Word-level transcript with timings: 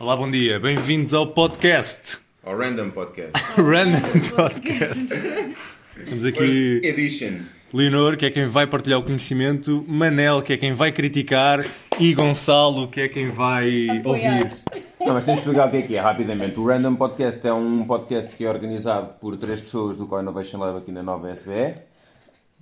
Olá, 0.00 0.16
bom 0.16 0.30
dia. 0.30 0.58
Bem-vindos 0.58 1.12
ao 1.12 1.26
podcast. 1.26 2.16
Ao 2.42 2.56
Random 2.56 2.88
Podcast. 2.88 3.32
Random 3.60 4.30
Podcast. 4.34 5.08
Temos 6.06 6.24
First 6.24 6.38
aqui 6.40 6.80
Edition. 6.82 7.40
Leonor, 7.70 8.16
que 8.16 8.24
é 8.24 8.30
quem 8.30 8.46
vai 8.46 8.66
partilhar 8.66 8.98
o 8.98 9.02
conhecimento, 9.02 9.84
Manel, 9.86 10.40
que 10.40 10.54
é 10.54 10.56
quem 10.56 10.72
vai 10.72 10.90
criticar, 10.90 11.66
e 11.98 12.14
Gonçalo, 12.14 12.88
que 12.88 13.02
é 13.02 13.08
quem 13.10 13.30
vai 13.30 13.90
Apoiar. 13.98 14.38
ouvir. 14.38 14.56
Não, 14.98 15.12
mas 15.12 15.24
tens 15.24 15.34
de 15.34 15.40
explicar 15.40 15.68
o 15.68 15.70
que 15.70 15.76
é 15.76 15.82
que 15.82 15.96
é, 15.96 16.00
rapidamente. 16.00 16.58
O 16.58 16.66
Random 16.66 16.94
Podcast 16.96 17.46
é 17.46 17.52
um 17.52 17.84
podcast 17.84 18.34
que 18.34 18.42
é 18.42 18.48
organizado 18.48 19.12
por 19.20 19.36
três 19.36 19.60
pessoas 19.60 19.98
do 19.98 20.06
Co-Innovation 20.06 20.60
Lab 20.60 20.78
aqui 20.78 20.90
na 20.90 21.02
nova 21.02 21.30
SBE. 21.30 21.74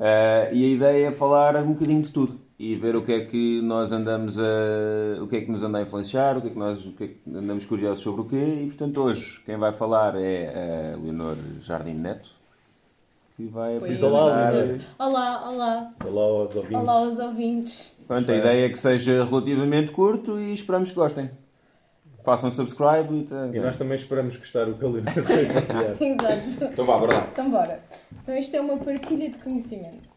Eh, 0.00 0.50
e 0.54 0.64
a 0.64 0.68
ideia 0.74 1.06
é 1.06 1.12
falar 1.12 1.54
um 1.58 1.68
bocadinho 1.72 2.02
de 2.02 2.10
tudo 2.10 2.47
e 2.58 2.74
ver 2.74 2.96
o 2.96 3.02
que 3.02 3.12
é 3.12 3.20
que 3.24 3.60
nós 3.62 3.92
andamos 3.92 4.38
a. 4.38 5.22
o 5.22 5.26
que 5.28 5.36
é 5.36 5.40
que 5.42 5.50
nos 5.50 5.62
anda 5.62 5.78
a 5.78 5.82
influenciar, 5.82 6.36
o 6.36 6.40
que 6.42 6.48
é 6.48 6.50
que 6.50 6.58
nós 6.58 6.84
o 6.84 6.92
que 6.92 7.04
é 7.04 7.06
que 7.08 7.18
andamos 7.28 7.64
curiosos 7.64 8.02
sobre 8.02 8.22
o 8.22 8.24
quê. 8.24 8.62
E 8.62 8.66
portanto, 8.66 9.00
hoje 9.00 9.40
quem 9.46 9.56
vai 9.56 9.72
falar 9.72 10.14
é 10.16 10.92
a 10.94 10.96
Leonor 10.96 11.36
Jardim 11.60 11.94
Neto, 11.94 12.30
que 13.36 13.46
vai 13.46 13.76
apresentar. 13.76 14.08
Olá, 14.98 15.48
olá, 15.50 15.92
Olá 16.04 16.22
aos 16.22 16.56
ouvintes. 16.56 16.76
olá 16.76 16.92
aos 16.92 17.18
ouvintes. 17.18 17.92
Pronto, 18.08 18.32
a 18.32 18.34
ideia 18.36 18.66
é 18.66 18.68
que 18.70 18.78
seja 18.78 19.24
relativamente 19.24 19.92
curto 19.92 20.38
e 20.38 20.52
esperamos 20.54 20.88
que 20.90 20.96
gostem. 20.96 21.30
Façam 22.24 22.50
subscribe 22.50 23.14
e. 23.14 23.22
tá- 23.24 23.50
E 23.54 23.60
nós 23.60 23.78
também 23.78 23.96
esperamos 23.96 24.36
gostar 24.36 24.68
o 24.68 24.74
que 24.74 24.84
a 24.84 24.88
Leonor. 24.88 25.12
Exato. 26.00 26.64
Então 26.72 26.84
vá, 26.84 26.98
bora 26.98 27.12
lá. 27.18 27.28
Então 27.32 27.50
bora. 27.50 27.80
Então 28.22 28.36
isto 28.36 28.56
é 28.56 28.60
uma 28.60 28.76
partilha 28.78 29.30
de 29.30 29.38
conhecimento. 29.38 30.07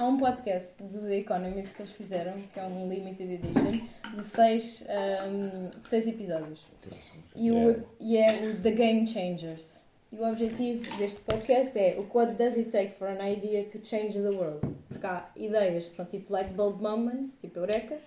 Há 0.00 0.06
um 0.06 0.16
podcast 0.16 0.82
do 0.82 0.98
The 1.02 1.18
Economist 1.18 1.74
que 1.74 1.82
eles 1.82 1.92
fizeram, 1.92 2.40
que 2.54 2.58
é 2.58 2.64
um 2.64 2.88
limited 2.88 3.34
edition, 3.34 3.86
de 4.16 4.22
seis, 4.22 4.82
ahm, 4.88 5.68
de 5.78 5.86
seis 5.86 6.08
episódios. 6.08 6.66
E, 7.36 7.50
o, 7.52 7.84
e 8.00 8.16
é 8.16 8.32
o 8.32 8.62
The 8.62 8.70
Game 8.70 9.06
Changers. 9.06 9.82
E 10.10 10.16
o 10.16 10.26
objetivo 10.26 10.96
deste 10.96 11.20
podcast 11.20 11.78
é 11.78 11.98
o 11.98 12.16
What 12.16 12.36
does 12.36 12.56
it 12.56 12.70
take 12.70 12.92
for 12.92 13.08
an 13.08 13.22
idea 13.28 13.62
to 13.64 13.78
change 13.84 14.18
the 14.18 14.30
world? 14.30 14.74
Porque 14.88 15.06
há 15.06 15.28
ideias 15.36 15.84
que 15.84 15.90
são 15.90 16.06
tipo 16.06 16.32
light 16.32 16.50
bulb 16.54 16.80
moments, 16.80 17.36
tipo 17.38 17.58
Eureka. 17.58 17.98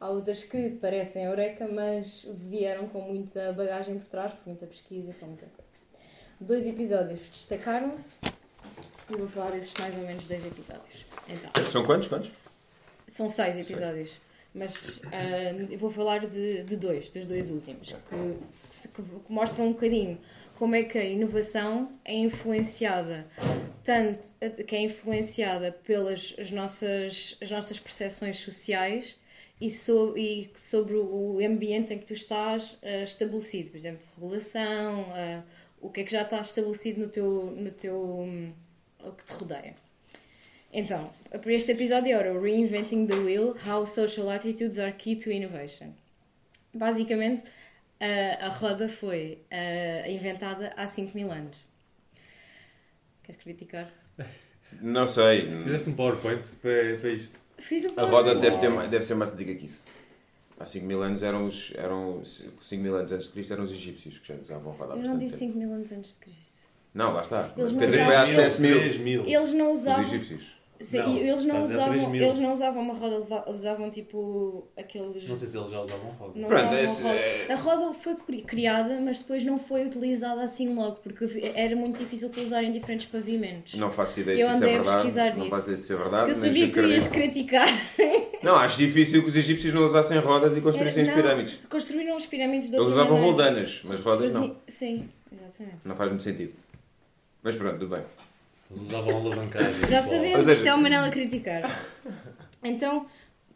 Há 0.00 0.08
outras 0.08 0.42
que 0.42 0.70
parecem 0.70 1.24
Eureka, 1.24 1.68
mas 1.70 2.26
vieram 2.32 2.88
com 2.88 3.02
muita 3.02 3.52
bagagem 3.52 3.98
por 3.98 4.08
trás, 4.08 4.32
por 4.32 4.46
muita 4.46 4.66
pesquisa, 4.66 5.14
com 5.20 5.26
muita 5.26 5.44
coisa. 5.44 5.72
Dois 6.40 6.66
episódios 6.66 7.20
destacaram-se 7.28 8.16
e 9.12 9.16
vou 9.18 9.28
falar 9.28 9.50
desses 9.52 9.74
mais 9.74 9.96
ou 9.96 10.02
menos 10.02 10.26
dois 10.26 10.44
episódios. 10.46 11.04
Então, 11.28 11.66
São 11.70 11.84
quantos? 11.84 12.08
Quantos? 12.08 12.30
são 13.06 13.28
seis 13.28 13.58
episódios, 13.58 14.18
mas 14.54 15.00
eu 15.70 15.78
vou 15.78 15.90
falar 15.90 16.20
de, 16.26 16.62
de 16.62 16.76
dois, 16.76 17.10
dos 17.10 17.26
dois 17.26 17.50
últimos, 17.50 17.88
que, 17.92 17.98
que 18.68 18.74
se- 18.74 18.88
que 18.88 19.02
mostram 19.28 19.66
um 19.66 19.72
bocadinho 19.72 20.18
como 20.56 20.74
é 20.74 20.82
que 20.84 20.96
a 20.98 21.04
inovação 21.04 21.92
é 22.04 22.14
influenciada 22.14 23.26
tanto 23.84 24.32
que 24.64 24.76
é 24.76 24.80
influenciada 24.82 25.72
pelas 25.72 26.34
as 26.38 26.50
nossas, 26.52 27.36
as 27.42 27.50
nossas 27.50 27.80
percepções 27.80 28.38
sociais 28.38 29.16
e, 29.60 29.68
so, 29.70 30.16
e 30.16 30.50
sobre 30.54 30.94
o 30.94 31.38
ambiente 31.44 31.92
em 31.92 31.98
que 31.98 32.06
tu 32.06 32.12
estás 32.12 32.78
ah, 32.82 33.02
estabelecido, 33.02 33.70
por 33.70 33.76
exemplo, 33.76 34.06
regulação, 34.14 35.06
ah, 35.10 35.42
o 35.80 35.90
que 35.90 36.00
é 36.02 36.04
que 36.04 36.12
já 36.12 36.22
está 36.22 36.40
estabelecido 36.40 37.00
no 37.00 37.08
teu, 37.08 37.50
no 37.56 37.70
teu 37.72 37.96
hum, 38.00 38.52
o 39.04 39.12
que 39.12 39.24
te 39.24 39.32
rodeia. 39.34 39.74
Então, 40.72 41.12
para 41.30 41.52
este 41.52 41.72
episódio 41.72 42.16
era 42.16 42.32
o 42.32 42.40
Reinventing 42.40 43.06
the 43.06 43.14
Wheel, 43.14 43.54
How 43.66 43.84
Social 43.86 44.30
Attitudes 44.30 44.78
Are 44.78 44.92
Key 44.92 45.16
to 45.16 45.30
Innovation. 45.30 45.92
Basicamente, 46.74 47.44
a, 48.00 48.46
a 48.46 48.48
roda 48.48 48.88
foi 48.88 49.38
ah, 49.50 50.08
inventada 50.08 50.72
há 50.76 50.86
5 50.86 51.14
mil 51.16 51.30
anos. 51.30 51.56
Queres 53.22 53.42
criticar? 53.42 53.92
Não 54.80 55.06
sei. 55.06 55.50
Fizeste 55.60 55.90
um 55.90 55.94
PowerPoint 55.94 56.40
para, 56.56 56.96
para 56.98 57.10
isto. 57.10 57.38
Fiz 57.58 57.84
um 57.84 57.90
A 57.90 58.02
roda 58.04 58.34
PowerPoint. 58.34 58.40
deve, 58.40 58.56
ter, 58.58 58.68
mais- 58.70 58.90
deve 58.90 59.04
ser 59.04 59.14
mais 59.14 59.32
antiga 59.32 59.54
que 59.54 59.66
isso. 59.66 59.84
Há 60.58 60.64
5 60.66 60.86
mil 60.86 61.02
anos 61.02 61.22
eram 61.22 61.46
os. 61.46 61.72
Eram, 61.74 62.22
5 62.24 62.82
mil 62.82 62.96
anos 62.96 63.12
antes 63.12 63.26
de 63.26 63.32
Cristo 63.32 63.52
eram 63.52 63.64
os 63.64 63.70
egípcios 63.72 64.18
que 64.18 64.28
já 64.28 64.34
usavam 64.36 64.72
roda 64.72 64.94
há 64.94 64.96
Eu 64.96 65.02
não 65.02 65.18
disse 65.18 65.38
tempo. 65.40 65.52
5 65.52 65.58
mil 65.58 65.72
anos 65.74 65.92
antes 65.92 66.14
de 66.14 66.18
Cristo. 66.20 66.51
Não, 66.94 67.12
lá 67.12 67.22
está. 67.22 67.50
Eles 67.56 67.72
não 67.72 67.78
quer 67.80 67.86
dizer, 67.86 68.04
foi 68.04 68.14
há 68.14 68.24
usavam- 68.24 68.48
7 68.48 68.60
mil. 68.62 68.78
3 68.78 68.96
mil. 68.98 69.24
Eles 69.26 69.52
não 69.52 69.72
Os 69.72 69.80
usavam. 69.80 70.04
egípcios. 70.04 70.52
Sim, 70.80 70.98
Não, 70.98 71.16
eles, 71.16 71.44
não 71.44 71.62
estás 71.62 71.62
a 71.62 71.62
dizer 71.62 71.76
3 71.84 72.02
usavam 72.02 72.14
eles 72.16 72.38
não 72.40 72.52
usavam 72.52 72.82
uma 72.82 72.94
roda, 72.94 73.44
usavam 73.52 73.88
tipo 73.88 74.66
aqueles. 74.76 75.28
Não 75.28 75.34
sei 75.36 75.46
se 75.46 75.56
eles 75.56 75.70
já 75.70 75.80
usavam 75.80 76.10
roda. 76.10 76.32
Não 76.34 76.48
Pronto, 76.48 76.60
usavam 76.60 76.78
esse 76.80 77.02
roda. 77.02 77.14
é- 77.14 77.52
A 77.52 77.54
roda 77.54 77.92
foi 77.94 78.14
cri- 78.16 78.42
criada, 78.42 79.00
mas 79.00 79.20
depois 79.20 79.44
não 79.44 79.58
foi 79.60 79.84
utilizada 79.86 80.42
assim 80.42 80.74
logo, 80.74 80.96
porque 80.96 81.52
era 81.54 81.76
muito 81.76 81.98
difícil 81.98 82.30
para 82.30 82.42
usar 82.42 82.64
em 82.64 82.72
diferentes 82.72 83.06
pavimentos. 83.06 83.74
Não 83.74 83.92
faço 83.92 84.18
ideia 84.22 84.40
Eu 84.40 84.48
se 84.48 84.54
isso 84.54 84.56
andei 84.56 84.68
é 84.70 84.72
a 84.72 84.82
verdade. 84.82 84.96
pesquisar 85.02 85.30
não 85.30 85.36
nisso. 85.44 85.50
faço 85.50 85.62
ideia 85.68 85.76
se 85.82 85.92
é 85.92 85.96
verdade. 85.96 86.28
Eu 86.30 86.34
sabia 86.34 86.66
que 86.66 86.72
tu 86.72 86.80
ias 86.80 87.06
criticar. 87.06 87.68
Não, 88.42 88.56
acho 88.56 88.76
difícil 88.78 89.22
que 89.22 89.28
os 89.28 89.36
egípcios 89.36 89.72
não 89.72 89.86
usassem 89.86 90.18
rodas 90.18 90.56
e 90.56 90.60
construíssem 90.60 91.02
as 91.02 91.08
Não, 91.10 91.14
pirâmides. 91.14 91.60
Construíram 91.70 92.16
as 92.16 92.26
pirâmides 92.26 92.70
de 92.70 92.76
Eles 92.76 92.88
usavam 92.88 93.16
roldanas, 93.20 93.82
mas 93.84 94.00
rodas 94.00 94.34
não. 94.34 94.56
Sim, 94.66 95.08
exatamente. 95.30 95.76
Não 95.84 95.94
faz 95.94 96.10
muito 96.10 96.24
sentido. 96.24 96.52
Mas 97.42 97.56
pronto, 97.56 97.78
tudo 97.78 97.96
bem. 97.96 98.04
Eles 98.70 98.82
usavam 98.82 99.16
alavancagem. 99.16 99.88
Já 99.88 100.02
sabemos 100.02 100.48
isto 100.48 100.66
é 100.66 100.74
o 100.74 100.78
Manela 100.78 101.06
a 101.06 101.10
criticar. 101.10 101.62
Então, 102.64 103.08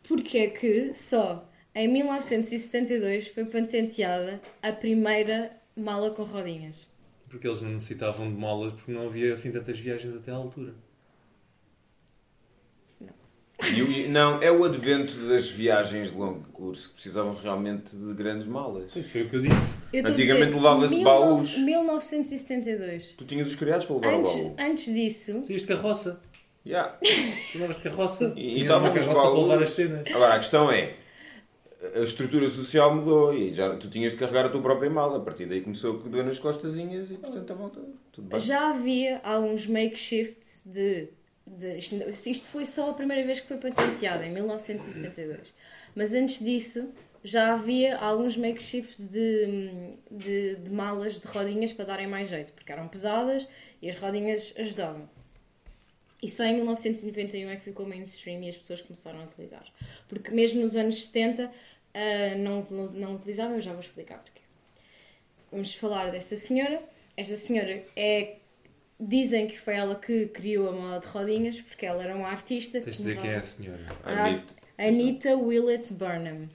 porquê 0.02 0.38
é 0.38 0.46
que 0.48 0.92
só 0.92 1.48
em 1.72 1.86
1972 1.86 3.28
foi 3.28 3.44
patenteada 3.44 4.40
a 4.60 4.72
primeira 4.72 5.52
mala 5.76 6.10
com 6.10 6.24
rodinhas? 6.24 6.88
Porque 7.28 7.46
eles 7.46 7.62
não 7.62 7.70
necessitavam 7.70 8.28
de 8.28 8.36
molas 8.36 8.72
porque 8.72 8.90
não 8.90 9.06
havia 9.06 9.32
assim 9.32 9.52
tantas 9.52 9.78
viagens 9.78 10.12
até 10.16 10.32
à 10.32 10.34
altura. 10.34 10.74
E 13.74 13.82
o- 13.82 14.10
não, 14.10 14.42
é 14.42 14.50
o 14.52 14.64
advento 14.64 15.14
das 15.28 15.48
viagens 15.48 16.10
de 16.10 16.16
longo 16.16 16.40
curso 16.52 16.88
que 16.88 16.94
precisavam 16.94 17.34
realmente 17.34 17.96
de 17.96 18.12
grandes 18.14 18.46
malas. 18.46 18.90
Pois 18.92 19.10
foi 19.10 19.22
o 19.22 19.30
que 19.30 19.36
eu 19.36 19.42
disse. 19.42 19.76
Eu 19.92 20.06
Antigamente 20.06 20.54
levava-se 20.54 20.94
19- 20.96 21.04
baús. 21.04 21.56
1972. 21.58 23.14
Tu 23.16 23.24
tinhas 23.24 23.48
os 23.48 23.54
criados 23.54 23.86
para 23.86 23.96
levar 23.96 24.14
o 24.14 24.18
Antes, 24.20 24.36
baú. 24.36 24.56
antes 24.58 24.94
disso, 24.94 25.42
de 25.46 25.64
carroça. 25.66 26.20
Yeah. 26.66 26.98
Tu 27.52 27.58
levas 27.58 27.76
de 27.76 27.82
carroça. 27.82 28.32
E- 28.36 28.50
e 28.50 28.54
Tinhas 28.56 28.72
os 28.76 28.82
carroça 29.06 29.20
para 29.22 29.40
levar 29.40 29.62
as 29.62 29.70
cenas. 29.70 30.06
Agora, 30.12 30.34
a 30.34 30.38
questão 30.38 30.70
é, 30.70 30.94
a 31.94 32.00
estrutura 32.00 32.48
social 32.48 32.94
mudou 32.94 33.32
e 33.32 33.54
já 33.54 33.74
tu 33.76 33.88
tinhas 33.88 34.12
de 34.12 34.18
carregar 34.18 34.46
a 34.46 34.48
tua 34.48 34.60
própria 34.60 34.90
mala. 34.90 35.16
A 35.18 35.20
partir 35.20 35.46
daí 35.46 35.60
começou 35.60 36.02
a 36.04 36.08
doer 36.08 36.24
nas 36.24 36.38
costazinhas 36.38 37.10
e 37.10 37.14
portanto 37.14 37.50
a 37.52 37.54
volta, 37.54 37.80
tudo 38.12 38.28
bem. 38.28 38.40
já 38.40 38.70
havia 38.70 39.20
alguns 39.22 39.66
makeshifts 39.66 40.62
de, 40.66 41.08
de 41.46 41.78
isto, 41.78 42.48
foi 42.48 42.64
só 42.66 42.90
a 42.90 42.94
primeira 42.94 43.24
vez 43.24 43.40
que 43.40 43.46
foi 43.46 43.56
patenteado, 43.56 44.24
em 44.24 44.32
1972. 44.32 45.52
Mas 45.94 46.12
antes 46.12 46.44
disso, 46.44 46.92
já 47.22 47.54
havia 47.54 47.96
alguns 47.96 48.36
makeshifts 48.36 49.08
de, 49.08 49.94
de, 50.10 50.56
de 50.56 50.70
malas 50.70 51.20
de 51.20 51.26
rodinhas 51.26 51.72
para 51.72 51.84
darem 51.84 52.06
mais 52.06 52.28
jeito, 52.28 52.52
porque 52.52 52.72
eram 52.72 52.88
pesadas 52.88 53.46
e 53.80 53.88
as 53.88 53.96
rodinhas 53.96 54.52
ajudavam. 54.56 55.08
E 56.22 56.30
só 56.30 56.44
em 56.44 56.54
1991 56.56 57.50
é 57.50 57.56
que 57.56 57.62
ficou 57.62 57.86
mainstream 57.86 58.42
e 58.42 58.48
as 58.48 58.56
pessoas 58.56 58.80
começaram 58.80 59.20
a 59.20 59.24
utilizar. 59.24 59.64
Porque 60.08 60.30
mesmo 60.30 60.60
nos 60.60 60.74
anos 60.74 61.04
70 61.04 61.50
ah, 61.96 62.34
não, 62.36 62.62
não, 62.70 62.86
não 62.92 63.14
utilizavam, 63.14 63.56
eu 63.56 63.62
já 63.62 63.72
vou 63.72 63.80
explicar 63.80 64.18
porquê. 64.18 64.42
Vamos 65.50 65.74
falar 65.74 66.10
desta 66.10 66.36
senhora. 66.36 66.82
Esta 67.16 67.36
senhora 67.36 67.82
é. 67.96 68.36
Dizem 68.98 69.46
que 69.46 69.58
foi 69.58 69.74
ela 69.74 69.94
que 69.94 70.26
criou 70.26 70.70
a 70.70 70.72
mala 70.72 71.00
de 71.00 71.06
rodinhas, 71.06 71.60
porque 71.60 71.84
ela 71.84 72.02
era 72.02 72.16
uma 72.16 72.28
artista. 72.28 72.80
Tens 72.80 72.96
de 72.96 73.02
dizer 73.02 73.20
quem 73.20 73.30
é 73.30 73.36
a 73.36 73.42
senhora. 73.42 73.84
Anitta. 74.04 74.54
Anita 74.78 75.36
Willett 75.36 75.92
Burnham. 75.94 76.48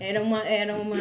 Era 0.00 0.20
uma, 0.22 0.42
era 0.44 0.76
uma, 0.76 0.96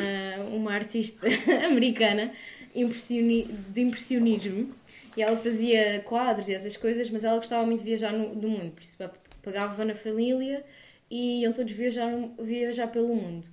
uma 0.52 0.74
artista 0.74 1.28
americana 1.66 2.32
impressioni- 2.76 3.46
de 3.70 3.82
impressionismo 3.82 4.74
e 5.18 5.22
ela 5.22 5.38
fazia 5.38 6.02
quadros 6.06 6.48
e 6.50 6.54
essas 6.54 6.78
coisas, 6.78 7.10
mas 7.10 7.24
ela 7.24 7.38
gostava 7.38 7.66
muito 7.66 7.80
de 7.80 7.86
viajar 7.86 8.12
no, 8.12 8.36
do 8.36 8.48
mundo, 8.48 8.72
por 8.72 8.82
isso 8.82 8.98
pagava 9.42 9.84
na 9.86 9.96
família 9.96 10.64
e 11.10 11.42
iam 11.42 11.54
todos 11.54 11.72
viajar, 11.72 12.12
viajar 12.40 12.88
pelo 12.88 13.16
mundo. 13.16 13.48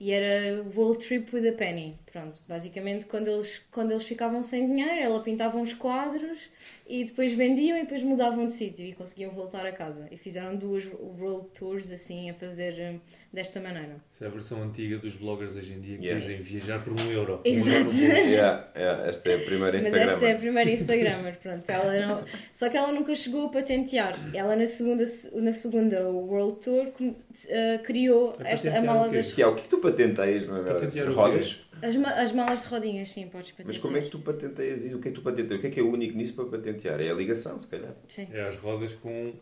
E 0.00 0.12
era 0.12 0.62
World 0.76 1.04
Trip 1.04 1.34
with 1.34 1.48
a 1.48 1.52
Penny. 1.52 1.98
Pronto, 2.10 2.40
basicamente 2.46 3.06
quando 3.06 3.28
eles, 3.28 3.64
quando 3.70 3.90
eles 3.90 4.04
ficavam 4.04 4.40
sem 4.42 4.66
dinheiro, 4.66 5.00
ela 5.00 5.20
pintava 5.20 5.58
uns 5.58 5.72
quadros 5.72 6.50
e 6.88 7.04
depois 7.04 7.32
vendiam 7.32 7.76
e 7.76 7.82
depois 7.82 8.02
mudavam 8.02 8.46
de 8.46 8.52
sítio 8.52 8.84
e 8.86 8.92
conseguiam 8.94 9.30
voltar 9.32 9.66
a 9.66 9.72
casa. 9.72 10.08
E 10.10 10.16
fizeram 10.16 10.56
duas 10.56 10.86
World 11.18 11.48
Tours 11.58 11.92
assim 11.92 12.30
a 12.30 12.34
fazer 12.34 12.74
hum, 12.94 12.98
desta 13.32 13.60
maneira. 13.60 13.96
Isso 14.12 14.24
é 14.24 14.26
a 14.26 14.30
versão 14.30 14.62
antiga 14.62 14.96
dos 14.98 15.14
bloggers 15.16 15.54
hoje 15.56 15.74
em 15.74 15.80
dia 15.80 15.98
que 15.98 16.04
Yeah. 16.06 16.20
dizem 16.20 16.40
viajar 16.40 16.82
por 16.82 16.92
um 16.94 17.10
euro. 17.10 17.42
Um 17.46 17.50
Exato. 17.50 17.70
euro 17.76 17.84
por- 17.90 17.94
Yeah, 17.98 18.68
yeah, 18.76 19.08
esta 19.08 19.30
é 19.30 19.34
a 19.34 19.38
primeira 19.38 19.76
Mas 19.76 19.86
Instagram. 19.86 20.12
esta 20.14 20.26
é 20.26 20.32
a 20.32 20.38
primeira 20.38 20.70
Instagramer, 20.70 21.38
pronto. 21.38 21.70
Ela 21.70 22.06
não... 22.06 22.24
Só 22.50 22.68
que 22.70 22.76
ela 22.76 22.90
nunca 22.92 23.14
chegou 23.14 23.46
a 23.46 23.48
patentear. 23.50 24.14
Ela 24.34 24.56
na 24.56 24.66
segunda, 24.66 25.04
na 25.34 25.52
segunda 25.52 26.08
World 26.08 26.60
Tour 26.60 26.86
eh, 27.48 27.78
criou 27.84 28.34
A 28.40 28.48
esta, 28.48 28.76
a 28.76 28.80
mala 28.82 29.08
das 29.08 29.32
Que 29.32 29.42
é 29.42 29.46
o 29.46 29.54
que 29.54 29.68
tu 29.68 29.78
patenteias, 29.78 30.46
não 30.46 30.56
é 30.56 30.62
verdade? 30.62 30.86
Patentear 30.86 31.12
rodas? 31.12 31.60
As, 31.82 31.96
ma- 31.96 32.10
as 32.12 32.32
malas 32.32 32.62
de 32.62 32.68
rodinhas, 32.68 33.08
sim, 33.10 33.28
podes 33.28 33.50
patentear. 33.52 33.74
Mas 33.74 33.78
como 33.78 33.96
é 33.96 34.00
que 34.02 34.10
tu 34.10 34.18
patenteias 34.20 34.84
isso? 34.84 34.96
O 34.96 35.00
que 35.00 35.08
é 35.08 35.10
que 35.12 35.16
tu 35.18 35.22
patenteias? 35.22 35.58
O 35.58 35.60
que 35.60 35.66
é 35.66 35.70
que 35.70 35.80
é 35.80 35.82
único 35.82 36.16
nisso 36.16 36.34
para 36.34 36.44
patentear? 36.46 37.00
É 37.00 37.10
a 37.10 37.14
ligação, 37.14 37.58
se 37.60 37.68
calhar. 37.68 37.94
Sim. 38.08 38.26
É 38.32 38.42
as 38.42 38.56
rodas 38.56 38.94
com 38.94 39.34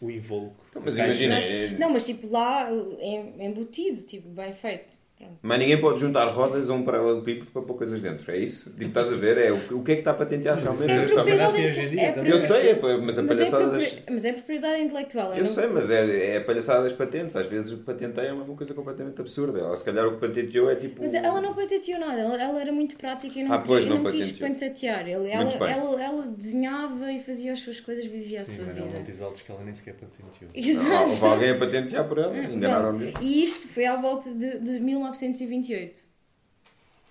o 0.00 0.10
invólucro. 0.10 0.64
Então, 0.70 0.82
mas 0.84 0.96
imagina, 0.98 1.38
é- 1.38 1.68
Não, 1.78 1.90
mas 1.90 2.04
tipo 2.06 2.28
lá, 2.28 2.68
em- 3.00 3.44
embutido, 3.46 4.02
tipo, 4.02 4.28
bem 4.30 4.52
feito. 4.52 4.91
Pronto. 5.22 5.38
mas 5.42 5.58
ninguém 5.58 5.80
pode 5.80 6.00
juntar 6.00 6.26
rodas 6.30 6.68
a 6.68 6.74
um 6.74 6.82
paralelepípedo 6.82 7.50
para 7.52 7.62
pôr 7.62 7.74
coisas 7.76 8.00
dentro. 8.00 8.30
É 8.30 8.36
isso? 8.38 8.70
Tipo, 8.70 8.84
estás 8.86 9.12
a 9.12 9.16
ver? 9.16 9.38
É 9.38 9.52
o, 9.52 9.60
que- 9.60 9.74
o 9.74 9.82
que 9.82 9.92
é 9.92 9.94
que 9.94 10.00
está 10.00 10.12
patenteado 10.14 10.60
Mas 10.64 10.80
realmente? 10.80 11.10
é 11.10 11.14
propriedade 11.14 11.52
assim 11.52 11.66
hoje 11.68 11.80
em 11.82 11.90
dia 11.90 12.02
é 12.02 12.12
também. 12.12 12.32
Eu 12.32 12.38
propriedade- 12.38 12.62
sei, 12.62 12.70
é, 12.70 12.98
mas 13.00 13.18
a 13.18 13.22
Mas 13.22 13.32
é, 13.32 13.34
palhaçada 13.34 13.66
das... 13.70 13.98
mas 14.10 14.24
é 14.24 14.32
propriedade 14.32 14.82
intelectual. 14.82 15.32
Eu 15.34 15.40
não- 15.40 15.46
sei, 15.46 15.66
mas 15.68 15.90
é, 15.90 16.26
é 16.34 16.36
a 16.38 16.40
palhaçada 16.44 16.82
das 16.84 16.92
patentes. 16.92 17.36
Às 17.36 17.46
vezes 17.46 17.72
o 17.72 17.78
patenteia 17.78 18.26
é 18.28 18.32
uma 18.32 18.44
coisa 18.56 18.74
completamente 18.74 19.20
absurda. 19.20 19.58
Ela, 19.60 19.76
se 19.76 19.84
calhar 19.84 20.06
o 20.06 20.14
que 20.14 20.26
patenteou 20.26 20.70
é 20.70 20.74
tipo. 20.74 21.00
Mas 21.00 21.14
ela 21.14 21.40
não 21.40 21.54
patenteou 21.54 21.98
nada, 22.00 22.20
ela, 22.20 22.42
ela 22.42 22.60
era 22.60 22.72
muito 22.72 22.96
prática 22.96 23.38
e 23.38 23.44
não, 23.44 23.52
Ah, 23.52 23.58
pois, 23.58 23.86
não 23.86 24.02
não 24.02 24.10
quis 24.10 24.32
patentear. 24.32 25.08
Ela, 25.08 25.24
bem. 25.24 25.70
ela, 25.72 26.02
ela 26.02 26.22
desenhava 26.26 27.12
e 27.12 27.20
fazia 27.20 27.52
as 27.52 27.60
suas 27.60 27.80
coisas, 27.80 28.04
vivia 28.06 28.40
a 28.40 28.44
Sim, 28.44 28.56
sua 28.56 28.64
mas 28.66 28.78
há 28.78 28.80
vida. 28.82 28.98
montes 28.98 29.22
altos 29.22 29.42
que 29.42 29.50
ela 29.52 29.62
nem 29.64 29.74
sequer 29.74 29.94
patenteou. 29.94 30.50
Exato. 30.54 31.10
Houve 31.10 31.24
alguém 31.24 31.50
a 31.50 31.58
patentear 31.58 32.08
por 32.08 32.18
ela, 32.18 32.36
enganaram 32.36 32.92
Não. 32.92 32.98
me 32.98 33.12
E 33.20 33.44
isto 33.44 33.68
foi 33.68 33.86
à 33.86 33.96
volta 33.96 34.34
de, 34.34 34.58
de 34.58 34.80
1928. 35.12 36.04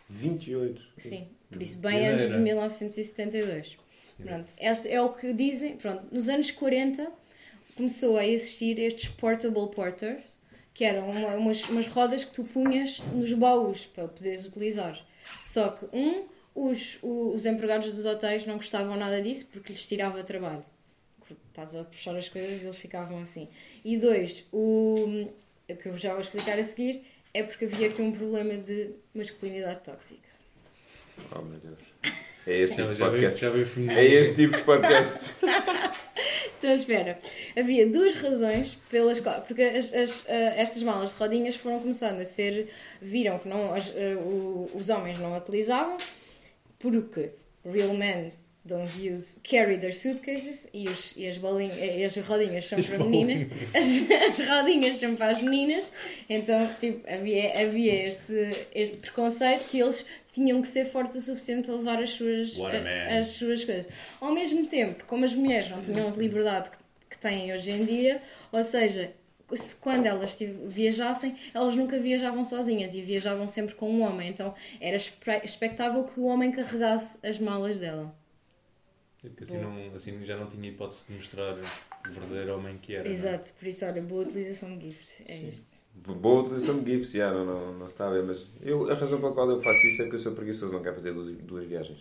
28. 0.09 0.81
Sim, 0.97 1.27
por 1.49 1.61
isso 1.61 1.77
bem 1.79 2.07
antes 2.07 2.29
de 2.29 2.37
1972. 2.39 3.77
Pronto, 4.21 4.53
este 4.59 4.89
é 4.89 5.01
o 5.01 5.13
que 5.13 5.33
dizem. 5.33 5.77
Pronto, 5.77 6.03
nos 6.11 6.27
anos 6.29 6.51
40 6.51 7.11
começou 7.75 8.17
a 8.17 8.25
existir 8.27 8.77
estes 8.79 9.09
portable 9.09 9.69
porters, 9.73 10.21
que 10.73 10.83
eram 10.83 11.09
uma- 11.09 11.35
umas, 11.35 11.67
umas 11.69 11.87
rodas 11.87 12.23
que 12.25 12.31
tu 12.31 12.43
punhas 12.43 12.99
nos 13.13 13.33
baús 13.33 13.85
para 13.85 14.07
poderes 14.07 14.45
utilizar. 14.45 14.99
Só 15.23 15.69
que, 15.69 15.85
um, 15.95 16.25
os, 16.53 16.99
os 17.01 17.45
empregados 17.45 17.93
dos 17.93 18.05
hotéis 18.05 18.45
não 18.45 18.55
gostavam 18.57 18.95
nada 18.97 19.21
disso 19.21 19.47
porque 19.51 19.71
lhes 19.71 19.85
tirava 19.85 20.23
trabalho. 20.23 20.65
Porque 21.19 21.35
Estás 21.47 21.75
a 21.75 21.83
puxar 21.83 22.15
as 22.15 22.27
coisas 22.29 22.61
e 22.61 22.65
eles 22.65 22.77
ficavam 22.77 23.19
assim. 23.21 23.47
E 23.83 23.97
dois, 23.97 24.45
o, 24.51 25.27
o 25.69 25.75
que 25.75 25.87
eu 25.87 25.97
já 25.97 26.11
vou 26.11 26.21
explicar 26.21 26.59
a 26.59 26.63
seguir 26.63 27.03
é 27.33 27.43
porque 27.43 27.65
havia 27.65 27.87
aqui 27.87 28.01
um 28.01 28.11
problema 28.11 28.55
de 28.57 28.91
masculinidade 29.13 29.81
tóxica. 29.83 30.29
Oh 31.35 31.41
meu 31.41 31.59
Deus. 31.59 31.79
É 32.47 32.59
este 32.61 32.75
tipo 32.75 32.93
Já, 32.93 33.09
de 33.09 33.17
veio, 33.17 33.29
podcast. 33.31 33.49
veio. 33.49 33.91
É 33.91 34.05
este 34.05 34.35
tipo 34.35 34.57
de 34.57 34.63
podcast. 34.63 35.19
Então, 36.57 36.75
espera. 36.75 37.17
Havia 37.57 37.87
duas 37.87 38.13
razões 38.13 38.77
pelas 38.87 39.19
quais. 39.19 39.43
Porque 39.45 39.63
as- 39.63 39.91
as, 39.95 40.29
ah, 40.29 40.33
estas 40.55 40.83
malas 40.83 41.11
de 41.11 41.17
rodinhas 41.17 41.55
foram 41.55 41.79
começando 41.79 42.19
a 42.19 42.23
ser. 42.25 42.69
Viram 43.01 43.39
que 43.39 43.47
não, 43.49 43.73
as- 43.73 43.89
o- 44.23 44.69
os 44.75 44.89
homens 44.91 45.17
não 45.17 45.33
a 45.33 45.39
utilizavam, 45.39 45.97
porque 46.77 47.31
real 47.65 47.95
men 47.95 48.31
don't 48.63 48.91
use 48.95 49.39
carry 49.43 49.77
their 49.77 49.93
suitcases 49.93 50.69
e, 50.73 50.87
os, 50.87 51.15
e 51.17 51.27
as, 51.27 51.37
bolinhas, 51.37 51.77
e 51.77 52.03
as 52.03 52.15
rodinhas 52.17 52.65
são 52.65 52.77
As 52.77 52.87
para 52.87 52.99
meninas. 52.99 53.47
As, 53.73 54.39
as 54.39 54.47
rodinhas 54.47 54.95
são 54.97 55.15
para 55.15 55.31
as 55.31 55.41
meninas. 55.41 55.91
Então, 56.29 56.69
tipo, 56.79 57.07
havia, 57.11 57.61
havia 57.61 58.07
este, 58.07 58.67
este 58.73 58.97
preconceito 58.97 59.67
que 59.69 59.79
eles 59.79 60.05
tinham 60.29 60.61
que 60.61 60.67
ser 60.67 60.85
fortes 60.85 61.15
o 61.15 61.21
suficiente 61.21 61.65
para 61.65 61.75
levar 61.75 62.01
as 62.01 62.11
suas, 62.11 62.59
a 62.59 63.17
as 63.17 63.27
suas 63.27 63.63
coisas. 63.63 63.85
Ao 64.19 64.31
mesmo 64.31 64.65
tempo, 64.67 65.03
como 65.05 65.25
as 65.25 65.33
mulheres 65.33 65.69
não 65.69 65.81
tinham 65.81 66.07
a 66.07 66.11
liberdade 66.11 66.69
que, 66.69 66.77
que 67.09 67.17
têm 67.17 67.53
hoje 67.53 67.71
em 67.71 67.83
dia, 67.83 68.21
ou 68.51 68.63
seja, 68.63 69.11
se 69.53 69.75
quando 69.77 70.05
elas 70.05 70.37
viajassem, 70.67 71.35
elas 71.53 71.75
nunca 71.75 71.99
viajavam 71.99 72.43
sozinhas 72.43 72.93
e 72.95 73.01
viajavam 73.01 73.47
sempre 73.47 73.75
com 73.75 73.89
um 73.89 74.01
homem. 74.01 74.29
Então 74.29 74.53
era 74.79 74.95
expectável 75.43 76.03
que 76.03 76.19
o 76.19 76.25
homem 76.25 76.51
carregasse 76.51 77.17
as 77.23 77.39
malas 77.39 77.79
dela. 77.79 78.20
Porque 79.21 79.43
assim, 79.43 79.59
não, 79.59 79.93
assim 79.95 80.25
já 80.25 80.35
não 80.35 80.47
tinha 80.47 80.67
hipótese 80.67 81.05
de 81.07 81.13
mostrar 81.13 81.53
o 81.55 82.11
verdadeiro 82.11 82.55
homem 82.57 82.77
que 82.79 82.95
era. 82.95 83.03
não 83.03 83.11
é? 83.11 83.13
Exato, 83.13 83.49
por 83.53 83.67
isso, 83.67 83.85
olha, 83.85 84.01
boa 84.01 84.23
utilização 84.23 84.75
de 84.77 84.87
gifts. 84.87 85.21
É 85.27 85.35
isto. 85.37 85.81
Boa 85.93 86.41
utilização 86.41 86.79
de 86.79 86.91
GIFs, 86.91 87.11
já, 87.11 87.31
não, 87.31 87.45
não, 87.45 87.73
não 87.79 87.85
está 87.85 88.07
a 88.07 88.11
ver, 88.11 88.23
mas 88.23 88.43
eu, 88.61 88.89
a 88.89 88.95
razão 88.95 89.19
pela 89.19 89.31
qual 89.33 89.47
eu 89.51 89.61
faço 89.61 89.77
isso 89.87 90.01
é 90.01 90.09
que 90.09 90.15
eu 90.15 90.19
sou 90.19 90.31
preguiçoso, 90.33 90.73
não 90.73 90.81
quero 90.81 90.95
fazer 90.95 91.13
duas, 91.13 91.27
duas 91.37 91.65
viagens. 91.67 91.99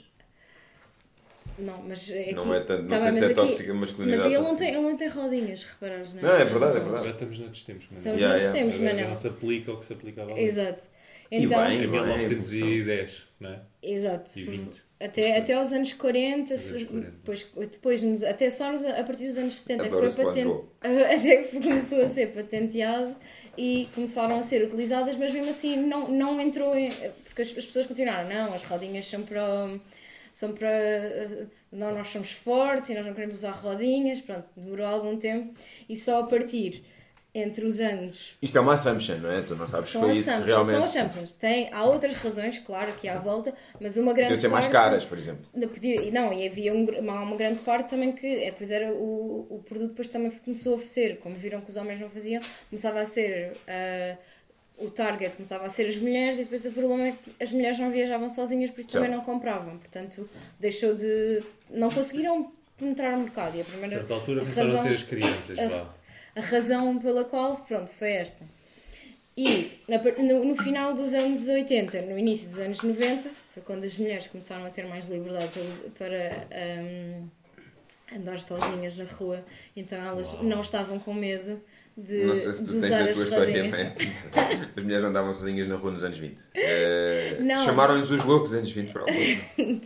Não, 1.59 1.83
mas 1.83 2.11
aqui, 2.11 2.33
Não 2.33 2.55
é 2.55 2.61
tanto, 2.61 2.83
não 2.83 2.89
tá 2.89 2.99
sei 2.99 3.11
bem, 3.11 3.19
se 3.19 3.23
é 3.23 3.27
aqui- 3.27 3.35
tóxica 3.35 3.75
masculinidade. 3.75 4.23
Mas 4.23 4.33
ele 4.33 4.43
não, 4.43 4.57
tem, 4.57 4.69
ele 4.71 4.81
não 4.81 4.97
tem 4.97 5.09
rodinhas, 5.09 5.65
reparares, 5.65 6.15
não 6.15 6.21
é? 6.21 6.23
Não, 6.23 6.33
é 6.33 6.45
verdade, 6.47 6.77
é 6.77 6.81
verdade. 6.81 7.09
estamos 7.11 7.39
noutros 7.39 7.63
tempos, 7.65 7.87
mas 7.91 7.99
Estamos 7.99 8.19
Yeah, 8.21 8.39
yeah. 8.41 8.59
tempos, 8.59 8.75
agora 8.77 8.89
já 8.89 8.95
Manel. 8.95 9.09
não 9.09 9.17
se 9.17 9.29
aplica 9.29 9.73
o 9.73 9.79
que 9.79 9.85
se 9.85 9.93
aplicava 9.93 10.33
ali. 10.33 10.41
Exato. 10.43 10.87
E 11.31 11.43
Então, 11.45 11.67
bem. 11.67 11.83
Em 11.83 11.87
Não 11.87 11.97
é 11.99 12.17
1910, 12.17 13.29
não 13.39 13.51
é? 13.51 13.61
Exato. 13.83 14.39
E 14.39 14.45
20. 14.45 14.83
Até, 15.01 15.39
até 15.39 15.55
aos 15.55 15.73
anos 15.73 15.95
40, 15.95 16.53
Aos 16.53 16.61
anos 16.69 16.81
se- 16.83 16.87
40. 16.87 17.11
Depois, 17.11 17.47
depois 17.71 18.03
nos- 18.03 18.23
até 18.23 18.51
só 18.51 18.71
nos- 18.71 18.85
a 18.85 19.03
partir 19.03 19.27
dos 19.27 19.39
anos 19.39 19.55
70 19.61 19.85
é 19.85 19.89
que 19.89 19.93
foi 19.95 20.03
paten- 20.11 20.43
SpongeBob. 20.43 20.69
até 20.83 21.37
que 21.45 21.61
começou 21.61 22.03
a 22.03 22.07
ser 22.07 22.27
patenteado 22.35 23.17
e 23.57 23.89
começaram 23.95 24.37
a 24.39 24.43
ser 24.43 24.63
utilizadas, 24.63 25.17
mas 25.17 25.33
mesmo 25.33 25.49
assim 25.49 25.77
não, 25.77 26.09
não 26.09 26.39
entrou 26.41 26.77
em. 26.77 26.91
Porque 27.25 27.41
as, 27.43 27.49
as 27.57 27.65
pessoas 27.65 27.87
continuaram, 27.87 28.29
não, 28.29 28.53
as 28.53 28.63
rodinhas 28.63 29.07
são 29.07 29.23
para. 29.23 29.79
São 30.31 30.53
para. 30.53 30.69
eh, 30.69 31.47
Não, 31.73 31.95
nós 31.95 32.09
somos 32.09 32.33
fortes 32.33 32.91
e 32.91 32.95
nós 32.95 33.07
não 33.07 33.15
queremos 33.15 33.39
usar 33.39 33.53
rodinhas. 33.53 34.21
Pronto, 34.21 34.45
demorou 34.57 34.85
algum 34.87 35.17
tempo 35.17 35.55
e 35.89 35.97
só 35.97 36.21
a 36.21 36.25
partir 36.27 36.85
entre 37.35 37.65
os 37.65 37.79
anos 37.81 38.37
Isto 38.43 38.59
é 38.59 38.61
uma 38.61 38.75
assumption, 38.75 39.19
não 39.19 39.31
é? 39.31 39.43
Tu 39.43 39.55
não 39.55 39.69
sabes 39.69 39.89
são 39.91 40.03
foi 40.03 40.11
isso 40.17 40.31
que 40.31 40.31
Samsung, 40.31 40.51
são 40.51 40.61
as 40.85 40.93
realmente. 40.95 41.15
Samsung. 41.15 41.35
Tem, 41.39 41.69
há 41.73 41.85
outras 41.85 42.13
razões, 42.15 42.59
claro, 42.59 42.91
aqui 42.91 43.09
à 43.09 43.19
volta, 43.19 43.55
mas 43.81 43.97
uma 43.97 44.13
grande 44.13 44.31
Podiam 44.35 44.41
ser 44.41 44.49
mais 44.49 44.67
parte- 44.67 44.73
caras, 44.85 45.05
por 45.05 45.17
exemplo. 45.17 45.45
Podia- 45.69 46.03
e 46.03 46.11
não, 46.11 46.33
e 46.33 46.47
havia 46.47 46.75
um, 46.75 46.85
uma, 46.99 47.21
uma 47.23 47.37
grande 47.37 47.63
parte 47.63 47.91
também 47.91 48.13
que, 48.13 48.27
é, 48.27 48.51
pois 48.51 48.71
era 48.71 48.93
o, 48.93 49.47
o 49.49 49.63
produto 49.67 49.91
depois 49.91 50.09
também 50.09 50.31
começou 50.31 50.75
a 50.75 50.79
ser, 50.87 51.19
como 51.19 51.35
viram 51.37 51.61
que 51.61 51.71
os 51.71 51.77
homens 51.77 52.01
não 52.01 52.11
faziam, 52.11 52.43
começava 52.69 53.01
a 53.01 53.07
ser 53.07 53.53
ah, 53.69 54.17
o 54.79 54.91
target, 54.91 55.37
começava 55.37 55.67
a 55.67 55.69
ser 55.69 55.87
as 55.87 55.97
mulheres 55.97 56.39
e 56.39 56.43
depois 56.45 56.65
o 56.65 56.73
problema 56.73 57.09
é 57.09 57.13
que 57.13 57.43
as 57.45 57.53
mulheres 57.53 57.79
não 57.79 57.91
viajavam 57.91 58.29
sozinhas, 58.29 58.71
por 58.71 58.81
isso 58.81 58.91
também 58.91 59.11
não 59.11 59.21
compravam, 59.21 59.77
portanto 59.79 60.29
deixou 60.59 60.95
de, 60.95 61.43
não 61.71 61.91
conseguiram 61.91 62.51
penetrar 62.79 63.13
no 63.13 63.25
mercado 63.25 63.57
e 63.57 63.61
a 63.61 63.63
A 63.63 63.67
primeira 63.67 63.97
certa 63.99 64.15
altura 64.15 64.41
começaram 64.41 64.73
a 64.73 64.77
ser 64.79 64.95
as 64.95 65.03
crianças, 65.03 65.59
a- 65.59 65.69
vá. 65.69 66.00
A 66.35 66.41
razão 66.41 66.99
pela 66.99 67.25
qual, 67.25 67.57
pronto, 67.59 67.93
foi 67.93 68.13
esta. 68.13 68.45
E 69.37 69.81
no, 69.89 70.45
no 70.45 70.57
final 70.57 70.93
dos 70.93 71.15
anos 71.15 71.49
80, 71.49 72.03
no 72.03 72.19
início 72.19 72.49
dos 72.49 72.59
anos 72.59 72.83
90, 72.83 73.31
foi 73.55 73.63
quando 73.63 73.85
as 73.85 73.97
mulheres 73.97 74.27
começaram 74.27 74.67
a 74.67 74.71
ter 74.71 74.87
mais 74.87 75.07
liberdade 75.07 75.61
para, 75.97 76.47
hum, 76.83 77.29
andar 78.13 78.41
sozinhas 78.41 78.97
na 78.97 79.05
rua, 79.05 79.45
então 79.77 79.99
elas 79.99 80.35
não 80.43 80.61
estavam 80.61 80.99
com 80.99 81.15
medo 81.15 81.63
de, 82.05 82.25
Não 82.25 82.35
sei 82.37 82.53
se 82.53 82.65
tu 82.65 82.73
tens 82.81 82.93
a 82.93 83.05
as 83.05 83.17
tua 83.17 83.25
história, 83.25 83.59
é? 83.59 83.71
As 84.77 84.83
mulheres 84.85 85.05
andavam 85.05 85.33
sozinhas 85.33 85.69
na 85.69 85.77
rua 85.77 85.91
nos 85.93 86.03
anos 86.05 86.19
20. 86.19 86.37
Eh, 86.55 87.37
Não. 87.41 87.65
Chamaram-nos 87.65 88.11
os 88.11 88.25
loucos 88.25 88.53
anos 88.55 88.71
20 88.73 88.93
para 88.93 89.03
o 89.03 89.07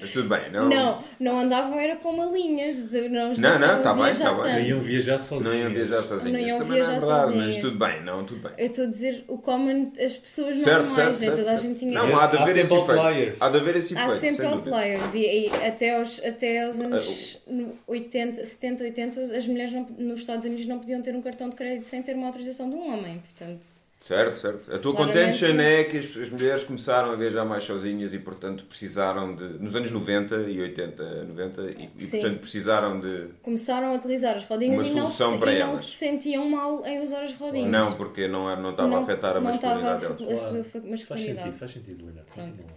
Mas 0.00 0.10
tudo 0.10 0.28
bem, 0.28 0.50
não? 0.52 0.68
Não, 0.68 1.04
não 1.18 1.40
andavam, 1.40 1.78
era 1.78 1.96
com 1.96 2.12
malinhas, 2.16 2.88
de, 2.88 3.08
não, 3.08 3.28
Não, 3.28 3.34
não, 3.34 3.34
deixavam 3.34 3.82
tá 3.82 3.92
bem, 3.94 4.02
viajar 4.04 4.36
tá 4.36 4.42
bem. 4.42 4.52
Não 4.54 4.60
iam 4.60 4.80
viajar 4.80 5.18
sozinhos. 5.18 5.44
Não 5.54 5.60
iam 5.60 5.72
viajar 5.72 6.02
sozinhas. 6.02 6.40
Não 6.40 6.48
iam 6.48 6.58
Também 6.58 6.74
viajar 6.74 6.88
não 6.90 6.96
é 6.96 7.00
verdade, 7.00 7.22
sozinhas. 7.24 7.46
mas 7.54 7.56
tudo 7.64 7.78
bem, 7.78 8.04
não, 8.04 8.24
tudo 8.24 8.40
bem. 8.42 8.52
Eu 8.58 8.66
estou 8.66 8.84
a 8.84 8.88
dizer 8.88 9.24
o 9.28 9.38
common, 9.38 9.92
as 10.04 10.12
pessoas 10.14 10.60
Certo, 10.62 10.78
normais, 10.86 10.92
certo, 10.94 11.10
nem 11.20 11.28
certo, 11.28 11.36
toda 11.38 11.52
a 11.52 11.56
gente 11.56 11.78
tinha 11.80 11.92
Não, 11.92 12.18
há 12.18 12.26
de 12.26 12.36
haver 12.38 12.56
esse 12.58 12.68
sempre 12.68 12.82
efeito. 12.84 13.00
outliers. 13.00 13.42
Há 13.42 13.48
de 13.50 13.56
haver 13.56 13.76
esse 13.76 13.94
efeito. 13.94 14.10
Há 14.12 14.16
sempre 14.18 14.46
outliers 14.46 15.14
e, 15.14 15.20
e 15.20 15.48
até, 15.66 15.96
aos, 15.96 16.24
até 16.24 16.64
aos 16.64 16.80
anos 16.80 17.42
80, 17.86 18.44
70, 18.44 18.84
80 18.84 19.22
as 19.22 19.46
mulheres 19.46 19.72
não- 19.72 19.86
nos 19.98 20.20
Estados 20.20 20.44
Unidos 20.44 20.66
não 20.66 20.78
podiam 20.78 21.00
ter 21.02 21.14
um 21.14 21.22
cartão 21.22 21.48
de 21.48 21.56
crédito 21.56 21.84
sem 21.86 22.02
ter 22.04 22.14
uma 22.14 22.26
autorização 22.26 22.68
de 22.68 22.76
um 22.76 22.92
homem, 22.92 23.18
portanto... 23.18 23.84
Certo, 24.06 24.36
certo. 24.38 24.70
A 24.70 24.78
tua 24.78 24.94
Claramente. 24.94 25.38
contention 25.38 25.58
é 25.60 25.84
que 25.84 25.96
as, 25.96 26.14
as 26.14 26.28
mulheres 26.28 26.62
começaram 26.62 27.12
a 27.12 27.14
viajar 27.16 27.42
mais 27.46 27.64
sozinhas 27.64 28.12
e, 28.12 28.18
portanto, 28.18 28.66
precisaram 28.66 29.34
de. 29.34 29.44
nos 29.58 29.74
anos 29.74 29.90
90 29.90 30.42
e 30.42 30.60
80, 30.60 31.24
90, 31.24 31.62
e, 31.62 31.90
e 31.98 32.06
portanto, 32.10 32.38
precisaram 32.38 33.00
de. 33.00 33.28
Começaram 33.42 33.92
a 33.92 33.94
utilizar 33.94 34.36
as 34.36 34.44
rodinhas 34.44 34.90
Uma 34.90 34.98
e, 34.98 35.00
não 35.00 35.08
se, 35.08 35.38
para 35.38 35.52
e 35.54 35.58
não 35.58 35.74
se 35.74 35.92
sentiam 35.92 36.46
mal 36.50 36.84
em 36.84 37.00
usar 37.00 37.22
as 37.22 37.32
rodinhas. 37.32 37.70
Não, 37.70 37.94
porque 37.94 38.28
não, 38.28 38.54
não 38.60 38.72
estava 38.72 38.98
a 38.98 39.00
afetar 39.00 39.36
a 39.38 39.40
não 39.40 39.54
estava 39.54 39.80
a, 39.80 39.92
masculinidade 39.94 40.34
a 40.34 40.38
sua 40.38 40.64
Faz 40.64 40.64
sentido, 40.64 40.90
masculinidade. 40.90 41.58
faz 41.58 41.70
sentido, 41.70 42.04
Leonardo. 42.04 42.30
Pronto. 42.34 42.50
Continua. 42.50 42.76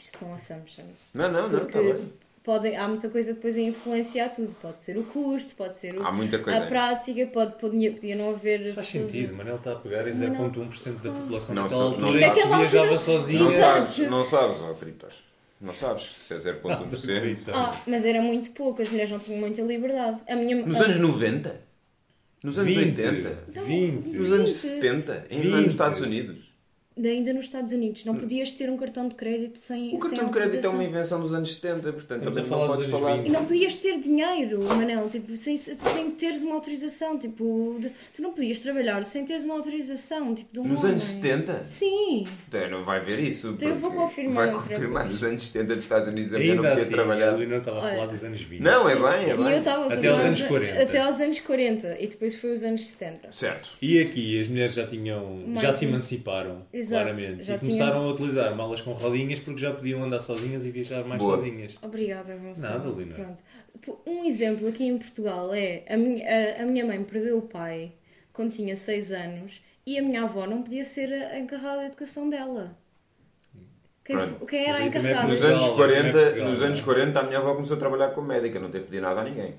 Isto 0.00 0.18
são 0.18 0.34
assumptions. 0.34 1.12
Não, 1.14 1.30
não, 1.30 1.48
não, 1.48 1.60
Porque 1.60 1.78
está 1.78 1.94
bem. 1.94 2.12
Pode, 2.46 2.74
há 2.74 2.86
muita 2.88 3.10
coisa 3.10 3.34
depois 3.34 3.56
a 3.58 3.60
influenciar 3.60 4.28
tudo. 4.30 4.54
Pode 4.62 4.80
ser 4.80 4.96
o 4.96 5.02
curso, 5.02 5.54
pode 5.56 5.76
ser 5.78 5.98
o- 5.98 6.06
Há 6.06 6.12
muita 6.12 6.38
coisa 6.38 6.62
a 6.62 6.66
prática, 6.66 7.26
pode, 7.26 7.58
podia, 7.58 7.90
podia 7.92 8.16
não 8.16 8.30
haver. 8.30 8.62
Isso 8.62 8.74
faz 8.76 8.86
pessoas- 8.90 9.10
sentido, 9.10 9.34
Manel 9.34 9.56
está 9.56 9.72
a 9.72 9.76
pegar 9.76 10.06
em 10.08 10.14
Não. 10.14 10.18
0.1% 10.50 11.02
da 11.02 11.10
população 11.10 11.54
Não, 11.54 11.62
naquela 11.64 11.80
não 11.84 11.88
altura 11.92 12.10
em 12.10 12.12
que 12.14 12.20
Naquela 12.26 12.56
viajava 12.58 12.84
altura- 12.84 12.98
sozinha. 13.00 13.40
Não 13.42 13.52
sabes, 13.52 13.98
não 13.98 14.24
sabes, 14.24 14.60
ó 14.62 14.72
Critos. 14.74 15.26
Não 15.60 15.72
sabes 15.74 16.04
se 16.20 16.34
é 16.34 16.38
0.1%. 16.38 17.16
Acredito. 17.16 17.50
Ah, 17.52 17.80
mas 17.86 18.04
era 18.04 18.22
muito 18.22 18.50
pouco, 18.52 18.80
as 18.80 18.88
mulheres 18.90 19.10
não 19.10 19.18
tinham 19.18 19.40
muita 19.40 19.60
liberdade. 19.62 20.20
A 20.28 20.36
minha 20.36 20.54
Nos 20.64 20.80
a- 20.80 20.84
anos 20.84 20.98
90? 21.00 21.60
Nos 22.44 22.58
anos 22.58 22.74
20, 22.74 23.00
80? 23.02 23.62
20. 23.64 24.08
Nos 24.10 24.32
anos 24.32 24.50
20. 24.50 24.72
70? 24.74 25.12
Ainda 25.30 25.42
20. 25.42 25.50
nos 25.64 25.66
Estados 25.68 26.00
Unidos? 26.00 26.45
Ainda 26.98 27.32
nos 27.32 27.44
Estados 27.46 27.72
Unidos. 27.72 28.04
Não 28.04 28.14
podias 28.16 28.52
ter 28.54 28.70
um 28.70 28.76
cartão 28.76 29.06
de 29.08 29.14
crédito 29.14 29.58
sem 29.58 29.88
O 29.88 29.90
sem 29.90 29.98
cartão 30.00 30.26
de 30.26 30.32
crédito 30.32 30.36
é 30.36 30.56
autorização. 30.66 30.74
uma 30.74 30.84
invenção 30.84 31.20
dos 31.20 31.34
anos 31.34 31.54
70, 31.54 31.92
portanto 31.92 32.18
Estamos 32.18 32.38
a 32.38 32.42
também 32.42 32.58
não 32.58 32.66
podes 32.74 32.86
falar. 32.90 33.16
20. 33.16 33.26
E 33.26 33.30
não 33.30 33.44
podias 33.44 33.76
ter 33.76 33.98
dinheiro, 34.00 34.62
Manel, 34.64 35.08
tipo, 35.10 35.36
sem, 35.36 35.56
sem 35.56 36.10
teres 36.12 36.42
uma 36.42 36.54
autorização. 36.54 37.18
Tipo, 37.18 37.76
de- 37.80 37.90
tu 38.14 38.22
não 38.22 38.32
podias 38.32 38.60
trabalhar 38.60 39.04
sem 39.04 39.24
teres 39.24 39.44
uma 39.44 39.54
autorização. 39.54 40.34
Tipo, 40.34 40.52
de 40.54 40.60
um 40.60 40.64
Nos 40.64 40.80
homem. 40.80 40.92
anos 40.92 41.02
70? 41.02 41.62
Sim. 41.66 42.24
Então, 42.48 42.70
não 42.70 42.84
vai 42.84 43.00
ver 43.04 43.18
isso. 43.18 43.48
Então 43.48 43.68
eu 43.68 43.76
vou 43.76 43.92
confirmar, 43.92 44.46
Vai 44.46 44.52
não 44.54 44.62
confirmar. 44.62 45.04
Nos 45.06 45.22
anos 45.22 45.42
70 45.42 45.74
dos 45.74 45.84
Estados 45.84 46.08
Unidos 46.08 46.32
a 46.34 46.38
mulher 46.38 46.54
não 46.56 46.62
podia 46.62 46.74
assim, 46.74 46.92
a 46.92 46.96
trabalhar. 46.96 47.30
Leonor 47.36 47.58
estava 47.58 47.78
a 47.78 47.90
falar 47.90 48.06
dos 48.06 48.24
anos 48.24 48.40
20. 48.40 48.60
Não, 48.62 48.88
é 48.88 48.94
bem, 48.96 49.04
é 49.04 49.26
E 49.26 49.30
eu 49.30 49.36
bem. 49.44 49.58
estava 49.58 49.92
Até 49.92 50.08
aos 50.08 50.20
anos 50.20 50.42
40. 50.42 50.82
Até 50.82 50.98
aos 51.00 51.20
anos 51.20 51.40
40. 51.40 51.96
E 52.00 52.06
depois 52.06 52.34
foi 52.36 52.52
os 52.52 52.62
anos 52.64 52.86
70. 52.86 53.32
Certo. 53.32 53.68
E 53.82 54.00
aqui 54.00 54.40
as 54.40 54.48
mulheres 54.48 54.74
já 54.74 54.86
tinham, 54.86 55.42
Mais 55.46 55.60
já 55.60 55.72
se 55.72 55.84
emanciparam, 55.84 56.64
Exato, 56.72 56.85
claramente. 56.88 57.42
já 57.42 57.54
e 57.54 57.58
começaram 57.58 58.04
a 58.04 58.12
utilizar 58.12 58.54
malas 58.54 58.80
com 58.80 58.92
rodinhas 58.92 59.40
porque 59.40 59.60
já 59.60 59.72
podiam 59.72 60.02
andar 60.02 60.20
sozinhas 60.20 60.64
e 60.64 60.70
viajar 60.70 61.04
mais 61.04 61.22
Boa. 61.22 61.36
sozinhas. 61.36 61.78
Obrigada, 61.82 62.36
Gonçalo. 62.36 62.84
Nada, 62.84 62.98
Lina. 62.98 63.14
Pronto. 63.14 63.42
Um 64.06 64.24
exemplo 64.24 64.68
aqui 64.68 64.84
em 64.84 64.98
Portugal 64.98 65.52
é 65.54 65.84
a 65.88 65.96
minha, 65.96 66.26
a, 66.26 66.62
a 66.62 66.66
minha 66.66 66.84
mãe 66.84 67.02
perdeu 67.04 67.38
o 67.38 67.42
pai 67.42 67.92
quando 68.32 68.52
tinha 68.52 68.76
6 68.76 69.12
anos 69.12 69.62
e 69.86 69.98
a 69.98 70.02
minha 70.02 70.22
avó 70.22 70.46
não 70.46 70.62
podia 70.62 70.84
ser 70.84 71.12
a 71.12 71.38
encarregada 71.38 71.78
da 71.78 71.86
educação 71.86 72.28
dela. 72.28 72.76
Quem, 74.04 74.16
quem 74.48 74.68
era 74.68 74.78
a 74.78 74.82
é 74.82 74.86
encarregada? 74.86 75.26
Nos 75.28 75.42
anos, 75.42 75.62
também 75.62 75.72
é 75.72 75.76
40, 75.76 76.18
Portugal, 76.18 76.50
nos 76.50 76.62
é? 76.62 76.64
anos 76.66 76.80
40 76.80 77.20
a 77.20 77.22
minha 77.24 77.38
avó 77.38 77.54
começou 77.54 77.76
a 77.76 77.80
trabalhar 77.80 78.10
como 78.10 78.28
médica, 78.28 78.60
não 78.60 78.70
teve 78.70 78.84
que 78.84 78.90
pedir 78.90 79.02
nada 79.02 79.20
a 79.20 79.24
ninguém. 79.24 79.54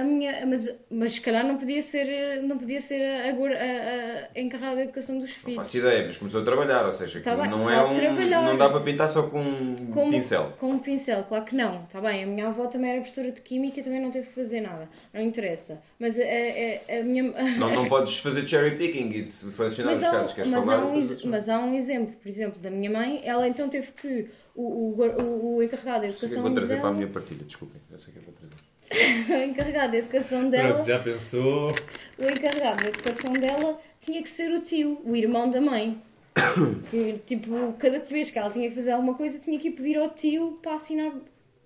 A 0.00 0.04
minha, 0.04 0.44
mas, 0.46 0.76
mas 0.90 1.12
se 1.14 1.20
calhar 1.20 1.46
não 1.46 1.56
podia 1.56 1.80
ser, 1.80 2.42
não 2.42 2.56
podia 2.58 2.80
ser 2.80 3.02
a, 3.02 3.28
agora- 3.30 3.58
a- 3.58 4.38
a 4.38 4.40
encarregada 4.40 4.76
da 4.76 4.82
educação 4.82 5.18
dos 5.18 5.30
Não 5.30 5.36
filhos. 5.36 5.56
faço 5.56 5.76
ideia, 5.78 6.06
mas 6.06 6.16
começou 6.16 6.42
a 6.42 6.44
trabalhar, 6.44 6.84
ou 6.84 6.92
seja, 6.92 7.20
Tá 7.20 7.34
bem, 7.36 7.48
não 7.50 7.68
é 7.70 7.82
um. 7.82 7.92
trabalhar. 7.92 8.42
Não 8.42 8.56
dá 8.58 8.68
para 8.68 8.80
pintar 8.80 9.08
só 9.08 9.22
com 9.24 9.40
um 9.40 9.86
Com, 9.92 10.10
pincel. 10.10 10.52
com 10.58 10.70
um 10.72 10.78
pincel, 10.78 11.24
claro 11.24 11.44
que 11.44 11.54
não. 11.56 11.82
Está 11.84 12.00
bem, 12.00 12.24
a 12.24 12.26
minha 12.26 12.48
avó 12.48 12.66
também 12.66 12.90
era 12.90 13.00
professora 13.00 13.32
de 13.32 13.40
Química 13.40 13.80
e 13.80 13.82
também 13.82 14.00
não 14.00 14.10
teve 14.10 14.26
que 14.26 14.34
fazer 14.34 14.60
nada. 14.60 14.88
Não 15.14 15.20
interessa. 15.22 15.80
Mas 15.98 16.18
a, 16.18 16.22
a, 16.22 16.98
a- 17.00 17.02
minha... 17.02 17.24
Não, 17.58 17.74
não 17.74 17.88
podes 17.88 18.18
fazer 18.18 18.46
cherry 18.46 18.76
picking 18.76 19.08
e 19.10 19.32
selecionar 19.32 19.92
Mas 19.92 20.00
os 20.02 20.04
há, 20.04 20.10
casos 20.10 20.28
que 20.32 20.36
queres 20.36 20.50
mas, 20.50 20.64
falar. 20.64 20.82
há 20.82 20.86
um, 20.86 21.00
não. 21.00 21.16
mas 21.24 21.48
há 21.48 21.58
um 21.58 21.74
exemplo, 21.74 22.14
por 22.16 22.28
exemplo, 22.28 22.60
da 22.60 22.70
minha 22.70 22.90
mãe. 22.90 23.20
Ela 23.24 23.48
então 23.48 23.68
teve 23.68 23.92
que. 23.92 24.28
O, 24.54 24.62
o, 24.62 25.02
o, 25.22 25.56
o 25.56 25.62
encarregado 25.62 26.00
da 26.00 26.06
é 26.06 26.10
educação 26.10 26.42
vou 26.42 26.52
trazer 26.52 26.68
dela. 26.68 26.80
para 26.80 26.90
a 26.90 26.94
minha 26.94 27.06
partilha, 27.08 27.44
desculpem. 27.44 27.80
Eu 27.92 27.98
sei 27.98 28.12
que 28.12 28.18
é 28.18 28.22
para 28.22 28.32
trazer. 28.32 28.56
o 29.28 29.42
encarregado 29.42 29.92
da 29.92 29.98
educação 29.98 30.48
dela. 30.48 30.74
Pronto, 30.74 30.86
já 30.86 30.98
pensou. 30.98 31.74
O 32.18 32.24
encarregado 32.24 32.84
da 32.84 32.88
educação 32.90 33.32
dela 33.32 33.80
tinha 34.00 34.22
que 34.22 34.28
ser 34.28 34.52
o 34.52 34.60
tio, 34.60 35.00
o 35.04 35.16
irmão 35.16 35.50
da 35.50 35.60
mãe. 35.60 36.00
Que, 36.90 37.18
tipo, 37.26 37.72
cada 37.78 37.98
vez 38.00 38.30
que 38.30 38.38
ela 38.38 38.50
tinha 38.50 38.68
que 38.68 38.74
fazer 38.74 38.92
alguma 38.92 39.14
coisa, 39.14 39.38
tinha 39.40 39.58
que 39.58 39.68
ir 39.68 39.72
pedir 39.72 39.96
ao 39.96 40.10
tio 40.10 40.58
para 40.62 40.74
assinar 40.74 41.12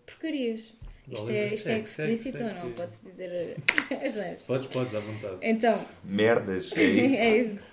porcarias. 0.06 0.72
Isto 1.10 1.30
é, 1.30 1.48
isto 1.48 1.68
é 1.68 1.78
explícito 1.80 2.42
ou 2.42 2.54
não? 2.54 2.72
Pode-se 2.72 3.00
dizer 3.04 3.56
as 3.90 4.14
neiras. 4.14 4.42
Podes, 4.46 4.68
podes, 4.68 4.94
à 4.94 5.00
vontade. 5.00 5.36
Então, 5.42 5.84
Merdas, 6.04 6.70
é 6.76 6.82
isso. 6.84 7.14
é 7.16 7.38
isso. 7.38 7.66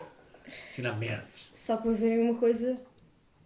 Ensinar 0.70 0.98
merdas. 0.98 1.50
Só 1.54 1.78
para 1.78 1.92
verem 1.92 2.20
uma 2.30 2.36
coisa, 2.36 2.78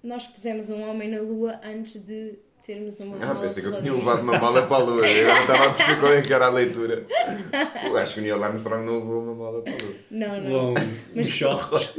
nós 0.04 0.28
pusemos 0.28 0.70
um 0.70 0.82
homem 0.82 1.10
na 1.10 1.20
lua 1.20 1.60
antes 1.64 2.02
de 2.02 2.40
termos 2.62 3.00
uma 3.00 3.32
Ah, 3.32 3.36
pensei 3.36 3.64
que 3.64 3.70
eu 3.70 3.82
tinha 3.82 3.94
levado 3.94 4.22
uma 4.22 4.38
mala 4.40 4.66
para 4.68 4.76
a 4.76 4.80
lua. 4.80 5.08
Eu 5.08 5.30
agora 5.32 5.42
estava 5.42 5.66
a 5.66 5.74
perceber 5.74 6.00
qual 6.00 6.14
é 6.14 6.22
que 6.22 6.34
era 6.34 6.46
a 6.46 6.50
leitura. 6.50 7.06
Eu 7.86 7.98
acho 7.98 8.14
que 8.16 8.20
o 8.20 8.24
Neil 8.24 8.44
Armstrong 8.44 8.86
não 8.86 9.00
levou 9.00 9.24
uma 9.24 9.36
mala 9.36 9.62
para 9.62 9.74
a 9.74 9.78
lua. 9.78 9.96
Não, 10.12 10.42
não. 10.42 10.74
Um, 10.74 11.20
uns 11.20 11.28
shorts, 11.30 11.94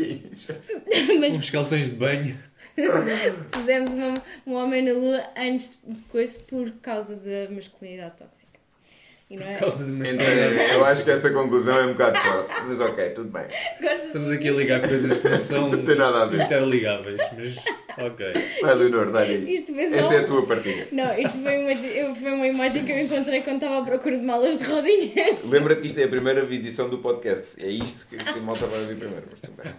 Mas 1.21 1.35
uns 1.37 1.51
calções 1.51 1.91
de 1.91 1.97
banho. 1.97 2.39
pusemos 3.51 3.95
uma, 3.95 4.15
um 4.47 4.55
homem 4.55 4.83
na 4.83 4.93
lua 4.93 5.23
antes 5.37 5.77
de 5.87 6.03
coisa 6.07 6.39
por 6.41 6.71
causa 6.83 7.17
da 7.17 7.51
masculinidade 7.55 8.17
tóxica. 8.19 8.52
E 9.33 9.37
não 9.39 9.47
é? 9.47 9.53
Por 9.55 9.61
causa 9.61 9.85
de 9.85 9.91
uma 9.91 10.07
Então, 10.07 10.27
história. 10.29 10.73
eu 10.75 10.85
acho 10.85 11.05
que 11.05 11.11
essa 11.11 11.31
conclusão 11.31 11.75
é 11.75 11.87
um 11.87 11.93
bocado 11.93 12.19
forte. 12.19 12.55
Mas 12.69 12.81
ok, 12.81 13.11
tudo 13.11 13.31
bem. 13.31 13.45
Gostas 13.81 14.07
Estamos 14.07 14.31
aqui 14.31 14.49
a 14.49 14.53
ligar 14.53 14.81
coisas 14.87 15.17
que 15.17 15.29
não 15.29 15.39
são 15.41 15.71
Não 15.71 15.83
tem 15.85 15.97
nada 15.97 16.23
a 16.23 16.27
ver. 16.27 16.43
interligáveis, 16.43 17.19
mas 17.37 17.57
ok. 18.07 18.27
Vai, 18.61 18.75
Leonor, 18.75 19.11
dá-lhe. 19.11 19.55
Isto 19.55 19.75
foi 19.75 19.87
só- 19.87 19.97
Esta 19.97 20.15
é 20.15 20.19
a 20.19 20.27
tua 20.27 20.47
partilha. 20.47 20.87
Não, 20.93 21.19
isto 21.19 21.39
foi 21.41 21.57
uma, 21.59 21.73
eu- 21.73 22.15
foi 22.15 22.31
uma 22.33 22.47
imagem 22.47 22.85
que 22.85 22.93
eu 22.93 22.99
encontrei 23.01 23.41
quando 23.41 23.55
estava 23.63 23.79
à 23.81 23.85
procura 23.85 24.19
de 24.19 24.23
malas 24.25 24.59
de 24.59 24.65
rodinhas. 24.65 25.49
Lembra-te 25.49 25.81
que 25.81 25.87
isto 25.87 25.99
é 25.99 26.05
a 26.05 26.09
primeira 26.09 26.41
edição 26.45 26.91
do 26.91 26.99
podcast. 26.99 27.59
É 27.59 27.69
isto 27.71 28.07
que, 28.09 28.19
que 28.19 28.29
a 28.29 28.37
malta 28.37 28.67
vai 28.67 28.81
ouvir 28.83 28.97
primeiro. 28.97 29.25
Mas 29.31 29.41
tudo 29.41 29.63
bem. 29.63 29.73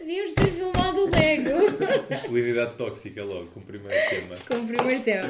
Devíamos 0.00 0.32
ter 0.34 0.46
filmado 0.52 1.04
o 1.04 1.10
Lego 1.10 2.06
Masculinidade 2.08 2.74
tóxica 2.76 3.24
logo, 3.24 3.46
com 3.46 3.60
o 3.60 3.62
primeiro 3.62 4.08
tema. 4.08 4.36
como 4.48 4.66
primeiro 4.66 5.00
tema. 5.02 5.28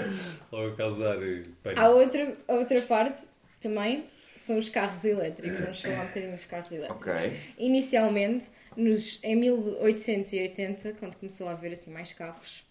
Logo 0.53 0.69
a 0.69 0.77
causar 0.77 1.17
eh, 1.23 1.43
Há 1.65 1.75
pânico. 1.75 1.99
outra, 1.99 2.33
a 2.49 2.53
outra 2.55 2.81
parte 2.83 3.21
também, 3.61 4.05
são 4.37 4.59
os 4.59 4.69
carros 4.69 5.05
elétricos. 5.05 5.61
Vamos 5.61 5.81
falar 5.81 6.03
um 6.03 6.07
bocadinho 6.09 6.33
dos 6.33 6.45
carros 6.45 6.73
elétricos. 6.73 7.07
Ok. 7.23 7.41
Inicialmente, 7.59 8.47
nos, 8.77 9.19
em 9.23 9.35
1880, 9.37 10.95
quando 10.99 11.17
começou 11.17 11.49
a 11.49 11.53
haver 11.53 11.73
assim 11.73 11.91
mais 11.91 12.13
carros, 12.13 12.65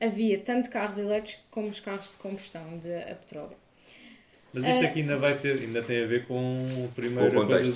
havia 0.00 0.38
tanto 0.38 0.68
carros 0.70 0.98
elétricos 0.98 1.42
como 1.50 1.68
os 1.68 1.80
carros 1.80 2.10
de 2.12 2.16
combustão 2.18 2.78
de 2.78 2.92
a 2.94 3.14
petróleo. 3.14 3.56
Mas 4.52 4.64
isto 4.64 4.82
Eh, 4.82 4.86
aqui 4.86 5.00
ainda 5.00 5.16
vai 5.18 5.36
ter, 5.36 5.58
ainda 5.60 5.82
tem 5.82 6.02
a 6.02 6.06
ver 6.06 6.26
com 6.26 6.56
a 6.58 6.72
o 6.72 6.88
contexto. 6.88 7.46
coisa. 7.46 7.74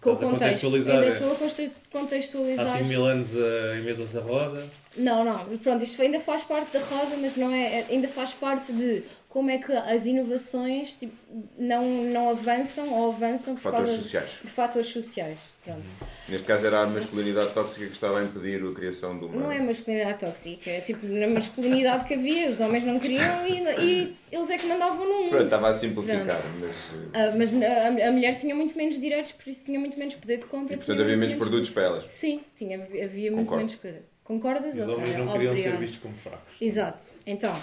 Com 0.00 0.10
o 0.10 0.12
a 0.12 0.16
contexto. 0.16 0.30
contextualizar, 0.30 0.96
Ainda 0.96 1.06
é? 1.06 1.14
estou 1.14 1.32
a 1.32 1.34
conste- 1.36 1.70
Há 1.72 1.98
contextualizar. 1.98 2.68
5 2.68 2.84
mil 2.84 3.04
anos 3.04 3.34
uh, 3.34 3.76
inventou-se 3.78 4.16
a 4.16 4.20
roda. 4.20 4.68
Não, 4.96 5.24
não, 5.24 5.58
pronto, 5.58 5.82
isto 5.84 6.00
ainda 6.02 6.18
faz 6.20 6.42
parte 6.42 6.72
da 6.72 6.80
roda, 6.84 7.16
mas 7.20 7.36
não 7.36 7.50
é, 7.52 7.80
é- 7.80 7.86
ainda 7.90 8.08
faz 8.08 8.32
parte 8.32 8.72
de 8.72 9.02
como 9.32 9.48
é 9.48 9.56
que 9.56 9.72
as 9.72 10.04
inovações 10.04 10.94
tipo, 10.94 11.14
não, 11.56 11.82
não 11.86 12.28
avançam 12.28 12.92
ou 12.92 13.10
avançam 13.12 13.54
por 13.54 13.62
Fatores 13.62 13.86
causa 13.86 14.02
sociais. 14.02 14.30
de 14.44 14.50
fatores 14.50 14.86
sociais. 14.88 15.38
Pronto. 15.64 15.90
Neste 16.28 16.46
caso 16.46 16.66
era 16.66 16.82
a 16.82 16.86
masculinidade 16.86 17.54
tóxica 17.54 17.86
que 17.86 17.92
estava 17.92 18.20
a 18.20 18.24
impedir 18.24 18.62
a 18.62 18.74
criação 18.74 19.18
de 19.18 19.24
uma. 19.24 19.34
Não 19.40 19.50
é 19.50 19.58
masculinidade 19.58 20.18
tóxica, 20.18 20.68
é 20.68 20.82
tipo 20.82 21.06
na 21.06 21.28
masculinidade 21.28 22.04
que 22.04 22.12
havia, 22.12 22.50
os 22.50 22.60
homens 22.60 22.84
não 22.84 23.00
queriam 23.00 23.46
e, 23.46 23.62
e 23.82 24.16
eles 24.30 24.50
é 24.50 24.58
que 24.58 24.66
mandavam 24.66 25.02
no 25.08 25.14
mundo. 25.14 25.30
Pronto, 25.30 25.44
estava 25.44 25.70
a 25.70 25.72
simplificar, 25.74 26.26
Pronto. 26.26 26.58
mas. 26.60 26.74
Ah, 27.14 27.34
mas 27.34 27.54
a, 27.54 28.08
a 28.08 28.12
mulher 28.12 28.34
tinha 28.34 28.54
muito 28.54 28.76
menos 28.76 29.00
direitos, 29.00 29.32
por 29.32 29.48
isso 29.48 29.64
tinha 29.64 29.80
muito 29.80 29.98
menos 29.98 30.14
poder 30.14 30.40
de 30.40 30.46
compra. 30.46 30.74
E 30.74 30.76
portanto 30.76 31.00
havia 31.00 31.16
muito 31.16 31.20
menos 31.20 31.34
produtos 31.36 31.70
para 31.70 31.84
elas. 31.84 32.04
Sim, 32.12 32.42
tinha, 32.54 32.76
havia 32.76 33.30
muito 33.30 33.44
Concordo. 33.46 33.56
menos 33.56 33.74
coisa. 33.76 34.12
Concordas? 34.24 34.76
Os 34.76 34.88
homens 34.88 35.16
não 35.16 35.32
queriam 35.32 35.56
ser 35.56 35.76
vistos 35.78 36.00
como 36.00 36.14
fracos. 36.14 36.54
Exato. 36.60 37.02
Então, 37.26 37.54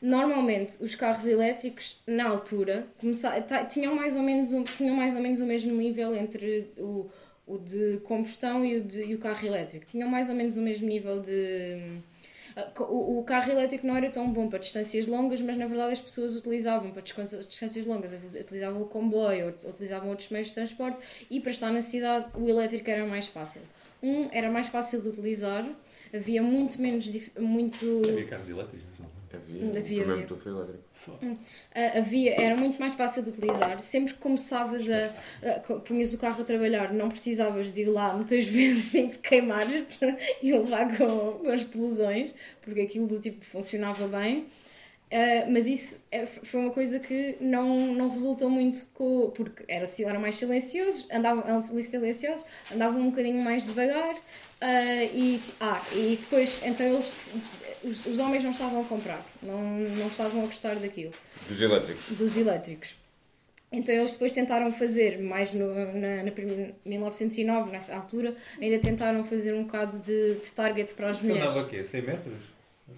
normalmente 0.00 0.82
os 0.82 0.94
carros 0.94 1.26
elétricos 1.26 2.00
na 2.06 2.28
altura 2.28 2.86
tinham, 3.68 3.94
mais 3.94 4.16
ou 4.16 4.22
menos 4.22 4.52
um, 4.52 4.64
tinham 4.64 4.96
mais 4.96 5.14
ou 5.14 5.20
menos 5.20 5.40
o 5.40 5.46
mesmo 5.46 5.74
nível 5.74 6.14
entre 6.14 6.72
o, 6.78 7.10
o 7.46 7.58
de 7.58 7.98
combustão 8.04 8.64
e 8.64 8.78
o, 8.78 8.84
de, 8.84 9.02
e 9.02 9.14
o 9.14 9.18
carro 9.18 9.46
elétrico. 9.46 9.84
Tinham 9.84 10.08
mais 10.08 10.28
ou 10.28 10.34
menos 10.34 10.56
o 10.56 10.62
mesmo 10.62 10.88
nível 10.88 11.20
de. 11.20 12.00
O, 12.78 13.20
o 13.20 13.24
carro 13.24 13.50
elétrico 13.50 13.86
não 13.86 13.96
era 13.96 14.10
tão 14.10 14.30
bom 14.30 14.48
para 14.48 14.58
distâncias 14.58 15.06
longas, 15.06 15.40
mas 15.40 15.56
na 15.56 15.66
verdade 15.66 15.92
as 15.92 16.00
pessoas 16.00 16.34
utilizavam 16.34 16.90
para 16.90 17.02
distâncias 17.02 17.86
longas, 17.86 18.12
utilizavam 18.12 18.82
o 18.82 18.86
comboio, 18.86 19.54
utilizavam 19.64 20.10
outros 20.10 20.30
meios 20.30 20.48
de 20.48 20.54
transporte 20.54 20.98
e 21.30 21.40
para 21.40 21.52
estar 21.52 21.70
na 21.70 21.80
cidade 21.80 22.26
o 22.34 22.48
elétrico 22.48 22.90
era 22.90 23.06
mais 23.06 23.28
fácil. 23.28 23.62
Um 24.02 24.28
era 24.32 24.50
mais 24.50 24.66
fácil 24.66 25.00
de 25.00 25.08
utilizar, 25.10 25.64
havia 26.12 26.42
muito 26.42 26.80
menos. 26.80 27.10
Muito, 27.38 28.02
Havia 28.08 28.26
carros 28.26 28.50
elétricos. 28.50 28.99
Havia. 29.32 29.62
Havia, 29.64 29.78
o 29.78 29.82
primeiro 29.82 30.12
havia. 30.12 30.22
motor 30.22 30.38
foi 30.38 30.52
elétrico. 30.52 30.84
Ah, 31.74 31.98
havia, 31.98 32.34
era 32.40 32.56
muito 32.56 32.78
mais 32.80 32.94
fácil 32.94 33.22
de 33.22 33.30
utilizar. 33.30 33.80
Sempre 33.80 34.14
que 34.14 34.18
começavas 34.20 34.88
a, 34.90 35.60
co- 35.60 35.80
punhas 35.80 36.12
o 36.12 36.18
carro 36.18 36.42
a 36.42 36.44
trabalhar, 36.44 36.92
não 36.92 37.08
precisavas 37.08 37.72
de 37.72 37.82
ir 37.82 37.86
lá 37.86 38.12
muitas 38.14 38.44
vezes 38.48 38.92
nem 38.92 39.08
de 39.08 39.18
queimar-te 39.18 39.86
e 40.42 40.52
levar 40.52 40.96
com, 40.96 41.38
com 41.38 41.48
as 41.48 41.60
explosões, 41.60 42.34
porque 42.60 42.80
aquilo 42.80 43.06
do 43.06 43.20
tipo 43.20 43.44
funcionava 43.44 44.06
bem. 44.08 44.46
Ah, 45.12 45.46
mas 45.50 45.66
isso 45.66 46.04
é- 46.12 46.24
foi 46.26 46.60
uma 46.60 46.70
coisa 46.70 47.00
que 47.00 47.36
não, 47.40 47.92
não 47.94 48.08
resultou 48.08 48.48
muito 48.48 48.86
com, 48.94 49.30
porque 49.34 49.64
era, 49.66 49.84
eram 50.06 50.20
mais 50.20 50.36
silenciosos, 50.36 51.06
andavam 51.10 51.42
eram 51.46 51.60
silenciosos, 51.60 52.44
andavam 52.72 53.00
um 53.00 53.10
bocadinho 53.10 53.42
mais 53.42 53.64
devagar 53.66 54.14
ah, 54.60 55.04
e, 55.04 55.40
ah, 55.60 55.82
e 55.94 56.16
depois 56.20 56.60
então 56.64 56.86
eles 56.86 57.32
os, 57.82 58.06
os 58.06 58.18
homens 58.20 58.44
não 58.44 58.50
estavam 58.50 58.82
a 58.82 58.84
comprar, 58.84 59.20
não, 59.42 59.60
não 59.80 60.06
estavam 60.06 60.42
a 60.42 60.46
gostar 60.46 60.76
daquilo 60.76 61.12
Dos 61.48 61.60
elétricos. 61.60 62.04
dos 62.16 62.36
elétricos. 62.36 62.94
Então 63.72 63.94
eles 63.94 64.12
depois 64.12 64.32
tentaram 64.32 64.72
fazer, 64.72 65.18
mais 65.20 65.54
no, 65.54 65.72
na, 65.94 66.24
na 66.24 66.30
prim- 66.32 66.74
1909, 66.84 67.70
nessa 67.70 67.94
altura, 67.96 68.36
ainda 68.60 68.78
tentaram 68.80 69.24
fazer 69.24 69.54
um 69.54 69.62
bocado 69.64 69.98
de, 70.00 70.34
de 70.34 70.52
target 70.52 70.92
para 70.94 71.10
as 71.10 71.18
Isso 71.18 71.26
mulheres. 71.28 71.50
andava 71.52 71.66
o 71.66 71.68
quê? 71.70 71.82
100 71.84 72.02
metros? 72.02 72.34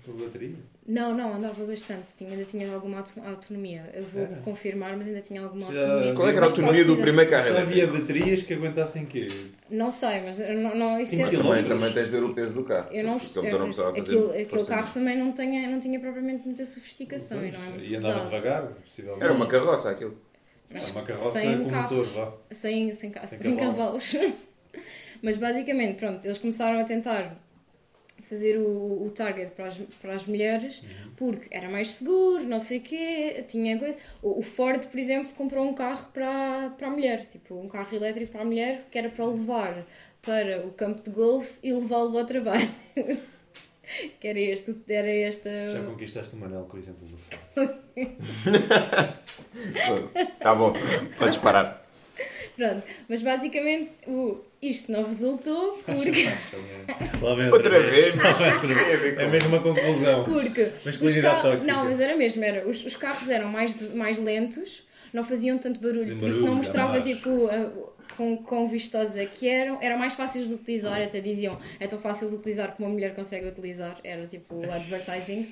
Tua 0.04 0.14
bateria? 0.14 0.56
Não, 0.86 1.14
não, 1.14 1.34
andava 1.34 1.64
bastante. 1.64 2.06
Tinha, 2.16 2.30
ainda 2.30 2.44
tinha 2.44 2.72
alguma 2.74 2.98
auto- 2.98 3.20
autonomia. 3.24 3.88
Eu 3.94 4.04
vou 4.06 4.22
Era? 4.22 4.36
confirmar, 4.42 4.96
mas 4.96 5.06
ainda 5.08 5.20
tinha 5.20 5.40
alguma 5.42 5.72
Já- 5.72 5.84
autonomia. 5.84 6.14
Qual 6.14 6.28
é 6.28 6.30
que 6.32 6.36
era 6.38 6.46
a 6.46 6.48
autonomia 6.48 6.84
do 6.84 6.96
primeiro 6.96 7.30
carro 7.30 7.44
Já 7.48 7.60
havia 7.62 7.86
baterias 7.86 8.42
que 8.42 8.52
aguentassem 8.54 9.06
quê? 9.06 9.28
Não 9.70 9.90
sei, 9.90 10.22
mas 10.22 10.40
eu 10.40 10.54
não, 10.60 10.74
não, 10.74 10.98
isso 10.98 11.14
é- 11.22 11.30
Também, 11.30 11.62
também 11.62 11.92
tens 11.92 12.04
de 12.06 12.10
ver 12.10 12.22
o 12.24 12.34
peso 12.34 12.54
do 12.54 12.64
carro. 12.64 12.88
Eu 12.90 13.04
não, 13.04 13.12
eu- 13.12 13.58
não 13.58 13.72
fazer 13.72 14.00
aquilo, 14.00 14.30
aquele 14.32 14.64
carro 14.64 14.92
também 14.92 15.16
não 15.18 15.32
tinha, 15.32 15.68
não 15.70 15.78
tinha 15.78 16.00
propriamente 16.00 16.44
muita 16.46 16.64
sofisticação 16.64 17.44
e 17.46 17.52
não 17.52 17.60
é 17.64 17.68
muito 17.68 17.84
E 17.84 17.94
andava 17.96 18.14
pesado. 18.20 18.30
devagar, 18.30 18.62
possivelmente. 18.74 19.24
Era 19.24 19.32
uma 19.34 19.46
carroça 19.46 19.90
aquilo. 19.90 20.18
Mas 20.74 20.84
Era 20.88 20.92
uma 20.98 21.02
carroça 21.06 21.30
sem 21.40 21.62
com 21.64 21.70
carros. 21.70 21.92
motor, 21.92 22.04
vá. 22.06 22.32
Sem, 22.50 22.92
sem, 22.92 23.12
Sem 23.26 23.38
sem 23.38 23.56
cavalos. 23.56 24.14
Mas 25.22 25.38
basicamente, 25.38 25.98
pronto, 25.98 26.24
eles 26.26 26.38
começaram 26.38 26.80
a 26.80 26.84
tentar 26.84 27.36
fazer 28.32 28.56
o, 28.58 29.04
o 29.04 29.10
target 29.10 29.52
para 29.52 29.66
as, 29.66 29.76
para 30.00 30.14
as 30.14 30.24
mulheres 30.24 30.80
Uhum. 30.82 31.12
porque 31.16 31.46
era 31.50 31.68
mais 31.68 31.92
seguro, 31.92 32.44
não 32.44 32.58
sei 32.58 32.78
o 32.78 32.80
quê, 32.80 33.44
tinha 33.46 33.78
coisa. 33.78 33.98
O, 34.22 34.40
o 34.40 34.42
Ford, 34.42 34.84
por 34.86 34.98
exemplo, 34.98 35.30
comprou 35.34 35.64
um 35.66 35.74
carro 35.74 36.08
para, 36.12 36.70
para 36.78 36.86
a 36.88 36.90
mulher, 36.90 37.26
tipo 37.26 37.54
um 37.54 37.68
carro 37.68 37.94
elétrico 37.94 38.32
para 38.32 38.40
a 38.40 38.44
mulher 38.44 38.86
que 38.90 38.98
era 38.98 39.10
para 39.10 39.24
o 39.26 39.30
levar 39.32 39.84
para 40.22 40.64
o 40.66 40.70
campo 40.72 41.02
de 41.02 41.10
golfe 41.10 41.52
e 41.62 41.72
levá-lo 41.72 42.16
ao 42.16 42.24
trabalho. 42.24 42.70
que 44.20 44.26
era, 44.28 44.38
este, 44.38 44.74
era 44.88 45.10
esta. 45.10 45.50
Já 45.68 45.82
conquistaste 45.82 46.34
o 46.34 46.38
Manel 46.38 46.64
com 46.64 46.76
o 46.76 46.80
exemplo 46.80 47.06
do 47.06 47.16
Ford. 47.18 47.70
Tá 50.40 50.54
bom, 50.54 50.72
podes 51.18 51.36
parar. 51.36 51.81
Pronto, 52.56 52.82
mas 53.08 53.22
basicamente 53.22 53.92
o, 54.06 54.38
isto 54.60 54.92
não 54.92 55.04
resultou 55.04 55.78
porque. 55.86 56.10
Vem 56.10 57.50
Outra 57.50 57.80
vez, 57.80 58.14
mas 58.14 58.26
outra 58.26 58.46
a 58.46 58.58
vez. 58.58 59.00
ver 59.00 59.14
com- 59.14 59.20
É 59.20 59.26
mesmo 59.28 59.48
uma 59.48 59.60
conclusão. 59.60 60.24
Porque 60.24 60.62
os 60.62 60.84
Masculinidade 60.84 61.36
carros- 61.36 61.52
tóxica. 61.54 61.72
Não, 61.72 61.84
mas 61.84 62.00
era 62.00 62.16
mesmo, 62.16 62.44
era. 62.44 62.68
Os, 62.68 62.84
os 62.84 62.96
carros 62.96 63.28
eram 63.30 63.48
mais, 63.48 63.80
mais 63.94 64.18
lentos, 64.18 64.84
não 65.12 65.24
faziam 65.24 65.58
tanto 65.58 65.80
barulho, 65.80 66.16
por 66.18 66.28
isso 66.28 66.38
não 66.40 66.48
barulho, 66.48 66.56
mostrava 66.58 67.00
tipo 67.00 67.46
a- 67.46 67.92
quão, 68.16 68.36
quão 68.36 68.68
vistosos 68.68 69.16
é 69.16 69.24
que 69.26 69.48
eram, 69.48 69.78
eram 69.80 69.98
mais 69.98 70.14
fáceis 70.14 70.48
de 70.48 70.54
utilizar, 70.54 71.00
até 71.00 71.20
diziam 71.20 71.58
é 71.80 71.86
tão 71.86 71.98
fácil 71.98 72.28
de 72.28 72.34
utilizar 72.36 72.72
como 72.76 72.86
uma 72.88 72.94
mulher 72.94 73.14
consegue 73.14 73.46
utilizar, 73.48 73.96
era 74.04 74.26
tipo 74.26 74.54
o 74.56 74.70
advertising. 74.72 75.48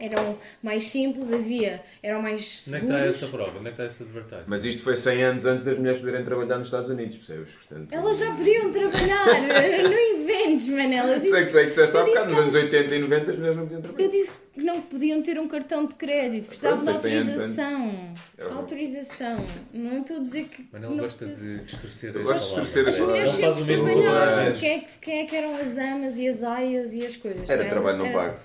Eram 0.00 0.38
mais 0.62 0.84
simples, 0.84 1.32
havia, 1.32 1.82
eram 2.02 2.22
mais 2.22 2.64
Onde 2.68 2.76
é 2.76 2.80
que 2.80 2.86
seguros. 2.86 3.14
está 3.14 3.24
essa 3.26 3.26
prova? 3.36 3.58
Onde 3.58 3.68
é 3.68 3.72
que 3.72 3.82
está 3.82 3.86
esse 3.86 4.02
advertising? 4.02 4.44
Mas 4.46 4.64
isto 4.64 4.82
foi 4.82 4.96
100 4.96 5.22
anos 5.24 5.46
antes 5.46 5.64
das 5.64 5.76
mulheres 5.78 5.98
poderem 5.98 6.24
trabalhar 6.24 6.58
nos 6.58 6.68
Estados 6.68 6.90
Unidos, 6.90 7.16
percebes? 7.16 7.48
Portanto, 7.68 7.92
Elas 7.92 8.18
já 8.18 8.32
podiam 8.34 8.70
trabalhar, 8.70 9.26
não 9.82 10.20
inventes, 10.20 10.68
Manela. 10.68 11.08
Eu 11.14 11.20
Sei 11.20 11.30
disse, 11.30 11.44
que 11.46 11.50
tu 11.50 11.58
é 11.58 11.62
que 11.64 11.68
disseste 11.70 11.96
há 11.96 12.04
bocado, 12.04 12.26
nos 12.30 12.36
que 12.36 12.42
anos 12.42 12.54
80 12.54 12.94
e 12.94 12.98
90 13.00 13.30
as 13.30 13.36
mulheres 13.38 13.56
não 13.56 13.64
podiam 13.64 13.82
trabalhar. 13.82 14.04
Eu 14.04 14.10
disse 14.10 14.40
que 14.54 14.60
não 14.62 14.80
podiam 14.82 15.22
ter 15.22 15.38
um 15.38 15.48
cartão 15.48 15.86
de 15.86 15.94
crédito, 15.94 16.46
precisavam 16.48 16.78
de 16.78 16.84
Pronto, 16.84 17.00
foi 17.00 17.10
100 17.10 17.18
anos 17.20 17.28
autorização. 17.30 18.14
É 18.38 18.42
autorização. 18.44 19.46
Não 19.72 20.00
estou 20.00 20.16
a 20.16 20.20
dizer 20.20 20.44
que. 20.44 20.68
Mas 20.72 20.82
ele 20.82 20.90
não 20.94 20.98
gosta 21.02 21.26
precisa- 21.26 21.58
de 21.58 21.64
distorcer 21.64 22.10
as 22.10 22.14
palavras. 22.22 22.42
distorcer 22.42 22.88
As 22.88 22.98
mulheres 22.98 23.30
sempre 23.32 23.62
o 23.62 23.64
mesmo 23.64 23.84
com 23.92 23.98
a 23.98 24.02
trabalharam. 24.02 24.44
gente. 24.46 24.58
Quem 24.60 24.70
é, 24.70 24.78
que, 24.80 24.86
quem 25.00 25.18
é 25.20 25.24
que 25.26 25.36
eram 25.36 25.56
as 25.56 25.78
amas 25.78 26.18
e 26.18 26.28
as 26.28 26.42
aias 26.42 26.92
e 26.94 27.06
as 27.06 27.16
coisas? 27.16 27.48
Era 27.50 27.60
Elas 27.62 27.72
trabalho 27.72 27.98
não 27.98 28.12
pago. 28.12 28.36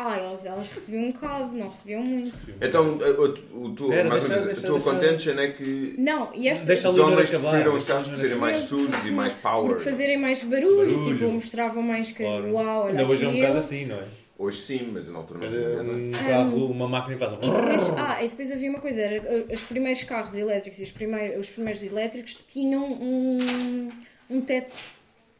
Ah, 0.00 0.16
elas, 0.16 0.46
elas 0.46 0.68
recebiam 0.68 1.06
um 1.06 1.10
bocado, 1.10 1.56
não 1.56 1.70
recebiam 1.70 2.02
muito. 2.02 2.36
Então, 2.62 2.92
o, 2.92 3.64
o, 3.64 3.74
tu, 3.74 3.84
Espera, 3.86 4.08
mais 4.08 4.22
ou 4.22 4.28
deixa- 4.30 4.44
menos, 4.44 4.58
a 4.58 4.66
tua 4.68 4.76
deixa- 4.78 4.90
contention 4.92 5.32
é 5.40 5.48
que 5.48 5.94
Não, 5.98 6.30
e 6.32 6.46
esta. 6.48 6.66
Deixa 6.66 6.88
os 6.88 6.98
homens 7.00 7.28
acabar. 7.30 7.50
preferiram 7.50 7.76
os 7.76 7.84
carros 7.84 8.06
por 8.08 8.14
serem 8.16 8.30
Leonor 8.30 8.48
mais 8.48 8.60
sujos 8.60 9.04
e 9.04 9.10
mais 9.10 9.34
power. 9.34 9.72
Por 9.72 9.80
fazerem 9.80 10.16
mais 10.16 10.40
barulho, 10.44 10.86
Barulho. 10.98 11.02
tipo, 11.18 11.28
mostravam 11.28 11.82
mais 11.82 12.12
que 12.12 12.22
Claro. 12.22 12.52
uau, 12.52 12.82
olha 12.84 12.90
Ainda 13.00 13.06
hoje 13.12 13.24
é 13.24 13.28
um 13.28 13.34
bocado 13.34 13.58
assim, 13.58 13.86
não 13.86 13.96
é? 13.96 14.04
Hoje 14.38 14.58
sim, 14.60 14.88
mas 14.92 15.08
na 15.08 15.18
altura 15.18 15.50
não 15.50 15.56
Era 15.58 15.82
um 15.82 16.10
carro, 16.12 16.66
uma 16.70 16.86
máquina 16.86 17.16
e 17.16 17.18
faz 17.18 17.32
um... 17.32 17.38
E 17.42 17.50
depois, 17.50 17.90
ah, 17.98 18.22
e 18.22 18.28
depois 18.28 18.52
havia 18.52 18.70
uma 18.70 18.78
coisa, 18.78 19.02
era, 19.02 19.20
uh, 19.20 19.52
os 19.52 19.62
primeiros 19.64 20.04
carros 20.04 20.36
elétricos 20.36 20.78
e 20.78 20.84
os 20.84 20.92
primeiros, 20.92 21.38
os 21.40 21.50
primeiros 21.50 21.82
elétricos 21.82 22.34
tinham 22.46 22.84
um, 22.84 23.88
um 24.30 24.40
teto 24.40 24.76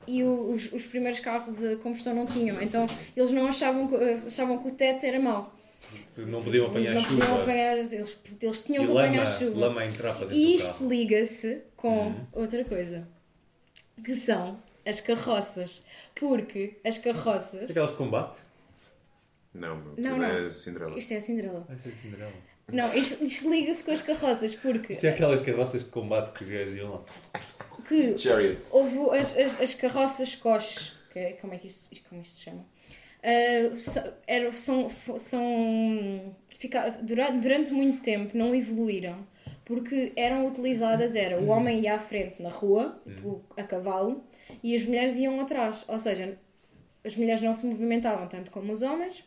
e 0.09 0.25
o- 0.25 0.53
os, 0.55 0.73
os 0.73 0.87
primeiros 0.87 1.21
carros 1.21 1.63
a 1.65 1.77
combustão 1.77 2.15
não 2.15 2.27
tinham. 2.27 2.61
Então 2.63 2.87
eles 3.17 3.31
não 3.31 3.47
achavam 3.47 3.87
que, 3.89 3.95
uh, 3.95 4.15
achavam 4.27 4.59
que 4.59 4.69
o 4.69 4.71
teto 4.73 5.05
era 5.05 5.21
mau. 5.21 5.55
Não 6.17 6.43
podiam 6.43 6.67
apanhar 6.67 6.95
não 6.95 7.01
chuva. 7.01 7.21
podiam 7.21 7.43
apanhar, 7.43 7.77
eles, 7.79 7.93
eles 7.93 8.63
tinham 8.65 8.85
E 8.85 8.87
que 8.87 8.93
lama, 8.93 9.07
apanhar 9.07 9.27
chuva. 9.27 9.59
lama 9.59 9.81
a 9.83 9.87
entrar 9.87 10.13
para 10.15 10.27
dentro 10.27 10.37
E 10.37 10.55
isto 10.57 10.89
liga-se 10.89 11.63
com 11.77 12.07
Uhum. 12.09 12.27
outra 12.33 12.65
coisa, 12.65 13.07
que 14.05 14.15
são 14.15 14.61
as 14.85 15.01
carroças. 15.01 15.85
Porque 16.17 16.77
as 16.85 16.99
carroças. 16.99 17.71
Aquelas 17.71 17.93
de 17.93 17.97
combate? 17.97 18.39
Não, 19.55 19.77
Não, 19.97 20.19
não. 20.19 20.25
é 20.25 20.51
Cinderela. 20.51 20.99
Isto 20.99 21.13
é 21.13 21.17
a 21.17 21.21
Cinderela. 21.21 21.65
Vai 21.69 21.79
ser 21.79 21.93
Cinderela. 21.93 22.33
Não, 22.73 22.93
isto, 22.95 23.25
isto 23.25 23.51
liga-se 23.51 23.83
com 23.83 23.91
as 23.93 24.03
carroças, 24.03 24.55
porque 24.55 24.93
Isso 24.93 25.07
é 25.07 25.11
aquelas 25.11 25.41
carroças 25.41 25.85
de 25.85 25.91
combate 25.91 26.33
que 26.33 26.45
os 26.45 26.51
gajos 26.51 26.75
iam 26.77 26.91
lá. 26.93 27.05
que 27.89 28.19
Chariots. 28.19 28.73
houve 28.73 29.19
as, 29.19 29.37
as, 29.37 29.61
as 29.61 29.75
carroças 29.75 30.35
coches, 30.35 30.93
que 31.13 31.19
é, 31.19 31.33
como 31.33 31.55
é 31.55 31.59
que 31.59 31.67
isto, 31.67 31.91
como 32.09 32.21
isto 32.21 32.37
se 32.39 32.45
chama? 32.45 32.67
Ah, 33.23 33.77
so- 33.79 34.13
eram- 34.27 34.53
são, 34.57 34.91
são 35.17 36.35
fica, 36.59 36.91
durante, 37.03 37.39
durante 37.39 37.73
muito 37.73 38.01
tempo 38.03 38.37
não 38.37 38.55
evoluíram 38.55 39.27
porque 39.65 40.13
eram 40.17 40.47
utilizadas 40.47 41.15
era 41.17 41.39
o 41.41 41.49
homem 41.49 41.81
ia 41.81 41.95
à 41.97 41.99
frente 41.99 42.41
na 42.43 42.49
rua 42.49 43.01
tipo, 43.07 43.45
a 43.57 43.63
cavalo 43.65 44.23
e 44.63 44.75
as 44.75 44.85
mulheres 44.85 45.17
iam 45.17 45.41
atrás 45.41 45.85
ou 45.89 45.99
seja 45.99 46.39
as 47.05 47.17
mulheres 47.17 47.43
não 47.43 47.53
se 47.55 47.67
movimentavam 47.67 48.29
tanto 48.29 48.51
como 48.53 48.71
os 48.73 48.83
homens 48.83 49.25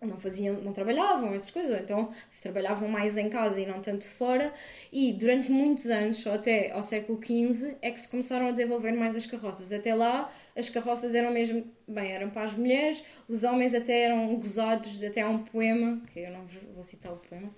não 0.00 0.16
faziam, 0.16 0.60
não 0.60 0.72
trabalhavam 0.72 1.34
essas 1.34 1.50
coisas, 1.50 1.72
ou 1.72 1.78
então 1.78 2.12
trabalhavam 2.40 2.88
mais 2.88 3.16
em 3.16 3.28
casa 3.28 3.60
e 3.60 3.66
não 3.66 3.80
tanto 3.80 4.06
fora, 4.06 4.52
e 4.92 5.12
durante 5.12 5.50
muitos 5.50 5.86
anos, 5.86 6.18
só 6.18 6.34
até 6.34 6.70
ao 6.70 6.82
século 6.82 7.20
XV, 7.20 7.76
é 7.82 7.90
que 7.90 8.00
se 8.00 8.08
começaram 8.08 8.46
a 8.48 8.50
desenvolver 8.50 8.92
mais 8.92 9.16
as 9.16 9.26
carroças. 9.26 9.72
Até 9.72 9.94
lá, 9.94 10.32
as 10.56 10.68
carroças 10.68 11.14
eram 11.14 11.32
mesmo, 11.32 11.66
bem, 11.86 12.12
eram 12.12 12.30
para 12.30 12.44
as 12.44 12.52
mulheres, 12.52 13.02
os 13.28 13.44
homens 13.44 13.74
até 13.74 14.02
eram 14.02 14.36
gozados, 14.36 15.02
até 15.02 15.22
há 15.22 15.28
um 15.28 15.42
poema, 15.44 16.00
que 16.12 16.20
eu 16.20 16.30
não 16.30 16.46
vou 16.74 16.84
citar 16.84 17.12
o 17.12 17.16
poema, 17.16 17.50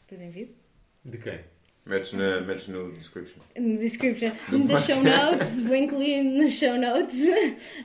depois 0.00 0.20
envio, 0.20 0.48
De 1.04 1.18
quem? 1.18 1.40
Metes, 1.84 2.12
na, 2.12 2.40
metes 2.42 2.68
no 2.68 2.92
description. 2.92 3.40
no 3.58 3.76
description, 3.76 4.30
da 4.68 4.76
show 4.76 5.02
notes, 5.02 5.58
vou 5.60 5.74
incluir 5.74 6.22
nas 6.22 6.54
show 6.54 6.78
notes, 6.78 7.26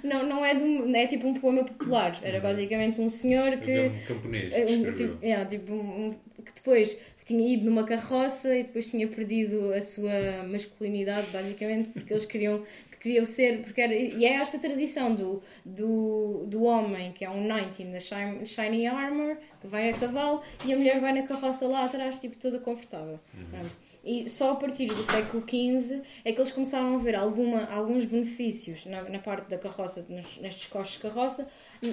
não, 0.03 0.23
não 0.23 0.45
é, 0.45 0.53
de 0.53 0.63
um, 0.63 0.95
é 0.95 1.07
tipo 1.07 1.27
um 1.27 1.33
poema 1.33 1.63
popular, 1.63 2.19
era 2.21 2.39
basicamente 2.39 3.01
um 3.01 3.09
senhor 3.09 3.57
que... 3.57 3.87
Um 3.87 4.05
camponês 4.07 4.53
que 4.53 4.59
É, 4.61 4.65
um, 4.65 4.93
tipo, 4.93 5.25
yeah, 5.25 5.45
tipo, 5.49 5.73
um- 5.73 6.07
um- 6.09 6.11
que 6.45 6.53
depois 6.53 6.95
tinha 7.25 7.53
ido 7.55 7.65
numa 7.65 7.83
carroça 7.83 8.55
e 8.55 8.63
depois 8.63 8.87
tinha 8.89 9.07
perdido 9.07 9.73
a 9.73 9.81
sua 9.81 10.43
masculinidade, 10.47 11.27
basicamente, 11.33 11.89
porque 11.89 12.13
eles 12.13 12.25
queriam, 12.25 12.63
que 12.91 12.97
queriam 12.99 13.25
ser. 13.25 13.63
Porque 13.63 13.81
era, 13.81 13.93
e 13.93 14.23
é 14.23 14.33
esta 14.35 14.57
tradição 14.57 15.13
do, 15.13 15.41
do, 15.65 16.45
do 16.47 16.63
homem, 16.63 17.11
que 17.11 17.25
é 17.25 17.29
um 17.29 17.45
knight 17.45 17.83
in 17.83 17.91
the 17.91 17.99
shine- 17.99 18.45
shiny 18.45 18.87
armor, 18.87 19.35
que 19.59 19.67
vai 19.67 19.89
a 19.89 19.93
cavalo, 19.93 20.41
e 20.65 20.71
a 20.71 20.77
mulher 20.77 21.01
vai 21.01 21.11
na 21.13 21.23
carroça 21.23 21.67
lá 21.67 21.83
atrás, 21.83 22.17
tipo, 22.19 22.37
toda 22.37 22.59
confortável. 22.59 23.19
Pronto. 23.49 23.86
E 24.03 24.29
só 24.29 24.51
a 24.51 24.55
partir 24.55 24.87
do 24.87 25.03
século 25.03 25.43
XV 25.43 26.01
é 26.23 26.31
que 26.31 26.39
eles 26.39 26.51
começaram 26.51 26.95
a 26.95 26.97
ver 26.97 27.15
alguma, 27.15 27.65
alguns 27.65 28.05
benefícios 28.05 28.85
na, 28.85 29.03
na 29.03 29.19
parte 29.19 29.49
da 29.49 29.57
carroça, 29.57 30.05
nos- 30.09 30.37
nestes 30.37 30.67
coches 30.67 30.93
de 30.93 30.99
carroça, 30.99 31.47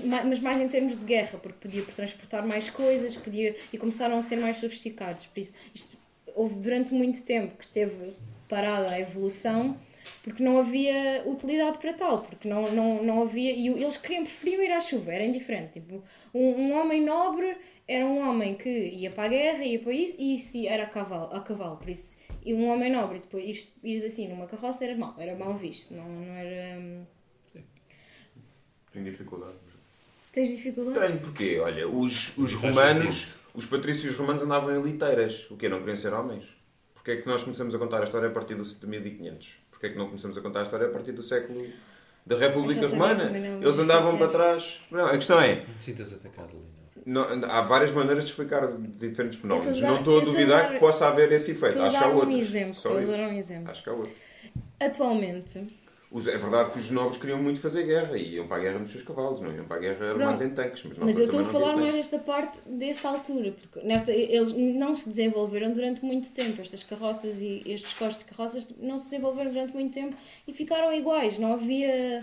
ma- 0.05 0.23
mas 0.25 0.39
mais 0.41 0.61
em 0.61 0.69
termos 0.69 0.97
de 0.99 1.05
guerra, 1.05 1.39
porque 1.39 1.59
podia 1.69 1.83
transportar 1.83 2.47
mais 2.47 2.71
coisas 2.71 3.17
podia, 3.17 3.57
e 3.73 3.79
começaram 3.79 4.17
a 4.19 4.23
ser 4.23 4.37
mais 4.37 4.59
sofisticados. 4.59 5.27
Por 5.27 5.41
isso, 5.41 5.55
isto, 5.75 5.97
houve 6.35 6.61
durante 6.61 6.95
muito 6.95 7.23
tempo 7.25 7.57
que 7.57 7.65
esteve 7.65 8.13
parada 8.49 8.91
a 8.91 9.01
evolução 9.01 9.77
porque 10.23 10.43
não 10.43 10.59
havia 10.59 11.23
utilidade 11.27 11.79
para 11.79 11.93
tal, 11.95 12.23
porque 12.23 12.47
não, 12.47 12.71
não, 12.73 13.03
não 13.03 13.23
havia. 13.23 13.53
E 13.53 13.69
eles 13.69 13.97
queriam, 13.97 14.23
preferiam 14.23 14.63
ir 14.63 14.71
à 14.71 14.79
chuva, 14.81 15.13
era 15.13 15.25
indiferente. 15.25 15.81
Tipo, 15.81 16.03
um, 16.33 16.41
um 16.47 16.79
homem 16.79 17.03
nobre 17.03 17.57
era 17.87 18.05
um 18.07 18.29
homem 18.29 18.55
que 18.55 18.69
ia 18.71 19.11
para 19.11 19.25
a 19.25 19.29
guerra, 19.29 19.65
ia 19.65 19.79
para 19.79 19.93
isso, 19.93 20.17
e 20.19 20.35
isso 20.35 20.57
era 20.67 20.85
a 20.85 20.87
cavalo, 20.87 21.33
a 21.35 21.41
cavalo 21.41 21.77
por 21.77 21.89
isso. 21.89 22.17
E 22.45 22.53
um 22.55 22.69
homem 22.69 22.91
nobre, 22.93 23.19
depois 23.21 23.45
isto- 23.45 23.73
ires 23.83 24.05
assim 24.05 24.29
numa 24.29 24.47
carroça 24.47 24.85
era 24.85 24.97
mal, 24.97 25.15
era 25.19 25.35
mal 25.37 25.55
visto, 25.55 25.93
não, 25.95 26.09
não 26.09 26.35
era. 26.35 26.79
hum, 26.79 27.05
Tenho 28.93 29.05
dificuldade. 29.05 29.55
Tens 30.33 30.51
dificuldades? 30.51 31.01
Tenho, 31.09 31.21
porque, 31.21 31.59
olha, 31.59 31.87
os, 31.89 32.37
os 32.37 32.53
romanos, 32.55 33.35
os 33.55 33.67
patrícios 33.67 34.17
romanos 34.17 34.43
andavam 34.43 34.75
em 34.75 34.83
liteiras. 34.83 35.47
O 35.51 35.57
quê? 35.57 35.69
Não 35.69 35.79
queriam 35.81 35.97
ser 35.97 36.13
homens? 36.13 36.45
Porquê 36.95 37.13
é 37.13 37.17
que 37.17 37.27
nós 37.27 37.43
começamos 37.43 37.75
a 37.75 37.79
contar 37.79 38.01
a 38.01 38.05
história 38.05 38.29
a 38.29 38.33
partir 38.33 38.55
do 38.55 38.65
de 38.65 38.87
1500? 38.87 39.55
Porquê 39.71 39.87
é 39.87 39.91
que 39.91 39.99
não 39.99 40.07
começamos 40.07 40.37
a 40.37 40.41
contar 40.41 40.61
a 40.61 40.63
história 40.65 40.87
a 40.87 40.91
partir 40.91 41.13
do 41.13 41.23
século 41.23 41.67
da 42.27 42.39
República 42.39 42.87
Romana? 42.89 43.31
Eles 43.37 43.79
andavam 43.79 44.17
para 44.17 44.29
se 44.29 44.35
trás. 44.35 44.81
Não, 44.91 45.07
a 45.07 45.17
questão 45.17 45.41
é, 45.41 45.65
Não 45.67 45.75
te 45.75 45.83
sintas 45.83 46.13
atacado, 46.13 46.51
Lina. 46.53 46.84
Não- 47.07 47.25
há 47.51 47.61
várias 47.63 47.91
maneiras 47.93 48.25
de 48.25 48.31
explicar 48.31 48.67
diferentes 48.99 49.39
fenómenos. 49.39 49.67
A 49.79 49.81
Não 49.87 49.93
dar- 49.95 49.99
estou 49.99 50.21
a 50.21 50.25
duvidar 50.25 50.63
dar- 50.63 50.73
que 50.75 50.79
possa 50.81 51.07
haver 51.09 51.31
esse 51.33 51.51
efeito. 51.53 51.81
Acho 51.83 51.91
que 51.99 52.05
há 52.05 52.09
dar 52.09 52.15
um 52.15 52.31
exemplo, 52.37 52.75
Só 52.77 52.99
estou 52.99 53.15
a 53.15 53.17
dar 53.17 53.29
um 53.29 53.33
exemplo. 53.33 53.71
Acho 53.71 53.83
que 53.83 53.89
há 53.91 53.93
outros. 53.93 54.15
Atualmente, 54.81 55.67
Os- 56.11 56.29
É 56.29 56.39
verdade 56.39 56.71
que 56.71 56.79
os 56.79 56.93
nobres 56.93 57.19
queriam 57.21 57.43
muito 57.43 57.59
fazer 57.59 57.83
guerra 57.83 58.17
e 58.17 58.35
iam 58.37 58.47
para 58.47 58.59
a 58.59 58.61
guerra 58.61 58.79
nos 58.79 58.93
seus 58.93 59.03
cavalos, 59.03 59.41
não 59.41 59.49
iam 59.53 59.65
para 59.65 59.79
a 59.79 59.81
guerra 59.81 60.11
armados 60.11 60.43
em 60.43 60.51
tanques. 60.51 60.85
Mas, 60.85 60.97
Mas 60.99 61.19
eu 61.19 61.25
estou 61.25 61.41
a 61.41 61.45
falar 61.45 61.77
mais 61.77 61.93
desta 61.93 62.21
parte 62.21 62.61
desta 62.65 63.09
altura, 63.09 63.51
porque 63.51 63.85
nesta, 63.85 64.13
eles 64.13 64.53
não 64.53 64.95
se 64.95 65.09
desenvolveram 65.09 65.73
durante 65.73 66.05
muito 66.05 66.31
tempo. 66.33 66.63
Estas 66.63 66.85
carroças 66.85 67.43
e 67.43 67.65
estes 67.67 67.95
costos 67.95 68.25
de 68.25 68.31
carroças 68.31 68.65
não 68.79 68.97
se 68.97 69.07
desenvolveram 69.07 69.51
durante 69.51 69.75
muito 69.75 69.93
tempo 69.93 70.15
e 70.47 70.53
ficaram 70.53 70.93
iguais. 70.95 71.37
Não 71.37 71.55
havia. 71.55 72.23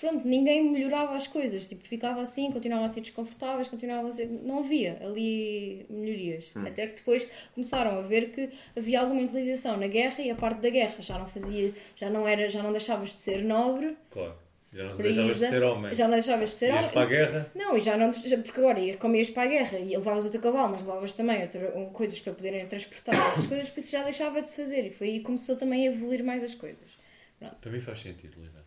Pronto, 0.00 0.26
ninguém 0.26 0.70
melhorava 0.70 1.16
as 1.16 1.26
coisas. 1.26 1.68
Tipo, 1.68 1.86
ficava 1.86 2.20
assim, 2.22 2.50
continuavam 2.52 2.84
a 2.84 2.88
ser 2.88 3.00
desconfortáveis, 3.00 3.68
continuavam 3.68 4.06
a 4.08 4.12
ser. 4.12 4.26
Não 4.26 4.60
havia 4.60 4.98
ali 5.02 5.84
melhorias. 5.90 6.46
Hum. 6.56 6.66
Até 6.66 6.86
que 6.86 6.96
depois 6.96 7.26
começaram 7.54 7.98
a 7.98 8.02
ver 8.02 8.30
que 8.30 8.48
havia 8.76 9.00
alguma 9.00 9.22
utilização 9.22 9.76
na 9.76 9.86
guerra 9.88 10.22
e 10.22 10.30
a 10.30 10.34
parte 10.34 10.60
da 10.60 10.70
guerra 10.70 10.94
já 11.00 11.18
não 11.18 11.26
fazia, 11.26 11.72
já 11.96 12.08
não 12.08 12.26
era, 12.28 12.48
já 12.48 12.62
não 12.62 12.70
deixavas 12.72 13.10
de 13.10 13.20
ser 13.20 13.42
nobre, 13.44 13.96
Claro. 14.10 14.34
Já 14.70 14.84
não 14.84 14.96
deixavas 14.96 15.38
de 15.38 15.46
ser 15.48 15.62
homem. 15.62 15.94
já 15.94 16.04
não 16.04 16.12
deixavas 16.12 16.50
de 16.50 16.54
ser 16.56 16.66
Ias 16.66 16.76
homem. 16.80 16.90
para 16.90 17.02
a 17.02 17.06
guerra. 17.06 17.50
Não, 17.54 17.74
e 17.76 17.80
já 17.80 17.96
não. 17.96 18.10
Porque 18.12 18.60
agora, 18.60 18.96
como 18.98 19.16
ias 19.16 19.30
para 19.30 19.44
a 19.44 19.46
guerra 19.46 19.78
e 19.78 19.96
levavas 19.96 20.26
o 20.26 20.30
teu 20.30 20.42
cavalo, 20.42 20.72
mas 20.72 20.82
levavas 20.82 21.14
também 21.14 21.40
outra, 21.40 21.72
um, 21.74 21.86
coisas 21.86 22.20
para 22.20 22.34
poderem 22.34 22.66
transportar, 22.66 23.14
essas 23.32 23.46
coisas, 23.46 23.70
por 23.70 23.80
isso 23.80 23.90
já 23.92 24.02
deixava 24.04 24.42
de 24.42 24.50
fazer. 24.54 24.84
E 24.86 24.90
foi 24.90 25.06
aí 25.08 25.18
que 25.20 25.24
começou 25.24 25.56
também 25.56 25.88
a 25.88 25.90
evoluir 25.90 26.22
mais 26.22 26.44
as 26.44 26.54
coisas. 26.54 26.98
Pronto, 27.38 27.56
Para 27.62 27.72
mim 27.72 27.80
faz 27.80 28.00
sentido, 28.00 28.34
Lina. 28.42 28.57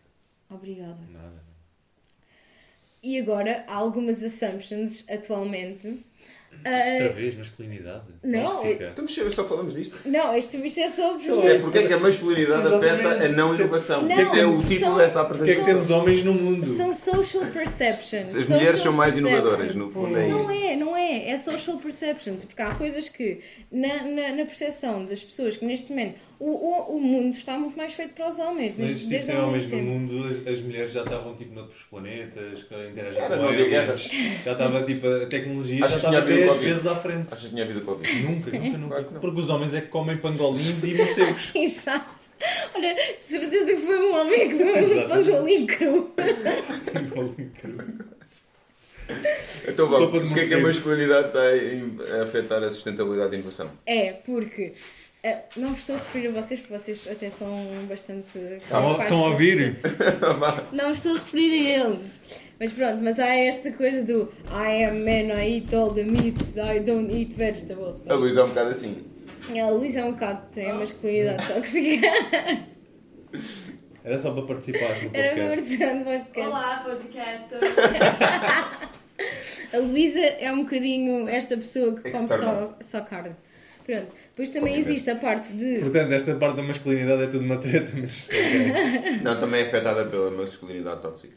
Obrigada. 0.54 0.98
Nada. 1.12 1.42
E 3.02 3.18
agora, 3.18 3.64
há 3.66 3.74
algumas 3.74 4.22
assumptions 4.22 5.04
atualmente. 5.10 6.04
Outra 6.54 7.08
Ah, 7.08 7.12
vez, 7.12 7.34
masculinidade. 7.34 8.04
Não, 8.22 8.50
tóxica. 8.50 8.88
Estamos 8.90 9.14
só 9.14 9.30
só 9.30 9.48
falamos 9.48 9.74
disto. 9.74 9.96
não, 10.04 10.36
isto, 10.36 10.56
isto 10.64 10.78
é 10.80 10.88
só 10.88 11.16
É 11.16 11.58
porque 11.58 11.78
é 11.78 11.86
que 11.88 11.92
a 11.94 11.98
masculinidade 11.98 12.66
Exatamente. 12.66 13.06
afeta 13.06 13.24
a 13.24 13.28
não 13.30 13.54
inovação. 13.54 14.02
Não, 14.02 14.16
Porque 14.16 14.38
é 14.38 14.46
o 14.46 14.60
são- 14.60 14.68
título 14.68 14.98
desta 14.98 15.24
Porquê 15.24 15.42
é 15.42 15.46
que 15.46 15.60
apresentação. 15.60 15.64
temos 15.74 15.90
homens 15.90 16.22
no 16.22 16.34
mundo? 16.34 16.66
São 16.66 16.92
social 16.92 17.46
perceptions. 17.46 18.34
As 18.34 18.48
mulheres 18.48 18.70
social 18.72 18.84
são 18.84 18.92
mais 18.92 19.16
inovadoras, 19.18 19.74
no 19.74 19.90
fundo 19.90 20.16
é 20.16 20.28
Não 20.28 20.50
é, 20.50 20.76
não 20.76 20.96
é. 20.96 21.30
É 21.30 21.36
social 21.38 21.78
perceptions. 21.78 22.44
Porque 22.44 22.62
há 22.62 22.74
coisas 22.74 23.08
que, 23.08 23.40
na, 23.70 24.04
na, 24.04 24.28
na 24.36 24.44
percepção 24.44 25.04
das 25.04 25.24
pessoas, 25.24 25.56
que 25.56 25.64
neste 25.64 25.90
momento 25.90 26.20
o, 26.44 26.92
o, 26.92 26.96
o 26.96 27.00
mundo 27.00 27.32
está 27.34 27.58
muito 27.58 27.76
mais 27.76 27.92
feito 27.94 28.14
para 28.14 28.28
os 28.28 28.38
homens. 28.38 28.76
Não 28.76 28.84
desde- 28.86 29.08
desde 29.08 29.16
existissem 29.30 29.36
homens 29.40 29.64
no 29.64 29.70
tempo. 29.70 29.82
mundo, 29.84 30.28
as, 30.28 30.46
as 30.46 30.60
mulheres 30.60 30.92
já 30.92 31.02
estavam 31.02 31.34
tipo 31.36 31.54
noutros 31.54 31.82
planetas, 31.84 32.62
que 32.64 32.74
interagem 32.74 33.20
Era, 33.22 33.36
com 33.36 33.42
não 33.42 33.48
aliens. 33.48 34.10
Já 34.44 34.52
estava 34.52 34.82
tipo, 34.82 35.06
a 35.06 35.26
tecnologia 35.26 35.84
Achas 35.84 36.02
já 36.02 36.08
que 36.10 36.16
estava 36.16 36.24
havido 36.32 36.38
10 36.40 36.50
Covid? 36.52 36.70
vezes 36.72 36.86
à 36.86 36.96
frente. 36.96 37.26
Achas 37.28 37.44
que 37.44 37.50
tinha 37.50 37.64
havido 37.64 37.80
Covid? 37.82 38.22
Nunca, 38.22 38.50
nunca, 38.50 38.78
nunca. 38.78 38.88
Claro 38.88 39.04
que 39.06 39.14
não. 39.14 39.20
Porque 39.20 39.40
os 39.40 39.48
homens 39.48 39.74
é 39.74 39.80
que 39.80 39.88
comem 39.88 40.16
pangolinhos 40.16 40.84
e 40.84 40.94
morcegos. 40.94 41.52
Exato. 41.56 42.22
Olha, 42.74 42.94
de 42.94 43.24
certeza 43.24 43.66
que 43.74 43.80
foi 43.80 43.98
um 44.00 44.14
homem 44.20 44.48
que 44.48 44.58
comeu 44.58 45.04
um 45.04 45.08
pangolim 45.08 45.66
cru. 45.66 46.12
Pangolim 46.92 47.50
cru. 47.50 47.78
Então, 49.68 49.90
Sopa 49.90 50.20
de 50.20 50.26
porque 50.28 50.40
é 50.40 50.46
que 50.48 50.54
a 50.54 50.58
masculinidade 50.60 51.28
está 51.28 51.40
a- 52.18 52.22
afetar 52.22 52.62
a 52.62 52.70
sustentabilidade 52.70 53.30
da 53.32 53.36
inovação? 53.36 53.70
É, 53.86 54.12
porque. 54.12 54.72
Eh, 55.22 55.42
não 55.56 55.70
vos 55.70 55.78
estou 55.80 55.96
a 55.96 55.98
referir 55.98 56.28
a 56.28 56.30
vocês, 56.42 56.60
porque 56.60 56.76
vocês 56.78 57.08
até 57.10 57.30
são 57.30 57.48
bastante. 57.88 58.38
Estão 58.38 58.78
a- 58.78 58.82
capazes 58.96 59.02
estão 59.02 59.24
a 59.24 59.28
ouvir? 59.28 59.78
Não 60.72 60.90
estou 60.90 61.12
a 61.12 61.14
referir 61.18 61.52
a 61.52 61.86
eles. 61.86 62.20
Mas 62.58 62.72
pronto, 62.72 62.98
mas 63.02 63.18
há 63.18 63.26
esta 63.34 63.72
coisa 63.72 64.04
do 64.04 64.32
I 64.50 64.84
am 64.84 65.00
man, 65.04 65.34
I 65.40 65.56
eat 65.58 65.74
all 65.74 65.90
the 65.92 66.04
meats, 66.04 66.56
I 66.56 66.80
don't 66.80 67.12
eat 67.12 67.34
vegetables. 67.34 68.00
A 68.08 68.14
Luísa 68.14 68.40
é 68.40 68.44
um 68.44 68.48
bocado 68.48 68.70
assim. 68.70 69.04
A 69.60 69.68
Luísa 69.70 70.00
é 70.00 70.04
um 70.04 70.12
bocado, 70.12 70.46
tem 70.54 70.70
a 70.70 70.74
masculinidade 70.74 71.46
tóxica. 71.52 72.06
Era 74.04 74.18
só 74.18 74.32
para 74.32 74.42
participares 74.42 75.02
no 75.02 75.10
Era 75.12 75.34
uma 75.40 75.48
podcast. 75.50 75.76
versão 75.76 75.98
do 75.98 76.04
podcast. 76.04 76.40
Olá, 76.48 76.84
podcaster. 76.84 77.58
A 79.72 79.78
Luísa 79.78 80.20
é 80.20 80.52
um 80.52 80.64
bocadinho 80.64 81.28
esta 81.28 81.56
pessoa 81.56 81.94
que 81.94 82.10
come 82.10 82.28
só, 82.28 82.76
só 82.80 83.00
carne. 83.02 83.34
Pronto. 83.84 84.14
Depois 84.30 84.48
também 84.48 84.74
Obviamente. 84.74 84.90
existe 84.90 85.10
a 85.10 85.16
parte 85.16 85.52
de. 85.54 85.80
Portanto, 85.80 86.12
esta 86.12 86.34
parte 86.36 86.56
da 86.56 86.62
masculinidade 86.62 87.22
é 87.22 87.26
tudo 87.26 87.44
uma 87.44 87.56
treta, 87.58 87.90
mas. 87.94 88.28
Não, 89.22 89.38
também 89.38 89.62
é 89.62 89.66
afetada 89.66 90.04
pela 90.06 90.30
masculinidade 90.30 91.02
tóxica. 91.02 91.36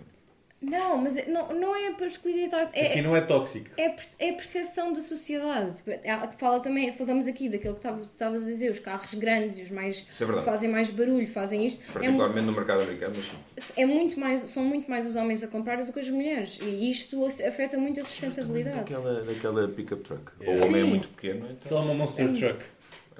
Não, 0.69 0.97
mas 0.97 1.17
é- 1.17 1.25
não, 1.28 1.54
não 1.54 1.75
é 1.75 1.88
a 1.88 1.91
masculinidade. 1.99 2.69
Aqui 2.78 2.99
É, 2.99 3.01
não 3.01 3.15
é 3.15 3.21
tóxico. 3.21 3.69
é, 3.78 3.84
é 4.19 4.30
a 4.30 4.34
percepção 4.34 4.91
da 4.93 5.01
sociedade. 5.01 5.75
Tipo, 5.75 5.91
é- 5.91 6.30
Fala 6.38 6.60
também, 6.60 6.91
falamos 6.93 7.28
aqui 7.28 7.47
daquilo 7.49 7.75
que 7.75 7.82
tava- 7.82 8.01
estavas 8.01 8.43
a 8.43 8.45
dizer, 8.45 8.71
os 8.71 8.80
carros 8.80 9.13
grandes, 9.13 9.58
os 9.60 9.69
mais 9.71 10.06
é 10.19 10.25
verdade. 10.25 10.45
fazem 10.45 10.69
mais 10.69 10.89
barulho, 10.89 11.28
fazem 11.28 11.65
isto. 11.65 11.82
É, 11.89 11.93
Particularmente 11.93 12.34
muito, 12.41 12.45
no 12.45 12.51
mercado 12.54 12.82
americano, 12.82 13.13
mas 13.15 13.63
sim. 13.65 13.73
é 13.78 13.86
muito 13.86 14.19
mais, 14.19 14.39
são 14.41 14.63
muito 14.63 14.89
mais 14.89 15.06
os 15.06 15.15
homens 15.15 15.43
a 15.43 15.47
comprar 15.47 15.84
do 15.84 15.91
que 15.93 15.99
as 15.99 16.10
mulheres. 16.10 16.60
E 16.62 16.89
isto 16.89 17.23
afeta 17.25 17.78
muito 17.78 17.99
a 17.99 18.04
sustentabilidade. 18.04 18.78
Daquela, 18.78 19.21
daquela 19.23 19.67
pick-up 19.67 20.04
truck. 20.04 20.32
É. 20.41 20.45
O 20.49 20.63
homem 20.65 20.82
é 20.82 20.84
Sim. 20.84 20.89
muito 20.89 21.08
pequeno, 21.10 21.45
então. 21.45 21.58
Aquela 21.65 21.82
é 21.82 21.84
uma 21.84 21.93
monster 21.93 22.32
truck. 22.34 22.65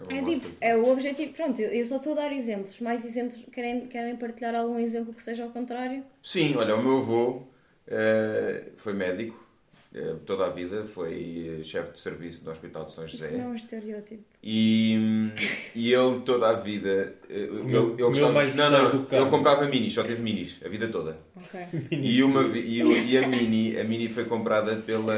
É, 0.10 0.22
monster. 0.22 0.40
tipo, 0.40 0.58
é 0.62 0.76
o 0.76 0.88
objetivo. 0.92 1.34
Pronto, 1.34 1.60
eu, 1.62 1.70
eu 1.70 1.86
só 1.86 1.98
estou 1.98 2.14
a 2.14 2.16
dar 2.16 2.32
exemplos. 2.34 2.80
Mais 2.80 3.06
exemplos. 3.06 3.44
Querem, 3.52 3.88
querem 3.88 4.16
partilhar 4.18 4.56
algum 4.56 4.80
exemplo 4.80 5.14
que 5.14 5.24
seja 5.24 5.44
ao 5.44 5.52
contrário? 5.52 6.06
Sim, 6.22 6.56
olha, 6.56 6.76
o 6.76 6.82
meu 6.84 6.98
avô 6.98 7.48
eh, 7.88 8.72
foi 8.78 8.94
médico 8.94 9.45
toda 10.26 10.46
a 10.46 10.50
vida, 10.50 10.86
foi 10.86 11.58
eh, 11.60 11.64
chefe 11.64 11.94
de 11.94 12.00
serviço 12.00 12.44
no 12.44 12.52
Hospital 12.52 12.86
de 12.86 12.92
São 12.92 13.08
José. 13.08 13.32
não 13.32 13.46
é 13.46 13.48
um 13.48 13.56
estereótipo. 13.56 14.24
E, 14.44 15.30
e 15.74 15.94
ele 15.94 16.20
toda 16.22 16.50
a 16.50 16.54
vida. 16.54 17.16
eh, 17.30 17.48
Comeu- 17.48 17.94
ele, 17.94 18.04
comeu 18.04 18.32
mais 18.34 18.56
não, 18.56 18.70
não, 18.70 18.90
do 19.06 19.16
ele 19.16 19.30
comprava 19.30 19.66
minis, 19.68 19.94
só 19.94 20.04
teve 20.04 20.22
minis 20.22 20.58
a 20.64 20.70
vida 20.70 20.88
toda. 20.90 21.18
Ok. 21.36 21.60
E, 21.92 22.24
uma, 22.24 22.44
e, 22.58 22.82
e 23.12 23.18
a 23.18 23.28
Mini, 23.28 23.78
a 23.78 23.84
Mini 23.84 24.08
foi 24.10 24.26
comprada 24.26 24.76
pela, 24.78 25.16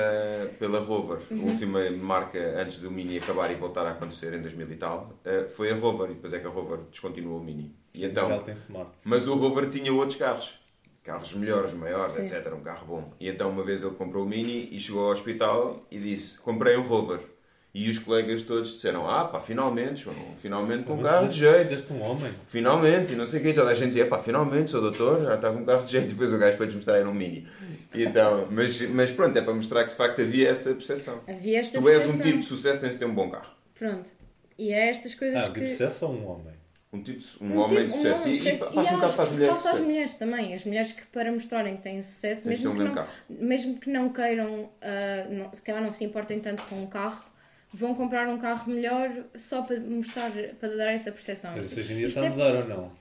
pela 0.59 0.79
Rover. 0.79 1.19
A 1.31 1.35
última 1.43 1.89
marca 1.91 2.39
antes 2.61 2.79
do 2.79 2.89
Mini 2.91 3.17
acabar 3.17 3.51
e 3.51 3.55
voltar 3.55 3.85
a 3.85 3.91
acontecer 3.91 4.33
em 4.33 4.41
2000 4.41 4.71
e 4.71 4.75
tal 4.75 5.19
eh, 5.25 5.47
foi 5.49 5.71
a 5.71 5.75
Rover. 5.75 6.11
E 6.11 6.13
depois 6.13 6.33
é 6.33 6.39
que 6.39 6.47
a 6.47 6.49
Rover 6.49 6.79
descontinuou 6.91 7.39
o 7.39 7.43
Mini. 7.43 7.75
E 7.93 8.05
então, 8.05 8.29
Ela 8.31 8.43
tem 8.43 8.53
smart. 8.53 8.91
mas 9.05 9.27
o 9.27 9.35
Rover 9.35 9.69
tinha 9.69 9.91
outros 9.93 10.17
carros. 10.17 10.53
Carros 11.07 11.33
melhores, 11.33 11.71
maiores, 11.73 12.11
Sim. 12.11 12.23
etc. 12.25 12.53
Um 12.53 12.59
carro 12.59 12.85
bom. 12.85 13.13
E 13.17 13.29
então 13.29 13.49
uma 13.49 13.63
vez 13.63 13.81
ele 13.81 13.95
comprou 13.95 14.25
o 14.25 14.27
Mini 14.27 14.67
e 14.71 14.77
chegou 14.77 15.05
ao 15.05 15.11
hospital 15.13 15.81
e 15.89 15.97
disse: 15.99 16.37
Comprei 16.37 16.75
um 16.75 16.81
Rover. 16.81 17.21
E 17.73 17.89
os 17.89 17.97
colegas 17.99 18.43
todos 18.43 18.73
disseram: 18.73 19.09
Ah, 19.09 19.23
pá, 19.25 19.39
finalmente, 19.39 20.01
João, 20.03 20.15
finalmente 20.41 20.83
com 20.83 20.95
um 20.95 21.03
carro 21.03 21.29
de 21.29 21.37
jeito. 21.37 21.67
Fizeste 21.69 21.93
um 21.93 22.01
homem. 22.01 22.33
Finalmente, 22.47 23.13
e 23.13 23.15
não 23.15 23.25
sei 23.25 23.39
o 23.39 23.43
que, 23.43 23.53
toda 23.53 23.69
a 23.69 23.73
gente 23.73 23.87
dizia, 23.89 24.05
pá, 24.07 24.19
finalmente, 24.19 24.69
sou 24.71 24.81
doutor, 24.81 25.21
já 25.23 25.35
está 25.35 25.49
com 25.51 25.59
um 25.59 25.65
carro 25.65 25.85
de 25.85 25.91
jeito, 25.91 26.07
e 26.07 26.09
depois 26.09 26.33
o 26.33 26.37
gajo 26.37 26.57
foi-lhes 26.57 26.75
mostrar, 26.75 26.97
era 26.97 27.07
um 27.07 27.13
mini. 27.13 27.47
E 27.93 28.03
então, 28.03 28.47
mas, 28.51 28.81
mas 28.89 29.09
pronto, 29.11 29.37
é 29.37 29.41
para 29.41 29.53
mostrar 29.53 29.83
que 29.85 29.91
de 29.91 29.95
facto 29.95 30.21
havia 30.21 30.49
essa 30.49 30.73
percepção. 30.73 31.21
Havia 31.27 31.59
esta 31.61 31.79
Tu 31.79 31.87
és 31.87 31.97
um 31.97 32.01
percepção. 32.01 32.25
tipo 32.25 32.39
de 32.39 32.45
sucesso, 32.47 32.81
tens 32.81 32.91
de 32.91 32.97
ter 32.97 33.05
um 33.05 33.13
bom 33.15 33.29
carro. 33.29 33.49
Pronto. 33.79 34.09
E 34.57 34.73
é 34.73 34.89
estas 34.89 35.13
coisas 35.15 35.45
Ah, 35.45 35.47
de 35.49 35.59
que. 35.59 35.69
sucesso 35.69 36.05
ou 36.05 36.13
um 36.13 36.27
homem? 36.27 36.56
Um, 36.99 37.03
tipo, 37.03 37.19
de- 37.19 37.43
um, 37.43 37.57
homem 37.57 37.67
de 37.67 37.93
tipo- 37.93 37.95
um 37.95 37.97
sucesso. 37.97 38.27
E, 38.27 38.31
de 38.31 38.37
sucesso. 38.37 38.63
e 38.71 38.75
passa 38.75 38.91
um 38.91 38.95
bocado 38.95 39.13
para 39.13 39.23
as 39.23 39.31
mulheres 39.31 39.55
de 39.55 39.63
Passa 39.63 39.71
às 39.79 39.85
mulheres 39.85 40.15
também. 40.15 40.53
As 40.53 40.65
mulheres 40.65 40.91
que 40.91 41.05
para 41.07 41.31
mostrarem 41.31 41.75
que 41.77 41.83
têm 41.83 42.01
sucesso, 42.01 42.43
de 42.43 42.49
mesmo 42.49 42.69
um 42.69 42.73
que, 42.73 42.79
mesmo 42.79 42.95
não, 42.95 43.03
carro. 43.03 43.15
mesmo 43.29 43.77
que 43.79 43.89
não 43.89 44.09
queiram, 44.09 44.69
ah, 44.81 45.27
não- 45.29 45.53
se 45.53 45.61
calhar 45.63 45.81
não 45.81 45.91
se 45.91 46.03
importem 46.03 46.39
tanto 46.39 46.63
com 46.63 46.83
o 46.83 46.87
carro, 46.87 47.23
vão 47.73 47.93
comprar 47.93 48.27
um 48.27 48.37
carro 48.37 48.71
melhor 48.71 49.11
só 49.35 49.61
para 49.61 49.79
mostrar, 49.79 50.31
para 50.59 50.75
dar 50.75 50.91
essa 50.91 51.11
percepção. 51.11 51.53
Mas 51.55 51.65
isso 51.71 51.79
hoje 51.79 51.93
em 51.93 51.97
dia 51.97 52.07
está 52.07 52.21
a 52.21 52.25
é- 52.25 52.29
mudar 52.29 52.55
ou 52.55 52.67
não? 52.67 52.91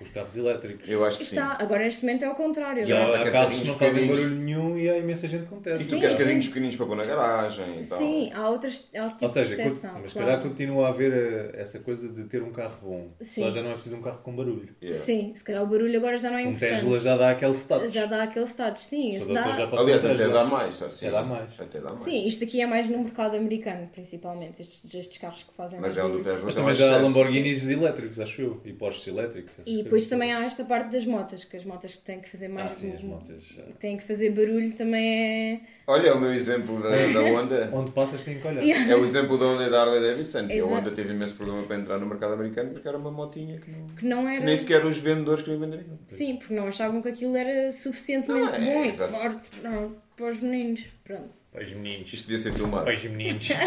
Com 0.00 0.04
os 0.04 0.10
carros 0.12 0.34
elétricos. 0.34 0.88
Eu 0.90 1.04
acho 1.04 1.18
que 1.18 1.26
sim. 1.26 1.36
Está, 1.36 1.58
agora 1.60 1.84
neste 1.84 2.02
momento 2.06 2.24
é 2.24 2.30
o 2.30 2.34
contrário. 2.34 2.86
Já 2.86 3.02
Agora- 3.04 3.18
há 3.20 3.28
há 3.28 3.30
carros 3.30 3.60
que 3.60 3.66
não 3.68 3.76
fazem 3.76 4.06
barulho 4.08 4.30
nenhum 4.34 4.78
e 4.78 4.88
há 4.88 4.96
imensa 4.96 5.28
gente 5.28 5.44
com 5.44 5.58
E 5.58 5.60
Tesla. 5.60 5.78
tu 5.78 5.84
Sim, 5.84 6.00
queres 6.00 6.16
sim. 6.16 6.24
carrinhos 6.24 6.48
pequeninos 6.48 6.76
para 6.76 6.86
pôr 6.86 6.96
na 6.96 7.04
garagem 7.04 7.80
e 7.80 7.86
tal. 7.86 7.98
Sim, 7.98 8.30
há 8.32 8.48
outras 8.48 8.88
há 8.96 9.02
outro 9.02 9.16
tipo 9.18 9.24
Ou 9.24 9.28
seja, 9.28 9.50
de 9.50 9.56
percepção. 9.56 10.00
mas 10.00 10.10
se 10.12 10.16
claro. 10.16 10.30
calhar 10.30 10.42
continua 10.42 10.86
a 10.86 10.88
haver 10.88 11.12
eh, 11.12 11.60
essa 11.60 11.80
coisa 11.80 12.08
de 12.08 12.24
ter 12.24 12.42
um 12.42 12.50
carro 12.50 12.78
bom. 12.82 13.10
Sim. 13.20 13.42
Só 13.42 13.50
já 13.50 13.62
não 13.62 13.72
é 13.72 13.74
preciso 13.74 13.96
um 13.96 14.00
carro 14.00 14.20
com 14.22 14.34
barulho. 14.34 14.74
Yeah. 14.80 14.98
Sim, 14.98 15.32
se 15.34 15.44
calhar 15.44 15.62
o 15.62 15.66
barulho 15.66 15.98
agora 15.98 16.16
já 16.16 16.30
não 16.30 16.38
é 16.38 16.44
Um 16.44 16.52
importante. 16.52 16.80
Tesla 16.80 16.98
já 16.98 17.16
dá 17.18 17.30
aquele 17.32 17.52
status. 17.52 17.92
Já 17.92 18.06
dá 18.06 18.22
aquele 18.22 18.46
status, 18.46 18.86
sim. 18.86 19.10
Isso 19.10 19.34
dá... 19.34 19.52
já 19.52 19.66
pode 19.66 19.82
Aliás, 19.82 20.02
um 20.02 20.12
até 20.14 20.28
dá 20.30 20.44
mais. 20.44 20.82
Assim, 20.82 21.08
Até 21.08 21.14
dá 21.14 21.22
mais. 21.22 21.50
Até 21.60 21.78
dá 21.78 21.88
mais. 21.90 22.00
Sim, 22.00 22.26
isto 22.26 22.42
aqui 22.42 22.62
é 22.62 22.66
mais 22.66 22.88
no 22.88 23.00
mercado 23.00 23.36
americano, 23.36 23.86
principalmente. 23.92 24.62
Estes, 24.62 24.94
estes 24.94 25.18
carros 25.18 25.42
que 25.42 25.52
fazem 25.54 25.78
Mas 25.78 25.94
é 25.98 26.02
Mas 26.42 26.54
também 26.54 26.72
já 26.72 26.96
há. 26.96 27.02
Lamborghinis 27.02 27.68
elétricos, 27.68 28.18
acho 28.18 28.40
eu. 28.40 28.60
E 28.64 28.72
Porsches 28.72 29.06
elétricos. 29.08 29.52
E. 29.66 29.89
depois 29.90 30.08
também 30.08 30.32
há 30.32 30.44
esta 30.44 30.64
parte 30.64 30.92
das 30.92 31.04
motas, 31.04 31.42
que 31.44 31.56
as 31.56 31.64
motas 31.64 31.96
que 31.96 32.02
têm 32.02 32.20
que 32.20 32.28
fazer 32.30 32.46
Ah, 32.46 32.50
mais. 32.50 32.76
sim, 32.76 32.92
as 32.92 33.02
motas. 33.02 33.42
já. 33.44 33.62
têm 33.78 33.96
que 33.96 34.04
fazer 34.04 34.30
barulho 34.30 34.72
também 34.72 35.54
é. 35.54 35.60
Olha, 35.86 36.14
o 36.14 36.20
meu 36.20 36.32
exemplo 36.32 36.80
da, 36.80 36.90
da 37.12 37.20
Honda. 37.22 37.68
Onde 37.72 37.90
passas 37.90 38.22
tem 38.24 38.38
que 38.38 38.46
olhar. 38.46 38.62
É 38.88 38.94
o 38.94 39.04
exemplo 39.04 39.36
da 39.36 39.46
Honda 39.46 39.66
e 39.66 39.70
da 39.70 39.80
Harley 39.82 40.00
Davidson. 40.00 40.46
que 40.46 40.58
A. 40.60 40.64
Honda 40.64 40.90
teve 40.92 41.12
imenso 41.12 41.34
problema 41.34 41.62
para 41.64 41.76
entrar 41.76 41.98
no 41.98 42.06
mercado 42.06 42.34
americano 42.34 42.70
porque 42.70 42.86
era 42.86 42.96
uma 42.96 43.10
motinha 43.10 43.58
que 43.58 43.70
não... 43.70 43.86
que 43.88 44.06
não 44.06 44.22
que 44.26 44.32
era. 44.36 44.44
nem 44.44 44.56
sequer 44.56 44.84
os 44.86 44.98
vendedores 44.98 45.42
queriam 45.42 45.60
vender 45.60 45.80
aquilo. 45.80 45.98
Sim, 46.06 46.36
porque 46.36 46.54
não 46.54 46.68
achavam 46.68 47.02
que 47.02 47.08
aquilo 47.08 47.36
era 47.36 47.72
suficientemente 47.72 48.60
Não, 48.60 48.70
é, 48.70 48.74
bom 48.74 48.84
e 48.84 48.88
exato. 48.88 49.12
forte 49.12 49.50
para, 49.60 49.88
para 50.16 50.26
os 50.28 50.40
meninos. 50.40 50.84
Pronto. 51.02 51.30
Para 51.52 51.64
os 51.64 51.72
meninos. 51.72 52.12
Isto 52.12 52.28
devia 52.28 52.38
ser 52.38 52.52
filmado. 52.52 52.84
Para 52.84 52.94
os 52.94 53.04
meninos. 53.04 53.48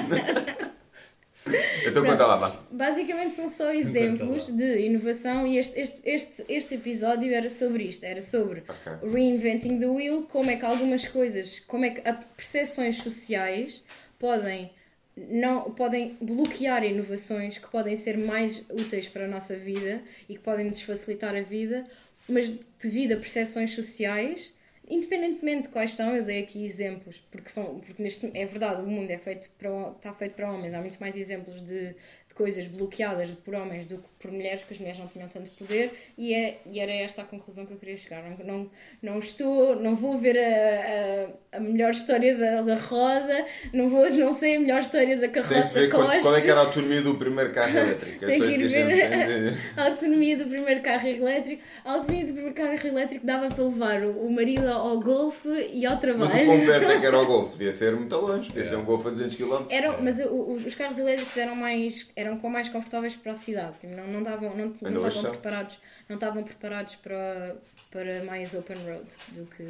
Então 1.86 2.06
conta 2.06 2.26
lá, 2.26 2.36
vá. 2.38 2.56
Basicamente 2.72 3.34
são 3.34 3.50
só 3.50 3.72
exemplos 3.74 4.48
de 4.48 4.80
inovação 4.86 5.46
e 5.46 5.58
este, 5.58 5.80
este, 5.80 6.00
este, 6.06 6.46
este 6.48 6.76
episódio 6.76 7.34
era 7.34 7.50
sobre 7.50 7.84
isto, 7.84 8.06
era 8.06 8.22
sobre 8.22 8.64
Ok. 8.68 9.12
reinventing 9.12 9.80
the 9.80 9.88
wheel, 9.88 10.24
como 10.24 10.50
é 10.50 10.56
que 10.56 10.66
algumas 10.66 11.08
coisas, 11.08 11.60
como 11.60 11.86
é 11.86 11.90
que 11.90 12.02
percepções 12.36 12.98
sociais 12.98 13.84
podem 14.18 14.72
não 15.16 15.70
podem 15.72 16.18
bloquear 16.20 16.84
inovações 16.84 17.60
que 17.60 17.70
podem 17.70 17.96
ser 17.96 18.18
mais 18.18 18.64
úteis 18.70 19.08
para 19.08 19.26
a 19.26 19.28
nossa 19.28 19.56
vida 19.56 20.02
e 20.28 20.34
que 20.34 20.40
podem 20.40 20.66
nos 20.66 20.82
facilitar 20.82 21.36
a 21.36 21.42
vida, 21.42 21.86
mas 22.28 22.52
devido 22.82 23.12
a 23.12 23.18
percepções 23.18 23.76
sociais, 23.76 24.52
independentemente 24.94 25.64
de 25.64 25.70
quais 25.70 25.92
são, 25.94 26.16
eu 26.16 26.24
dei 26.24 26.42
aqui 26.44 26.64
exemplos, 26.64 27.20
porque 27.32 27.50
são 27.50 27.80
porque 27.80 28.02
neste 28.02 28.30
é 28.34 28.46
verdade, 28.46 28.82
o 28.82 28.88
mundo 28.88 29.10
é 29.10 29.18
feito 29.18 29.50
para 29.58 29.90
está 29.92 30.14
feito 30.14 30.36
para 30.36 30.52
homens, 30.52 30.74
há 30.74 30.82
muito 30.82 31.00
mais 31.00 31.18
exemplos 31.18 31.62
de, 31.62 31.96
de 32.34 32.38
coisas 32.38 32.68
bloqueadas 32.68 33.32
por 33.34 33.54
homens 33.54 33.86
do 33.86 33.98
que 33.98 34.14
por 34.20 34.32
mulheres, 34.32 34.62
porque 34.62 34.74
as 34.76 34.80
mulheres 34.80 35.00
não 35.02 35.08
tinham 35.08 35.28
tanto 35.28 35.52
poder 35.52 35.92
e, 36.18 36.34
é, 36.34 36.58
e 36.66 36.80
era 36.80 36.94
esta 36.94 37.24
a 37.24 37.26
conclusão 37.26 37.66
que 37.66 37.74
eu 37.74 37.78
queria 37.78 37.98
chegar. 37.98 38.24
Não, 38.24 38.46
não, 38.46 38.72
não 39.02 39.20
estou, 39.20 39.76
não 39.76 39.94
vou 39.96 40.18
ver 40.18 40.38
a, 40.40 41.28
a, 41.54 41.58
a 41.58 41.60
melhor 41.60 41.92
história 41.92 42.34
da, 42.38 42.62
da 42.62 42.76
roda, 42.76 43.46
não, 43.74 43.90
vou, 43.90 44.10
não 44.10 44.32
sei 44.32 44.56
a 44.56 44.60
melhor 44.62 44.80
história 44.80 45.18
da 45.18 45.28
carroça 45.28 45.78
ver 45.80 45.90
qual, 45.90 46.08
Coche. 46.08 46.22
qual 46.22 46.36
é 46.38 46.42
que 46.42 46.50
era 46.50 46.62
a 46.62 46.64
autonomia 46.66 47.02
do 47.02 47.16
primeiro 47.16 47.52
carro 47.52 47.78
elétrico. 47.78 48.24
É 48.24 48.28
Tem 48.28 48.40
que 48.40 48.46
ir 48.48 48.58
que 48.60 48.66
a 48.78 48.86
ver 48.86 49.10
tem 49.10 49.52
de- 49.52 49.60
a 49.82 49.86
autonomia 49.90 50.38
do 50.38 50.46
primeiro 50.46 50.82
carro 50.82 51.08
elétrico. 51.08 51.62
A 51.84 51.92
autonomia 51.94 52.26
do 52.26 52.34
primeiro 52.34 52.56
carro 52.56 52.88
elétrico 52.88 53.26
dava 53.26 53.50
para 53.50 53.64
levar 53.66 54.04
o, 54.04 54.26
o 54.26 54.32
marido 54.32 54.68
ao 54.70 55.00
golfe 55.02 55.50
e 55.74 55.86
ao 55.86 55.94
Mas 55.96 56.02
trabalho. 56.02 56.32
o 56.32 56.46
quão 56.46 56.66
perto 56.66 56.92
é 56.92 57.00
que 57.02 57.06
era 57.06 57.20
o 57.20 57.26
Golf? 57.28 57.52
Podia 57.52 57.72
ser 57.74 57.94
muito 57.94 58.16
longe, 58.16 58.50
podia 58.50 58.66
ser 58.66 58.78
um 58.78 58.86
Golf 58.86 59.06
a 59.06 59.10
200 59.10 59.36
km. 59.36 59.66
Eram, 59.70 60.02
mas 60.02 60.20
o- 60.22 60.54
os, 60.54 60.66
os 60.66 60.76
carros 60.76 60.98
elétricos 60.98 61.36
eram 61.36 61.56
mais 61.58 62.10
eram 62.24 62.38
com 62.38 62.50
mais 62.50 62.70
confortáveis 62.70 63.16
para 63.16 63.32
a 63.32 63.36
cidade 63.36 63.74
tipo, 63.82 63.94
não, 63.96 64.08
não 64.08 64.24
davam 64.24 64.56
não, 64.56 64.74
não 64.82 65.08
estavam 65.08 65.32
preparados 65.32 65.78
não 66.10 66.16
estavam 66.16 66.44
preparados 66.44 66.96
para 66.96 67.56
para 67.92 68.24
mais 68.24 68.54
open 68.54 68.78
road 68.86 69.06
do 69.30 69.46
que 69.46 69.64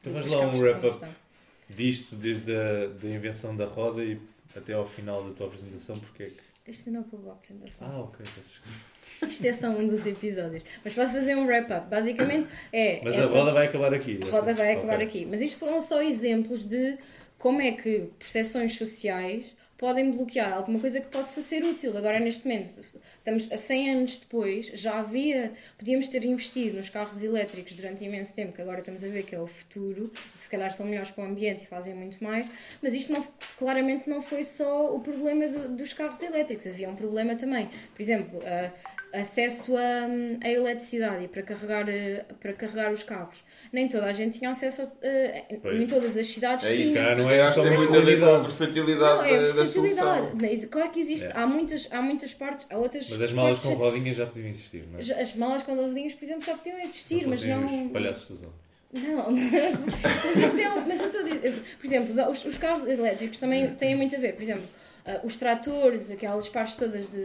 Então 0.00 0.12
do 0.12 0.12
faz 0.12 0.26
lá 0.26 0.40
um 0.46 0.58
wrap-up. 0.60 1.04
Disto, 1.68 2.14
desde 2.14 2.54
a 2.54 2.86
da 2.86 3.08
invenção 3.08 3.56
da 3.56 3.64
roda 3.64 4.04
e 4.04 4.20
até 4.54 4.72
ao 4.72 4.86
final 4.86 5.24
da 5.24 5.34
tua 5.34 5.46
apresentação, 5.48 5.98
porque 5.98 6.22
é 6.22 6.26
que. 6.26 6.70
isto 6.70 6.90
não 6.92 7.00
acabou 7.00 7.30
a 7.30 7.34
apresentação 7.34 7.88
Ah, 7.88 8.00
ok, 8.02 8.24
isto 9.28 9.44
é 9.46 9.52
só 9.52 9.68
um 9.70 9.86
dos 9.86 10.06
episódios 10.06 10.62
mas 10.84 10.94
pode 10.94 11.10
fazer 11.12 11.34
um 11.36 11.44
wrap-up 11.46 11.88
basicamente 11.88 12.48
é 12.72 13.00
Mas 13.02 13.14
esta- 13.16 13.26
a 13.32 13.36
roda 13.38 13.52
vai 13.52 13.66
acabar 13.66 13.92
aqui. 13.92 14.20
A 14.22 14.30
roda 14.30 14.54
vai 14.54 14.72
acabar 14.74 14.94
Ok. 14.96 15.06
aqui. 15.06 15.26
Mas 15.26 15.40
isto 15.40 15.58
foram 15.58 15.80
só 15.80 16.00
exemplos 16.02 16.64
de 16.64 16.96
como 17.38 17.60
é 17.60 17.72
que 17.72 18.10
percepções 18.18 18.74
sociais 18.76 19.54
podem 19.78 20.10
bloquear 20.10 20.52
alguma 20.52 20.78
coisa 20.80 21.00
que 21.00 21.08
possa 21.08 21.40
ser 21.42 21.62
útil. 21.64 21.96
Agora, 21.96 22.18
neste 22.18 22.46
momento, 22.46 22.80
estamos 23.18 23.52
a 23.52 23.56
100 23.56 23.90
anos 23.90 24.18
depois, 24.18 24.66
já 24.74 24.98
havia, 24.98 25.52
podíamos 25.78 26.08
ter 26.08 26.24
investido 26.24 26.76
nos 26.76 26.88
carros 26.88 27.22
elétricos 27.22 27.72
durante 27.74 28.04
imenso 28.04 28.34
tempo, 28.34 28.52
que 28.52 28.62
agora 28.62 28.78
estamos 28.80 29.04
a 29.04 29.08
ver 29.08 29.24
que 29.24 29.34
é 29.34 29.40
o 29.40 29.46
futuro, 29.46 30.10
que 30.38 30.44
se 30.44 30.50
calhar 30.50 30.70
são 30.72 30.86
melhores 30.86 31.10
para 31.10 31.24
o 31.24 31.26
ambiente 31.26 31.64
e 31.64 31.66
fazem 31.66 31.94
muito 31.94 32.22
mais, 32.24 32.46
mas 32.82 32.94
isto 32.94 33.12
não, 33.12 33.26
claramente 33.58 34.08
não 34.08 34.22
foi 34.22 34.44
só 34.44 34.94
o 34.94 35.00
problema 35.00 35.46
do- 35.48 35.76
dos 35.76 35.92
carros 35.92 36.22
elétricos, 36.22 36.66
havia 36.66 36.88
um 36.88 36.96
problema 36.96 37.36
também. 37.36 37.68
Por 37.94 38.00
exemplo, 38.02 38.40
a- 38.46 38.72
acesso 39.12 39.76
a, 39.76 40.06
a 40.46 40.50
eletricidade 40.50 41.24
e 41.24 41.28
para 41.28 41.42
carregar, 41.42 41.88
eh, 41.88 42.24
para 42.40 42.52
carregar 42.52 42.92
os 42.92 43.02
carros. 43.02 43.42
Nem 43.72 43.88
toda 43.88 44.06
a 44.06 44.12
gente 44.12 44.38
tinha 44.38 44.50
acesso 44.50 44.82
a. 44.82 44.86
eh, 45.02 45.44
nem 45.64 45.86
todas 45.86 46.16
as 46.16 46.26
cidades 46.26 46.66
É 46.66 46.74
isso, 46.74 46.92
tinham. 46.92 47.16
não 47.16 47.30
é 47.30 47.50
só 47.50 47.62
tem 47.62 47.72
a 47.72 47.76
ver 47.76 48.20
com 48.20 48.26
a 48.26 48.38
versatilidade 48.40 49.16
Não, 49.18 49.24
é 49.24 49.30
da, 49.30 49.36
da 49.36 49.42
versatilidade. 49.42 50.28
solução. 50.30 50.68
Claro 50.70 50.90
que 50.90 51.00
existe. 51.00 51.26
É. 51.26 51.32
Há, 51.34 51.46
muitas, 51.46 51.88
há 51.90 52.02
muitas 52.02 52.34
partes. 52.34 52.66
Há 52.70 52.76
outras 52.78 53.08
Mas 53.08 53.20
as 53.22 53.32
malas 53.32 53.58
com 53.58 53.68
partes- 53.76 53.82
rodinhas 53.86 54.16
já 54.16 54.26
podiam 54.26 54.48
existir, 54.48 54.84
não 54.92 54.98
é? 54.98 55.20
As 55.22 55.34
malas 55.34 55.62
com 55.62 55.74
rodinhas, 55.74 56.14
por 56.14 56.24
exemplo, 56.24 56.42
já 56.44 56.54
podiam 56.56 56.78
existir, 56.80 57.22
Não 57.22 57.30
mas 57.30 57.44
não. 57.44 57.86
os 57.86 57.92
palhaços 57.92 58.28
do 58.28 58.36
Zão. 58.36 58.52
Não, 58.92 59.30
mas 59.32 60.36
isso 60.36 60.60
é 60.60 60.70
um, 60.70 60.86
mas 60.86 61.00
eu 61.00 61.06
estou 61.06 61.20
a 61.20 61.24
dizer, 61.24 61.52
por 61.78 61.86
exemplo, 61.86 62.08
os, 62.10 62.18
os- 62.18 62.44
os 62.44 62.56
carros 62.56 62.86
elétricos 62.86 63.38
também 63.38 63.74
têm 63.74 63.94
muito 63.96 64.14
a 64.14 64.18
ver, 64.18 64.34
por 64.34 64.42
exemplo, 64.42 64.64
ah, 65.04 65.20
os 65.24 65.36
tratores, 65.36 66.10
aquelas 66.10 66.48
partes 66.48 66.76
todas 66.76 67.08
de 67.08 67.22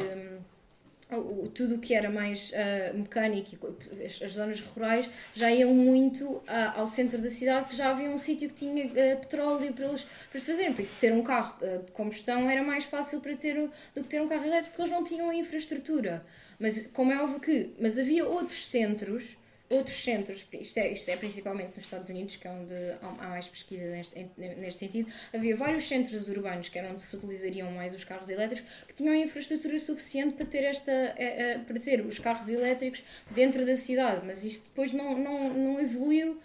o- 1.17 1.47
tudo 1.50 1.76
o 1.76 1.80
que 1.80 1.93
era 1.93 2.10
mais 2.10 2.52
ah, 2.56 2.93
mecânico, 2.93 3.56
co- 3.58 3.76
as, 4.06 4.21
as 4.21 4.32
zonas 4.34 4.62
rurais 4.62 5.10
já 5.34 5.52
iam 5.52 5.74
muito 5.74 6.41
ah, 6.47 6.74
ao 6.80 6.88
centro 6.88 7.21
da 7.21 7.30
cidade, 7.30 7.67
que 7.67 7.76
já 7.76 7.89
havia 7.91 8.10
um 8.10 8.17
sítio 8.17 8.50
que 8.50 8.56
tinha 8.56 8.86
ah, 8.86 9.15
petróleo 9.17 9.71
para 9.74 9.86
eles 9.88 10.08
para 10.32 10.39
fazerem, 10.41 10.74
por 10.74 10.82
isso 10.82 10.95
ter 11.00 11.12
um 11.13 11.24
carro 11.24 11.56
de 11.86 11.91
combustão 11.91 12.50
era 12.50 12.63
mais 12.63 12.86
fácil 12.86 13.19
para 13.21 13.36
ter 13.36 13.56
do 13.95 14.04
que 14.04 14.10
ter 14.10 14.21
um 14.21 14.28
carro 14.28 14.45
elétrico, 14.45 14.69
porque 14.69 14.82
eles 14.82 14.91
não 14.91 15.04
tinham 15.04 15.30
a 15.30 15.36
infraestrutura. 15.36 16.26
Mas 16.60 16.88
como 16.93 17.12
é 17.12 17.21
óbvio 17.21 17.39
que, 17.39 17.74
mas 17.80 17.97
havia 17.97 18.26
outros 18.26 18.67
centros 18.67 19.36
outros 19.71 20.03
centros, 20.03 20.45
isto 20.53 20.77
é, 20.77 20.91
isto 20.91 21.10
é 21.10 21.15
principalmente 21.15 21.75
nos 21.75 21.86
Estados 21.86 22.10
Unidos, 22.10 22.36
que 22.36 22.47
é 22.47 22.51
onde 22.51 22.73
há 23.01 23.27
mais 23.27 23.47
pesquisa 23.47 23.86
neste, 23.86 24.27
neste 24.38 24.79
sentido, 24.79 25.12
havia 25.34 25.55
vários 25.55 25.88
centros 25.88 26.27
urbanos 26.27 26.69
que 26.69 26.77
eram 26.77 26.91
onde 26.91 27.01
se 27.01 27.15
utilizariam 27.15 27.71
mais 27.71 27.93
os 27.93 28.03
carros 28.03 28.29
elétricos, 28.29 28.69
que 28.88 28.93
tinham 28.93 29.15
infraestrutura 29.15 29.79
suficiente 29.79 30.36
para 30.36 30.45
ter, 30.45 30.63
esta, 30.63 30.91
eh, 30.91 31.15
eh, 31.17 31.60
para 31.60 31.79
ter 31.79 32.05
os 32.05 32.19
carros 32.19 32.49
elétricos 32.49 33.03
dentro 33.31 33.65
da 33.65 33.75
cidade, 33.75 34.23
mas 34.25 34.43
isto 34.43 34.65
depois 34.65 34.91
não, 34.91 35.17
não, 35.17 35.53
não 35.53 35.79
evoluiu 35.79 36.39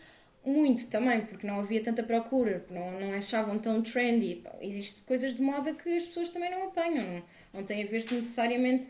muito 0.46 0.86
também, 0.86 1.22
porque 1.22 1.46
não 1.46 1.58
havia 1.58 1.82
tanta 1.82 2.04
procura, 2.04 2.64
não, 2.70 3.00
não 3.00 3.12
achavam 3.12 3.58
tão 3.58 3.82
trendy. 3.82 4.44
Existem 4.60 5.04
coisas 5.04 5.34
de 5.34 5.42
moda 5.42 5.74
que 5.74 5.96
as 5.96 6.04
pessoas 6.04 6.30
também 6.30 6.50
não 6.50 6.68
apanham, 6.68 7.04
não, 7.04 7.22
não 7.52 7.64
tem 7.64 7.82
a 7.82 7.86
ver 7.86 8.04
necessariamente 8.12 8.88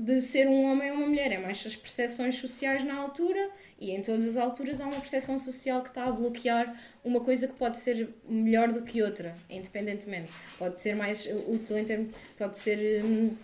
de 0.00 0.20
ser 0.20 0.48
um 0.48 0.64
homem 0.64 0.90
ou 0.90 0.96
uma 0.96 1.06
mulher, 1.06 1.30
é 1.30 1.38
mais 1.38 1.64
as 1.66 1.76
percepções 1.76 2.36
sociais 2.36 2.82
na 2.82 2.94
altura 2.94 3.50
e 3.78 3.90
em 3.90 4.00
todas 4.00 4.26
as 4.26 4.36
alturas 4.38 4.80
há 4.80 4.86
uma 4.86 4.98
percepção 5.00 5.38
social 5.38 5.82
que 5.82 5.88
está 5.88 6.06
a 6.06 6.10
bloquear 6.10 6.74
uma 7.04 7.20
coisa 7.20 7.46
que 7.46 7.54
pode 7.54 7.76
ser 7.76 8.08
melhor 8.26 8.72
do 8.72 8.82
que 8.82 9.02
outra, 9.02 9.36
independentemente. 9.50 10.32
Pode 10.58 10.80
ser 10.80 10.96
mais 10.96 11.26
útil 11.46 11.78
em 11.78 11.84
termos, 11.84 12.14
pode 12.38 12.58
ser 12.58 13.04
hum, 13.04 13.36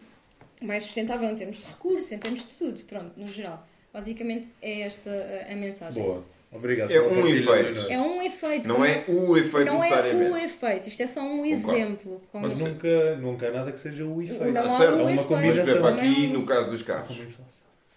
mais 0.62 0.84
sustentável 0.84 1.28
em 1.28 1.34
termos 1.34 1.58
de 1.58 1.66
recursos, 1.66 2.10
em 2.10 2.18
termos 2.18 2.40
de 2.40 2.54
tudo, 2.54 2.82
pronto, 2.84 3.12
no 3.20 3.28
geral. 3.28 3.66
Basicamente 3.92 4.50
é 4.62 4.80
esta 4.80 5.10
a, 5.10 5.52
a 5.52 5.56
mensagem. 5.56 6.02
Boa. 6.02 6.35
Obrigado. 6.56 6.90
É 6.90 7.00
um 7.00 7.26
efeito. 7.26 7.80
É 7.90 8.00
um 8.00 8.22
efeito. 8.22 8.68
Não 8.68 8.84
é 8.84 9.04
o 9.08 9.36
efeito 9.36 9.64
não 9.66 9.74
é 9.74 9.88
necessariamente. 9.88 10.30
o 10.32 10.36
efeito, 10.36 10.88
isto 10.88 11.02
é 11.02 11.06
só 11.06 11.20
um 11.22 11.44
exemplo. 11.46 12.20
como- 12.32 12.48
Mas 12.48 12.58
nunca, 12.58 13.16
nunca 13.16 13.48
há 13.48 13.50
nada 13.52 13.72
que 13.72 13.80
seja 13.80 14.04
o 14.04 14.20
efeito. 14.22 14.44
Não 14.52 14.60
há 14.60 14.68
certo. 14.68 14.94
um 14.94 15.00
É 15.00 15.02
uma 15.02 15.12
efeito. 15.12 15.16
Mas, 15.16 15.26
por 15.26 15.38
exemplo, 15.42 15.54
combinação. 15.64 15.80
não 15.80 15.88
é 15.88 15.92
aqui 16.10 16.26
um- 16.26 16.32
no 16.32 16.46
caso 16.46 16.70
dos 16.70 16.82
carros, 16.82 17.18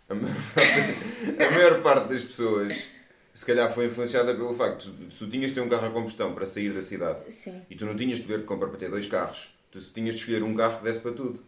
a 0.09 0.13
maior, 0.15 0.35
parte, 0.53 1.43
a 1.43 1.51
maior 1.51 1.81
parte 1.81 2.09
das 2.09 2.23
pessoas 2.23 2.87
se 3.33 3.45
calhar 3.45 3.71
foi 3.71 3.85
influenciada 3.85 4.33
pelo 4.33 4.53
facto 4.53 4.89
de 4.91 5.13
se 5.13 5.19
tu 5.19 5.29
tinhas 5.29 5.51
de 5.51 5.55
ter 5.55 5.61
um 5.61 5.69
carro 5.69 5.87
a 5.87 5.91
combustão 5.91 6.33
para 6.33 6.45
sair 6.45 6.71
da 6.73 6.81
cidade 6.81 7.21
Sim. 7.31 7.61
e 7.69 7.75
tu 7.75 7.85
não 7.85 7.95
tinhas 7.95 8.19
poder 8.19 8.39
de 8.39 8.45
compra 8.45 8.67
para 8.67 8.77
ter 8.79 8.89
dois 8.89 9.05
carros, 9.05 9.49
tu 9.71 9.79
tinhas 9.79 10.15
de 10.15 10.21
escolher 10.21 10.43
um 10.43 10.53
carro 10.55 10.79
que 10.79 10.83
desse 10.83 10.99
para 10.99 11.11
tudo. 11.11 11.39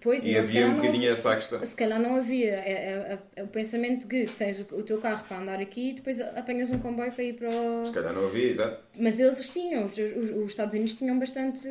Pois, 0.00 0.22
E 0.22 0.32
não, 0.32 0.38
havia 0.40 0.64
um 0.66 0.68
não- 0.70 0.76
bocadinho 0.76 1.10
essa 1.12 1.30
se- 1.32 1.36
questão. 1.38 1.64
Se 1.64 1.76
calhar 1.76 2.00
não 2.00 2.16
havia. 2.16 2.54
É, 2.54 2.72
é- 2.72 3.18
é 3.36 3.42
o 3.42 3.48
pensamento 3.48 4.06
de 4.06 4.26
que 4.26 4.32
tens 4.34 4.60
o, 4.60 4.62
o 4.76 4.82
teu 4.82 4.98
carro 4.98 5.24
para 5.26 5.38
andar 5.40 5.60
aqui 5.60 5.90
e 5.90 5.92
depois 5.94 6.20
apanhas 6.20 6.70
um 6.70 6.78
comboio 6.78 7.10
para 7.12 7.24
ir 7.24 7.34
para 7.34 7.48
o. 7.48 7.86
Se 7.86 7.92
calhar 7.92 8.12
não 8.12 8.26
havia, 8.26 8.50
exato. 8.50 8.82
Mas 8.98 9.18
eles 9.18 9.48
tinham, 9.48 9.86
os, 9.86 9.96
os- 9.98 10.30
os 10.30 10.50
Estados 10.50 10.74
Unidos 10.74 10.94
tinham 10.94 11.18
bastante. 11.18 11.68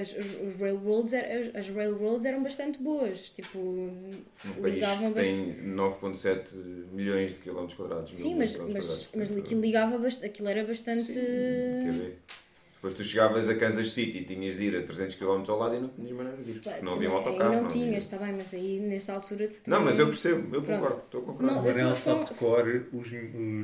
As, 0.00 0.12
os, 0.12 0.60
railroads, 0.60 1.12
er- 1.12 1.52
as 1.54 1.68
railroads 1.68 2.24
eram 2.26 2.42
bastante 2.42 2.82
boas. 2.82 3.30
Tipo, 3.30 3.58
Um 3.58 3.92
ligavam 4.62 5.12
bastante. 5.12 5.52
tem 5.54 5.68
9.7 5.74 6.54
milhões 6.92 7.30
de 7.30 7.36
quilómetros 7.40 7.76
quadrados. 7.76 8.16
Sim, 8.18 8.34
mas, 8.36 8.56
mas, 8.56 9.08
mas 9.14 9.36
aquilo 9.36 9.60
ligava 9.60 9.98
bastante. 9.98 10.26
Aquilo 10.26 10.48
era 10.48 10.64
bastante. 10.64 11.02
Sim, 11.12 11.14
quer 11.84 11.92
ver? 11.92 12.18
Depois 12.78 12.94
tu 12.94 13.02
chegavas 13.02 13.48
a 13.48 13.56
Kansas 13.56 13.90
City 13.90 14.18
e 14.18 14.24
tinhas 14.24 14.56
de 14.56 14.66
ir 14.66 14.76
a 14.76 14.82
300 14.84 15.16
km 15.16 15.42
ao 15.48 15.58
lado 15.58 15.74
e 15.74 15.80
não 15.80 15.88
tinhas 15.88 16.12
maneira 16.12 16.40
de 16.40 16.50
ir. 16.52 16.60
porque 16.60 16.80
Não 16.80 16.92
havia 16.94 17.10
um 17.10 17.16
autocarro. 17.16 17.50
não 17.52 17.58
havia- 17.66 17.68
tinhas, 17.68 18.04
está 18.04 18.18
bem, 18.18 18.32
mas 18.34 18.54
aí 18.54 18.78
nessa 18.78 19.14
altura. 19.14 19.50
Não, 19.66 19.82
mas 19.84 19.98
eu 19.98 20.06
percebo, 20.06 20.54
eu 20.54 20.62
Pronto. 20.62 20.80
concordo, 20.82 21.02
estou 21.04 21.20
a 21.20 21.24
concordar. 21.24 21.54
Não, 21.54 21.94
sabe 21.96 22.20
tô 22.20 22.28
de 22.30 22.36
só- 22.36 22.54
cor 22.54 22.84
os, 22.92 23.08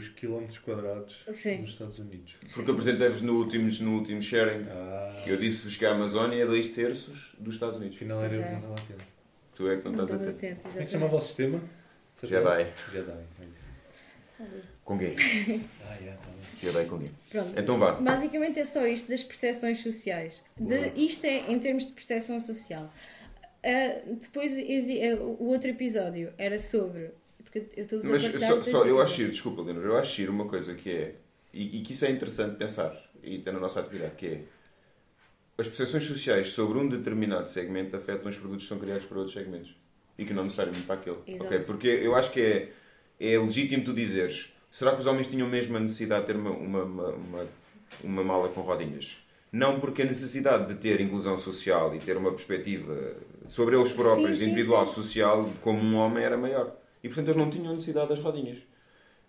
os 0.03 0.09
quilómetros 0.11 0.59
quadrados 0.59 1.24
Sim. 1.33 1.59
nos 1.61 1.70
Estados 1.70 1.98
Unidos. 2.00 2.37
Porque 2.53 2.68
eu 2.68 2.74
apresentei-vos 2.74 3.22
no 3.22 3.38
último, 3.38 3.70
no 3.83 3.98
último 3.98 4.20
sharing. 4.20 4.66
Ah, 4.68 5.22
Eu 5.29 5.37
disse-vos 5.37 5.77
que 5.77 5.87
a 5.87 5.92
Amazónia 5.92 6.42
é 6.42 6.46
dois 6.46 6.68
terços 6.70 7.37
dos 7.38 7.55
Estados 7.55 7.77
Unidos. 7.77 7.94
afinal 7.94 8.20
era 8.24 8.35
eu 8.35 8.42
que 8.42 8.48
é. 8.48 8.50
não 8.50 8.59
estava 8.59 8.74
atento. 8.74 9.05
Tu 9.55 9.68
é 9.70 9.77
que 9.77 9.85
não 9.85 9.92
Não 9.92 10.05
estás 10.05 10.20
a 10.20 10.24
estava 10.24 10.40
ter. 10.40 10.46
atento, 10.48 10.62
Como 10.68 10.81
é 10.81 10.85
que 10.85 10.90
chamava 10.90 11.16
o 11.16 11.20
sistema? 11.20 11.61
Jedi. 12.20 12.66
Jedi, 12.90 13.11
é 13.12 13.44
isso. 13.53 13.72
Com 14.85 14.98
gay. 14.98 15.14
Ah, 15.87 15.94
yeah, 16.00 16.20
tá 16.20 16.29
Pronto. 17.31 17.53
Então 17.59 17.79
vá. 17.79 17.92
Basicamente 17.92 18.61
é 18.61 18.64
só 18.64 18.87
isto 18.87 19.09
das 19.09 19.22
percepções 19.22 19.81
sociais. 19.81 20.42
De, 20.59 20.92
isto 20.96 21.24
é 21.27 21.50
em 21.50 21.59
termos 21.59 21.87
de 21.87 21.92
percepção 21.92 22.38
social. 22.40 22.92
Ah, 23.62 24.00
depois 24.20 24.59
ah, 24.59 25.22
o 25.22 25.48
outro 25.48 25.70
episódio 25.70 26.33
era 26.37 26.59
sobre. 26.59 27.11
Porque 27.42 27.66
eu 27.77 27.83
estou 27.83 28.00
a 28.00 28.03
Mas 28.05 28.22
só, 28.22 28.62
só 28.62 28.87
eu 28.87 29.00
acho 29.00 29.29
desculpa, 29.29 29.62
Leonor, 29.62 29.85
eu 29.85 29.96
acho 29.96 30.31
uma 30.31 30.46
coisa 30.46 30.74
que 30.74 30.90
é, 30.90 31.14
e, 31.53 31.79
e 31.79 31.83
que 31.83 31.92
isso 31.92 32.05
é 32.05 32.11
interessante 32.11 32.57
pensar 32.57 33.00
e 33.22 33.38
ter 33.38 33.53
na 33.53 33.61
nossa 33.61 33.81
atividade, 33.81 34.14
que 34.16 34.27
é 34.27 34.40
as 35.57 35.68
percepções 35.68 36.05
sociais 36.05 36.50
sobre 36.50 36.79
um 36.79 36.88
determinado 36.88 37.48
segmento 37.48 37.96
afetam 37.96 38.29
os 38.29 38.37
produtos 38.37 38.64
que 38.64 38.68
são 38.68 38.79
criados 38.79 39.05
para 39.05 39.18
outros 39.18 39.35
segmentos 39.35 39.74
e 40.18 40.24
que 40.24 40.33
não 40.33 40.44
necessariamente 40.44 40.85
para 40.85 40.96
aquele. 40.96 41.18
Exato. 41.27 41.46
Ok? 41.46 41.59
Porque 41.66 41.88
eu 41.88 42.14
acho 42.16 42.33
que 42.33 42.40
é, 42.40 42.72
é 43.20 43.38
legítimo 43.38 43.85
tu 43.85 43.92
dizeres 43.92 44.53
será 44.74 44.90
que 44.90 44.98
os 44.98 45.06
homens 45.06 45.28
tinham 45.28 45.46
mesmo 45.46 45.76
a 45.76 45.80
necessidade 45.80 46.22
de 46.22 46.32
ter 46.32 46.37
uma, 46.37 46.50
uma, 46.50 46.82
uma, 46.82 47.46
uma, 48.02 48.24
mala 48.24 48.48
com 48.48 48.60
rodinhas? 48.62 49.18
Não 49.52 49.78
porque 49.78 50.02
a 50.02 50.04
necessidade 50.04 50.66
de 50.66 50.74
ter 50.74 51.00
inclusão 51.00 51.38
social 51.38 51.94
e 51.94 52.00
ter 52.00 52.16
uma 52.16 52.32
perspectiva 52.32 53.14
sobre 53.46 53.76
eles 53.76 53.92
próprios, 53.92 54.37
Sim, 54.37 54.44
sim, 54.44 54.50
individual, 54.50 54.84
sim. 54.84 54.94
social, 54.94 55.48
como 55.62 55.78
um 55.80 55.94
homem 55.94 56.24
era 56.24 56.37
maior. 56.37 56.74
E 57.04 57.08
portanto 57.08 57.28
eles 57.28 57.37
não 57.37 57.48
tinham 57.48 57.72
necessidade 57.72 58.08
das 58.08 58.18
rodinhas. 58.18 58.58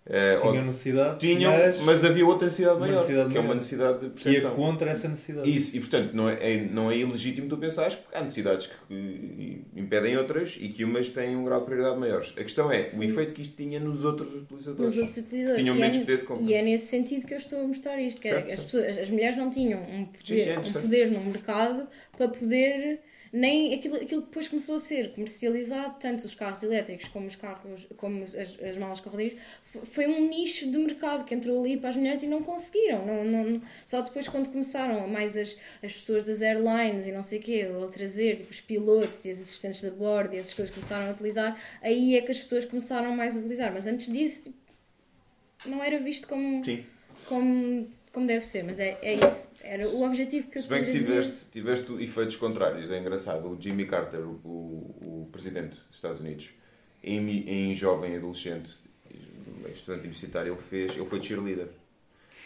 Eh, 0.08 0.38
ou- 0.40 0.52
Tinham 0.52 0.64
necessidade, 0.66 1.18
tinham, 1.18 1.50
mas, 1.52 1.80
mas, 1.80 2.04
havia 2.04 2.24
outra 2.24 2.44
necessidade 2.44 2.78
maior, 2.78 2.94
necessidade 2.94 3.28
que 3.30 3.36
é 3.36 3.40
uma 3.40 3.48
maior. 3.48 3.56
necessidade 3.56 3.94
de 3.98 4.10
que 4.10 4.20
é 4.20 4.22
percepção. 4.32 4.54
contra 4.54 4.90
essa 4.92 5.08
necessidade. 5.08 5.56
Isso, 5.56 5.76
e 5.76 5.80
portanto 5.80 6.12
não 6.14 6.28
é, 6.28 6.34
é- 6.40 6.64
não 6.64 6.90
é 6.92 6.96
ilegítimo 6.96 7.48
tu 7.48 7.56
pensares 7.56 7.96
que 7.96 8.02
há 8.16 8.22
necessidades 8.22 8.70
que 8.88 9.62
impedem 9.74 10.16
outras 10.16 10.56
e 10.60 10.68
que 10.68 10.84
umas 10.84 11.08
têm 11.08 11.34
um 11.34 11.44
grau 11.44 11.58
de 11.58 11.66
prioridade 11.66 11.98
maiores. 11.98 12.32
A 12.36 12.42
questão 12.44 12.70
é 12.70 12.90
o 12.96 13.02
efeito 13.02 13.34
que 13.34 13.42
isto 13.42 13.56
tinha 13.56 13.80
nos 13.80 14.04
outros 14.04 14.32
utilizadores. 14.32 14.94
nos 14.94 14.96
outros 14.96 15.16
utilizadores. 15.16 15.60
Tinham 15.60 15.74
E 15.74 15.78
é- 15.78 15.80
menos 15.82 15.98
poder 15.98 16.18
de 16.18 16.24
compra. 16.24 16.44
E 16.44 16.54
é 16.54 16.62
nesse 16.62 16.86
sentido 16.86 17.26
que 17.26 17.34
eu 17.34 17.38
estou 17.38 17.60
a 17.60 17.64
mostrar 17.64 18.00
isto, 18.00 18.20
que 18.20 18.28
era 18.28 18.42
Certo, 18.46 18.52
as, 18.54 18.64
pessoas, 18.64 18.98
as 18.98 19.10
mulheres 19.10 19.36
não 19.36 19.50
tinham 19.50 19.80
um 19.80 20.06
Sim, 20.24 20.36
sim, 20.36 20.40
é 20.50 20.54
poder, 20.54 20.68
um 20.78 20.82
poder 20.82 21.10
no 21.10 21.20
mercado 21.24 21.88
para 22.16 22.28
poder 22.28 23.00
nem 23.38 23.74
aquilo, 23.74 23.96
aquilo 23.96 24.22
que 24.22 24.28
depois 24.28 24.48
começou 24.48 24.76
a 24.76 24.78
ser 24.78 25.12
comercializado, 25.12 25.96
tanto 26.00 26.24
os 26.24 26.34
carros 26.34 26.62
elétricos 26.62 27.08
como 27.08 27.26
os 27.26 27.36
carros, 27.36 27.86
como 27.96 28.22
as, 28.24 28.34
as 28.34 28.76
malas 28.78 29.00
corredeiras, 29.00 29.38
foi 29.84 30.06
um 30.06 30.28
nicho 30.28 30.70
de 30.70 30.78
mercado 30.78 31.24
que 31.24 31.34
entrou 31.34 31.60
ali 31.62 31.76
para 31.76 31.90
as 31.90 31.96
mulheres 31.96 32.22
e 32.22 32.26
não 32.26 32.42
conseguiram. 32.42 33.04
Não, 33.04 33.24
não- 33.24 33.62
só 33.84 34.00
depois 34.00 34.26
quando 34.26 34.48
começaram 34.50 35.06
mais 35.06 35.36
as, 35.36 35.56
as 35.82 35.92
pessoas 35.92 36.22
das 36.24 36.40
airlines 36.40 37.06
e 37.06 37.12
não 37.12 37.22
sei 37.22 37.38
o 37.38 37.42
quê, 37.42 37.68
a 37.84 37.88
trazer, 37.88 38.36
tipo 38.36 38.50
os 38.50 38.60
pilotos 38.60 39.24
e 39.24 39.30
as 39.30 39.38
assistentes 39.40 39.80
de 39.82 39.90
bordo 39.90 40.34
e 40.34 40.38
essas 40.38 40.54
coisas 40.54 40.74
começaram 40.74 41.08
a 41.08 41.12
utilizar, 41.12 41.60
aí 41.82 42.16
é 42.16 42.22
que 42.22 42.30
as 42.30 42.38
pessoas 42.38 42.64
começaram 42.64 43.14
mais 43.14 43.36
a 43.36 43.40
utilizar. 43.40 43.72
Mas 43.72 43.86
antes 43.86 44.10
disso, 44.10 44.44
tipo, 44.44 44.58
não 45.66 45.82
era 45.84 45.98
visto 45.98 46.26
como, 46.26 46.64
Sim. 46.64 46.84
como, 47.26 47.88
como 48.16 48.26
deve 48.26 48.46
ser, 48.46 48.64
mas 48.64 48.80
é, 48.80 48.96
é 49.02 49.12
isso. 49.12 49.46
Era 49.62 49.86
o 49.88 50.02
objetivo 50.02 50.48
que 50.48 50.56
eu 50.56 50.62
Se 50.62 50.68
bem 50.68 50.82
que 50.86 50.90
tiveste, 50.90 51.44
tiveste 51.52 51.92
efeitos 52.02 52.36
contrários, 52.36 52.90
é 52.90 52.98
engraçado. 52.98 53.46
O 53.46 53.60
Jimmy 53.60 53.84
Carter, 53.84 54.20
o, 54.20 54.40
o, 54.42 55.28
presidente 55.30 55.76
dos 55.76 55.96
Estados 55.96 56.22
Unidos, 56.22 56.48
em, 57.04 57.46
em 57.46 57.74
jovem 57.74 58.16
adolescente, 58.16 58.70
estudante 59.74 60.04
universitário, 60.04 60.54
ele, 60.54 60.62
fez, 60.62 60.96
ele 60.96 61.04
foi 61.04 61.20
cheerleader. 61.22 61.66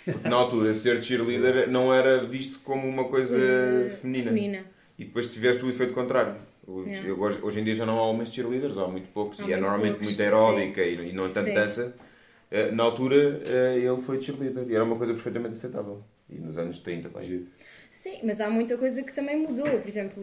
Porque 0.05 0.29
na 0.29 0.35
altura, 0.35 0.75
ser 0.75 1.05
cheerleader 1.05 1.71
não 1.71 1.95
era 1.95 2.19
visto 2.19 2.59
como 2.65 2.89
uma 2.89 3.05
coisa 3.05 3.39
Eh, 3.39 3.97
feminina. 4.01 4.25
feminina. 4.25 4.65
E 4.99 5.05
depois 5.05 5.33
tiveste 5.33 5.65
o 5.65 5.71
efeito 5.71 5.93
contrário. 5.93 6.35
O- 6.67 6.83
Yeah. 6.83 7.15
Hoje, 7.15 7.39
hoje 7.43 7.61
em 7.61 7.65
dia 7.65 7.77
já 7.77 7.87
não 7.87 7.97
há 7.97 8.03
homens 8.11 8.35
cheerleaders, 8.35 8.77
há 8.77 8.89
muito 8.89 9.07
poucos, 9.13 9.39
Há 9.39 9.45
e 9.45 9.53
é 9.53 9.57
muito 9.57 9.61
normalmente 9.69 9.91
poucos, 9.93 10.07
muito 10.09 10.21
aeróbica 10.21 10.83
e, 10.83 11.11
e 11.11 11.13
não 11.13 11.33
tanto 11.33 11.47
Sim. 11.47 11.55
dança. 11.55 11.95
Eh, 12.51 12.71
Na 12.73 12.83
altura 12.85 13.43
eh, 13.47 13.79
ele 13.79 14.01
foi 14.03 14.21
cheerleader 14.21 14.69
e 14.69 14.75
era 14.75 14.85
uma 14.85 14.97
coisa 14.97 15.15
perfeitamente 15.15 15.53
aceitável. 15.53 16.03
E 16.29 16.35
nos 16.39 16.57
anos 16.59 16.79
30, 16.81 17.09
pá, 17.09 17.21
Giro. 17.21 17.47
Sim, 17.91 18.21
mas 18.23 18.41
há 18.41 18.49
muita 18.49 18.79
coisa 18.79 19.03
que 19.03 19.13
também 19.13 19.37
mudou. 19.37 19.67
Por 19.67 19.89
exemplo, 19.89 20.23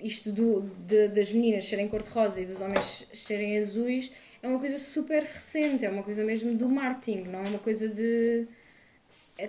isto 0.00 0.32
do, 0.32 0.62
de- 0.86 1.08
das 1.08 1.32
meninas 1.32 1.66
serem 1.66 1.86
cor-de-rosa 1.88 2.40
e 2.40 2.46
dos 2.46 2.60
homens 2.62 3.06
serem 3.12 3.58
azuis 3.58 4.10
é 4.42 4.48
uma 4.48 4.58
coisa 4.58 4.78
super 4.78 5.22
recente, 5.22 5.84
é 5.84 5.90
uma 5.90 6.02
coisa 6.02 6.24
mesmo 6.24 6.54
do 6.54 6.68
marketing, 6.68 7.24
não 7.24 7.40
é 7.40 7.48
uma 7.48 7.58
coisa 7.58 7.88
de. 7.88 8.46
é 9.38 9.48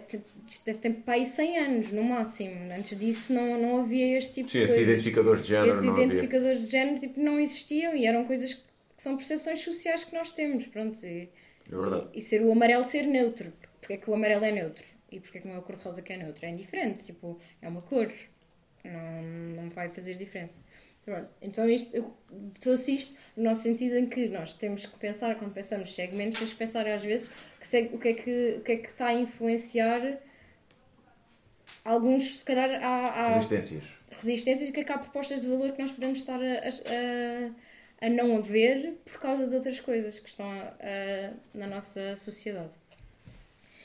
deve 0.66 0.80
ter 0.80 0.90
para 1.06 1.14
aí 1.16 1.26
100 1.26 1.58
anos, 1.60 1.92
no 1.92 2.04
máximo. 2.04 2.56
Antes 2.78 2.98
disso 2.98 3.32
não, 3.34 3.60
não 3.62 3.82
havia 3.82 4.18
este 4.18 4.34
tipo 4.36 4.50
Sim, 4.50 4.60
de 4.60 4.64
esses 4.66 4.76
coisas. 4.76 4.92
identificadores 4.92 5.42
de 5.44 5.48
género 5.50 5.70
Esses 5.70 5.84
não 5.84 5.92
havia. 5.94 6.06
identificadores 6.06 6.62
de 6.66 6.72
género 6.72 7.00
tipo, 7.00 7.20
não 7.22 7.40
existiam 7.40 7.96
e 7.96 8.06
eram 8.06 8.26
coisas 8.26 8.54
que 8.54 8.62
são 8.98 9.16
percepções 9.16 9.60
sociais 9.62 10.04
que 10.04 10.14
nós 10.14 10.32
temos. 10.34 10.66
Pronto, 10.68 10.98
e, 11.06 11.30
É 11.72 11.76
verdade. 11.76 12.08
e, 12.14 12.20
e 12.20 12.22
ser 12.22 12.42
o 12.42 12.52
amarelo 12.52 12.84
ser 12.84 13.04
neutro. 13.08 13.54
Porque 13.80 13.94
é 13.94 13.98
que 13.98 14.10
o 14.10 14.14
amarelo 14.14 14.44
é 14.46 14.52
neutro? 14.52 14.86
E 15.12 15.20
porque 15.20 15.38
é 15.38 15.42
que 15.42 15.48
não 15.48 15.56
é 15.56 15.58
a 15.60 15.62
cor 15.62 15.78
de 15.78 15.84
rosa 15.84 16.02
que 16.02 16.14
é 16.14 16.18
neutro? 16.18 16.46
É 16.46 16.50
indiferente, 16.50 17.04
tipo, 17.04 17.40
é 17.62 17.68
uma 17.68 17.82
cor. 17.82 18.12
Não, 18.84 19.64
não 19.64 19.70
vai 19.70 19.90
fazer 19.90 20.16
diferença. 20.16 20.62
Pronto, 21.04 21.30
então 21.40 21.70
isto, 21.70 21.96
eu 21.96 22.12
trouxe 22.60 22.96
isto 22.96 23.16
no 23.38 23.44
nosso 23.44 23.62
sentido 23.62 23.96
em 23.96 24.08
que 24.08 24.28
nós 24.28 24.56
temos 24.56 24.88
que 24.88 24.98
pensar, 24.98 25.36
quando 25.36 25.54
pensamos 25.54 25.94
segmentos, 25.94 26.40
temos 26.40 26.54
que 26.54 26.58
pensar 26.60 26.88
às 26.88 27.04
vezes 27.04 27.32
que 27.62 27.96
o, 27.96 28.00
que 28.00 28.08
é 28.10 28.14
que, 28.16 28.56
o 28.58 28.62
que 28.62 28.72
é 28.72 28.78
que 28.78 28.88
está 28.88 29.08
a 29.08 29.14
influenciar 29.14 30.20
alguns, 31.84 32.40
se 32.40 32.44
calhar, 32.46 32.72
há, 32.84 32.88
há 33.10 33.28
Resistências. 33.36 33.84
resistências 34.10 34.68
e 34.68 34.72
o 34.72 34.74
que 34.74 34.80
é 34.80 34.84
que 34.84 34.92
há 34.92 34.98
propostas 34.98 35.42
de 35.42 35.48
valor 35.48 35.72
que 35.74 35.82
nós 35.82 35.92
podemos 35.92 36.18
estar 36.18 36.40
a, 36.42 36.70
a, 36.70 37.52
a 38.02 38.10
não 38.10 38.42
ver 38.42 38.96
por 39.06 39.20
causa 39.20 39.48
de 39.48 39.56
outras 39.56 39.80
coisas 39.80 40.20
que 40.20 40.28
estão 40.30 40.50
a- 40.52 40.74
a- 40.82 41.34
na 41.54 41.68
nossa 41.68 42.16
sociedade. 42.18 42.70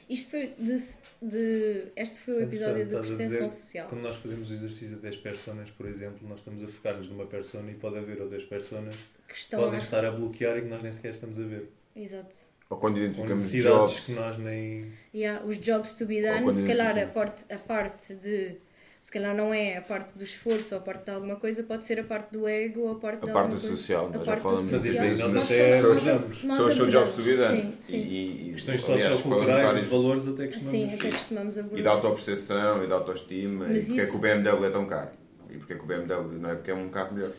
Isto 0.08 0.30
foi 0.30 0.52
de, 0.58 0.76
de- 1.22 1.86
este 1.94 2.18
foi 2.18 2.34
o 2.38 2.42
episódio 2.42 2.84
de 2.84 2.94
percepção 2.96 3.48
social. 3.48 3.88
Quando 3.88 4.02
nós 4.02 4.16
fazemos 4.16 4.50
o 4.50 4.54
exercício 4.54 4.96
de 4.96 5.02
10 5.02 5.16
personas, 5.18 5.70
por 5.70 5.86
exemplo, 5.86 6.28
nós 6.28 6.40
estamos 6.40 6.64
a 6.64 6.66
focar-nos 6.66 7.08
numa 7.08 7.26
persona 7.26 7.70
e 7.70 7.74
pode 7.74 7.96
haver 7.98 8.20
outras 8.20 8.42
personas 8.42 8.96
Que 9.28 9.36
estão 9.36 9.60
podem 9.60 9.76
a- 9.76 9.78
estar 9.78 10.04
a 10.04 10.10
bloquear 10.10 10.58
e 10.58 10.62
que 10.62 10.68
nós 10.68 10.82
nem 10.82 10.90
sequer 10.90 11.10
estamos 11.12 11.38
a 11.38 11.42
ver. 11.44 11.70
Exato. 11.94 12.36
Ou 12.68 12.76
quando 12.78 12.98
identificamos 12.98 13.40
necessidades 13.42 13.90
jobs. 13.92 14.06
que 14.06 14.12
nós 14.12 14.36
nem. 14.38 14.92
E 15.14 15.24
há 15.24 15.40
os 15.44 15.56
jobs 15.58 15.94
to 15.96 16.06
be 16.06 16.20
done, 16.22 16.52
se 16.52 16.66
calhar 16.66 16.98
a 16.98 17.06
parte, 17.06 17.44
a 17.52 17.58
parte 17.58 18.14
de. 18.16 18.56
Se 19.00 19.10
calhar 19.10 19.34
não 19.34 19.52
é 19.54 19.78
a 19.78 19.80
parte 19.80 20.16
do 20.16 20.22
esforço 20.22 20.74
ou 20.74 20.80
a 20.80 20.84
parte 20.84 21.04
de 21.06 21.10
alguma 21.10 21.36
coisa, 21.36 21.62
pode 21.62 21.84
ser 21.84 21.98
a 22.00 22.04
parte 22.04 22.32
do 22.32 22.46
ego 22.46 22.80
ou 22.82 22.92
a 22.92 22.94
parte 22.96 23.22
A 23.22 23.26
de 23.28 23.32
parte 23.32 23.52
do 23.54 23.58
social, 23.60 24.06
A 24.12 24.16
nós 24.18 24.26
já 24.26 24.32
parte 24.36 24.42
do 24.42 24.48
falamos 24.50 24.82
disso 24.82 25.02
nós 25.02 25.36
até 25.36 25.70
são- 25.80 25.90
abordamos. 25.90 26.44
nós 26.44 26.56
São 26.58 26.68
os 26.68 26.74
seus 26.76 26.92
jobs 26.92 27.10
to 27.12 27.22
be 27.22 27.32
abordamos. 27.32 27.60
done. 27.62 27.72
Sim, 27.72 27.76
sim. 27.80 27.96
E, 27.96 28.48
e, 28.50 28.52
Questões 28.52 28.84
aliás, 28.84 29.02
socioculturais 29.14 29.46
falamos 29.56 29.62
e 29.62 29.66
vários- 29.72 29.84
de 29.84 29.90
valores 29.96 30.28
até 30.28 30.46
costumamos. 30.48 30.70
Sim, 30.90 30.94
até 30.94 31.10
costumamos 31.10 31.56
E 31.56 31.62
de 31.62 31.66
abordar. 31.66 31.92
autoperceção, 31.94 32.84
e 32.84 32.86
de 32.86 32.92
autoestima. 32.92 33.66
Mas 33.70 33.82
e 33.82 33.86
porque 33.86 34.00
é 34.00 34.02
isso- 34.04 34.12
que 34.12 34.18
o 34.18 34.20
BMW 34.20 34.66
é 34.66 34.70
tão 34.70 34.84
caro? 34.86 35.08
E 35.48 35.56
porque 35.56 35.72
é 35.72 35.76
que 35.76 35.82
o 35.82 35.86
BMW 35.86 36.38
não 36.38 36.50
é 36.50 36.54
porque 36.56 36.70
é 36.70 36.74
um 36.74 36.88
carro 36.90 37.14
melhor? 37.14 37.30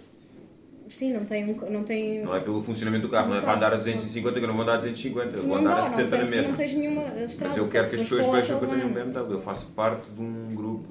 Sim, 0.89 1.13
não 1.13 1.23
tem. 1.23 1.45
um- 1.45 1.69
Não 1.71 1.83
tem 1.85 2.21
Não 2.21 2.35
é 2.35 2.41
pelo 2.41 2.61
funcionamento 2.61 3.03
do 3.07 3.09
carro, 3.11 3.27
Do 3.27 3.31
não 3.31 3.37
é 3.37 3.41
para 3.41 3.53
andar 3.55 3.73
a 3.73 3.77
250 3.77 4.39
que 4.39 4.43
eu 4.43 4.47
não 4.49 4.55
vou 4.55 4.63
andar 4.63 4.73
a 4.73 4.77
250, 4.77 5.37
eu 5.37 5.43
vou 5.43 5.55
andar 5.55 5.69
dá, 5.69 5.75
a 5.75 5.77
não, 5.77 5.85
60 5.85 6.17
na 6.17 6.23
mesma. 6.25 6.47
não 6.49 6.53
tens 6.55 6.73
nenhuma 6.73 7.03
estrada. 7.23 7.55
Mas 7.55 7.65
eu 7.65 7.71
quero 7.71 7.89
que 7.89 7.95
as 7.95 8.01
pessoas 8.01 8.25
vejam 8.25 8.59
que 8.59 8.65
eu 8.65 8.69
tenho 8.69 8.87
um. 8.87 8.93
BMW. 8.93 9.31
Eu 9.35 9.39
faço 9.39 9.67
parte 9.67 10.09
de 10.11 10.19
um 10.21 10.47
grupo, 10.53 10.90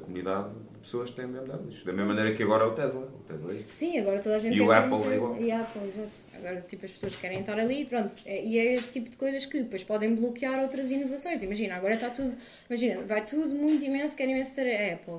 comunidade 0.00 0.48
de 0.72 0.78
pessoas 0.80 1.10
que 1.10 1.16
têm 1.16 1.26
BMWs. 1.26 1.84
Da 1.84 1.92
mesma 1.92 2.14
maneira 2.14 2.34
que 2.36 2.42
agora 2.42 2.64
é 2.64 2.66
o 2.68 2.72
Tesla. 2.74 3.02
O 3.02 3.18
Tesla 3.28 3.52
é. 3.54 3.62
Sim, 3.68 3.98
agora 3.98 4.18
toda 4.20 4.36
a 4.36 4.38
gente 4.38 4.54
E 4.54 4.58
quer 4.58 4.64
o 4.66 4.72
Apple 4.72 4.94
um 4.94 5.10
é 5.12 5.16
igual. 5.16 5.40
E 5.40 5.52
a 5.52 5.60
Apple, 5.60 5.86
exato. 5.86 6.18
Agora, 6.34 6.60
tipo, 6.68 6.84
as 6.84 6.92
pessoas 6.92 7.16
querem 7.16 7.40
estar 7.40 7.58
ali, 7.58 7.84
pronto. 7.84 8.14
É- 8.26 8.44
E 8.44 8.58
é 8.58 8.74
este 8.74 8.90
tipo 8.90 9.10
de 9.10 9.16
coisas 9.16 9.46
que 9.46 9.62
depois 9.62 9.84
podem 9.84 10.14
bloquear 10.14 10.58
outras 10.60 10.90
inovações. 10.90 11.42
Imagina, 11.42 11.76
agora 11.76 11.94
está 11.94 12.10
tudo. 12.10 12.34
Imagina, 12.68 13.02
vai 13.06 13.24
tudo 13.24 13.54
muito 13.54 13.84
imenso, 13.84 14.16
querem 14.16 14.34
imenso 14.34 14.54
ter 14.56 14.68
a 14.70 14.94
Apple. 14.94 15.14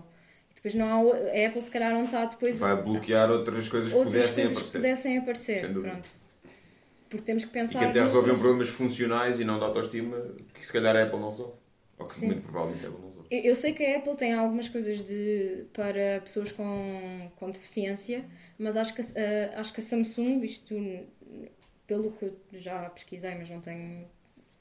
E 0.52 0.56
depois 0.56 0.74
não 0.76 0.86
há. 0.88 1.16
A 1.16 1.48
Apple, 1.48 1.62
se 1.62 1.72
calhar, 1.72 1.92
não 1.94 2.06
está 2.06 2.26
depois. 2.26 2.60
Vai 2.60 2.76
bloquear 2.82 3.30
outras 3.32 3.70
coisas 3.70 3.90
que 3.92 3.96
outras 3.98 4.14
pudessem 4.28 4.46
coisas 4.46 4.58
que 4.64 4.78
aparecer. 4.78 4.80
pudessem 4.80 5.18
aparecer. 5.18 5.74
Pronto. 5.74 6.22
Porque 7.10 7.26
temos 7.26 7.44
que 7.44 7.50
E 7.50 7.54
pensar. 7.54 7.80
que 7.80 7.86
até 7.86 8.02
resolvem 8.04 8.36
problemas 8.38 8.70
funcionais 8.70 9.38
e 9.40 9.44
não 9.44 9.58
de 9.60 9.66
autoestima 9.66 10.18
que 10.54 10.66
se 10.66 10.72
calhar 10.72 10.96
a 10.96 11.04
Apple 11.04 11.20
não 11.20 11.32
resolve. 11.32 11.54
Ou 12.00 12.06
que 12.06 12.12
Sim. 12.14 12.28
muito 12.28 12.42
provavelmente 12.44 12.86
a 12.86 12.90
Apple 12.90 13.02
não. 13.02 13.11
Eu 13.32 13.40
eu 13.52 13.56
sei 13.56 13.74
que 13.74 13.84
a 13.86 13.98
Apple 13.98 14.16
tem 14.18 14.34
algumas 14.34 14.68
coisas 14.68 15.02
de, 15.04 15.66
para 15.74 16.22
pessoas 16.22 16.52
com, 16.52 17.32
com 17.38 17.50
deficiência, 17.50 18.26
mas 18.60 18.78
acho 18.78 18.94
que, 18.96 19.02
a- 19.02 19.60
acho 19.60 19.74
que 19.74 19.82
a 19.82 19.84
Samsung, 19.84 20.44
isto 20.44 20.76
pelo 21.88 22.12
que 22.14 22.26
eu 22.26 22.38
já 22.54 22.90
pesquisei, 22.90 23.36
mas 23.36 23.50
não 23.50 23.60
tenho 23.62 24.08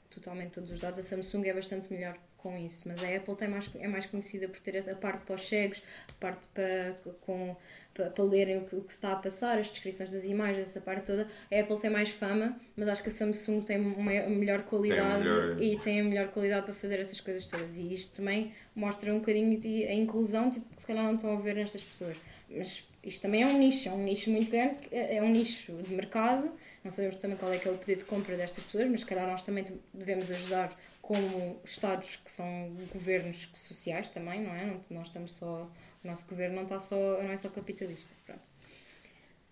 totalmente 0.09 0.51
todos 0.53 0.71
os 0.71 0.79
dados, 0.79 0.99
a 0.99 1.03
Samsung 1.03 1.47
é 1.47 1.53
bastante 1.53 1.91
melhor 1.93 2.17
com 2.37 2.57
isso. 2.57 2.87
Mas 2.87 3.03
a 3.03 3.15
Apple 3.15 3.35
tem 3.35 3.47
mais, 3.47 3.71
é 3.75 3.87
mais 3.87 4.05
conhecida 4.07 4.49
por 4.49 4.59
ter 4.59 4.77
a 4.89 4.95
parte 4.95 5.25
para 5.25 5.35
os 5.35 5.47
cegos, 5.47 5.81
a 6.09 6.13
parte 6.21 6.47
para, 6.49 6.95
com, 7.21 7.55
para, 7.93 8.09
para 8.09 8.23
lerem 8.23 8.57
o 8.59 8.65
que, 8.65 8.75
o 8.75 8.81
que 8.81 8.93
se 8.93 8.97
está 8.99 9.11
a 9.13 9.15
passar, 9.15 9.57
as 9.57 9.69
descrições 9.69 10.11
das 10.11 10.23
imagens, 10.23 10.59
essa 10.63 10.79
parte 10.81 11.05
toda. 11.05 11.27
A 11.51 11.59
Apple 11.59 11.79
tem 11.79 11.89
mais 11.89 12.09
fama, 12.09 12.55
mas 12.75 12.87
acho 12.87 13.03
que 13.03 13.09
a 13.09 13.11
Samsung 13.11 13.61
tem 13.61 13.79
uma 13.79 14.11
melhor 14.29 14.63
qualidade 14.63 15.23
melhor- 15.23 15.61
e 15.61 15.77
tem 15.79 15.99
a 16.01 16.03
melhor 16.03 16.27
qualidade 16.29 16.65
para 16.65 16.73
fazer 16.75 16.99
essas 16.99 17.19
coisas 17.19 17.45
todas. 17.47 17.77
E 17.77 17.93
isto 17.93 18.15
também 18.17 18.53
mostra 18.75 19.13
um 19.13 19.19
bocadinho 19.19 19.59
de 19.59 19.85
a 19.85 19.93
inclusão, 19.93 20.49
tipo, 20.49 20.65
que 20.75 20.81
se 20.81 20.87
calhar 20.87 21.03
não 21.03 21.15
estão 21.15 21.35
a 21.37 21.39
ver 21.41 21.55
nestas 21.55 21.83
pessoas. 21.83 22.17
Mas 22.49 22.85
isto 23.03 23.21
também 23.21 23.43
é 23.43 23.47
um 23.47 23.57
nicho, 23.57 23.87
é 23.89 23.91
um 23.91 24.03
nicho 24.03 24.29
muito 24.29 24.51
grande, 24.51 24.77
é 24.91 25.15
é 25.17 25.21
um 25.23 25.29
nicho 25.29 25.73
de 25.83 25.93
mercado. 25.93 26.51
Não 26.83 26.89
sabemos 26.91 27.17
também 27.17 27.37
qual 27.37 27.53
é 27.53 27.57
que 27.57 27.67
é 27.67 27.71
o 27.71 27.77
poder 27.77 27.97
de 27.97 28.05
compra 28.05 28.35
destas 28.35 28.63
pessoas, 28.63 28.89
mas 28.89 29.01
se 29.01 29.05
calhar 29.05 29.27
nós 29.27 29.43
também 29.43 29.63
devemos 29.93 30.31
ajudar 30.31 30.75
como 31.01 31.59
Estados 31.63 32.15
que 32.17 32.31
são 32.31 32.71
governos 32.91 33.49
sociais 33.53 34.09
também, 34.09 34.41
não 34.41 34.53
é? 34.55 34.65
Nós 34.89 35.07
estamos 35.07 35.33
só. 35.35 35.69
O 36.03 36.07
nosso 36.07 36.27
governo 36.27 36.55
não, 36.55 36.63
está 36.63 36.79
só, 36.79 36.95
não 37.21 37.31
é 37.31 37.37
só 37.37 37.49
capitalista. 37.49 38.13
Pronto. 38.25 38.41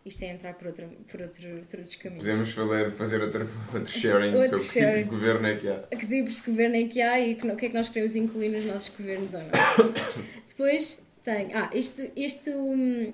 Isto 0.05 0.23
é 0.23 0.27
entrar 0.33 0.53
por, 0.53 0.67
outra, 0.67 0.87
por, 1.11 1.21
outro, 1.21 1.47
outros 1.57 1.95
caminhos. 1.95 2.25
Podemos 2.25 2.51
fazer, 2.51 2.91
fazer 2.93 3.21
outro, 3.21 3.49
outro 3.73 3.91
sharing 3.91 4.33
Outro 4.33 4.57
sobre 4.59 4.63
que 4.65 4.71
tipo 4.73 4.79
sharing. 4.85 5.03
de 5.03 5.09
governo 5.09 5.47
é 5.47 5.55
que 5.57 5.67
há. 5.67 5.79
que 5.97 6.07
tipos 6.07 6.35
de 6.37 6.41
governo 6.49 6.75
é 6.77 6.83
que 6.85 7.01
há 7.01 7.19
e 7.19 7.35
que- 7.35 7.47
o 7.47 7.55
que 7.55 7.65
é 7.65 7.69
que 7.69 7.75
nós 7.75 7.89
queremos 7.89 8.15
incluir 8.15 8.49
nos 8.49 8.65
nossos 8.65 8.89
governos 8.95 9.33
ou 9.33 9.41
não. 9.43 9.93
Depois 10.47 10.99
Tenho. 11.21 11.49
Ah, 11.55 11.69
isto, 11.73 12.09
isto 12.15 12.49
hum, 12.49 13.13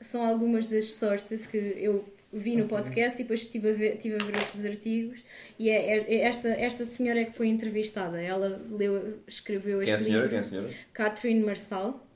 são 0.00 0.24
algumas 0.24 0.68
das 0.70 0.94
sources 0.94 1.46
que 1.48 1.56
eu 1.58 2.08
vi 2.32 2.54
no 2.56 2.68
podcast 2.68 3.18
e 3.20 3.24
depois 3.24 3.40
estive 3.40 3.70
a 3.70 3.72
ver, 3.74 3.94
estive 3.96 4.14
a 4.14 4.24
ver 4.24 4.36
outros 4.38 4.64
artigos 4.64 5.20
e 5.58 5.68
é, 5.68 5.98
é- 5.98 6.14
é 6.14 6.20
esta, 6.22 6.48
esta 6.48 6.84
senhora 6.84 7.20
é 7.20 7.24
que 7.24 7.32
foi 7.36 7.48
entrevistada. 7.48 8.22
Ela 8.22 8.62
leu, 8.70 9.18
escreveu 9.26 9.80
Quem 9.80 9.92
é 9.92 9.96
este 9.96 10.04
a 10.04 10.06
senhora? 10.06 10.26
livro. 10.26 10.28
Quem 10.30 10.38
é 10.38 10.40
a 10.40 10.44
senhora? 10.44 10.68
Catherine 10.92 11.40
Marçal. 11.44 12.07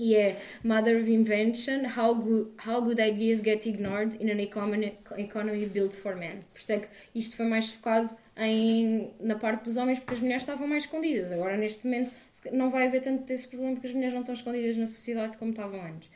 E 0.00 0.16
é 0.16 0.40
Mother 0.64 0.98
of 0.98 1.12
Invention, 1.12 1.82
How 1.84 2.14
Good, 2.14 2.52
how 2.66 2.80
good 2.80 2.98
Ideas 2.98 3.42
Get 3.42 3.66
Ignored 3.66 4.16
in 4.18 4.30
an 4.30 4.40
Economy, 4.40 4.96
economy 5.18 5.66
Built 5.66 5.94
for 5.94 6.16
Men. 6.16 6.42
Por 6.54 6.58
isso 6.58 6.72
é 6.72 6.78
que 6.78 6.88
isto 7.14 7.36
foi 7.36 7.44
mais 7.44 7.70
focado 7.70 8.08
em, 8.38 9.10
na 9.20 9.34
parte 9.34 9.64
dos 9.64 9.76
homens, 9.76 9.98
porque 9.98 10.14
as 10.14 10.20
mulheres 10.20 10.42
estavam 10.42 10.66
mais 10.66 10.84
escondidas. 10.84 11.30
Agora, 11.32 11.54
neste 11.58 11.84
momento, 11.84 12.12
não 12.50 12.70
vai 12.70 12.86
haver 12.86 13.02
tanto 13.02 13.30
esse 13.30 13.46
problema, 13.46 13.74
porque 13.74 13.88
as 13.88 13.92
mulheres 13.92 14.14
não 14.14 14.22
estão 14.22 14.34
escondidas 14.34 14.78
na 14.78 14.86
sociedade 14.86 15.36
como 15.36 15.50
estavam 15.50 15.84
antes. 15.84 16.08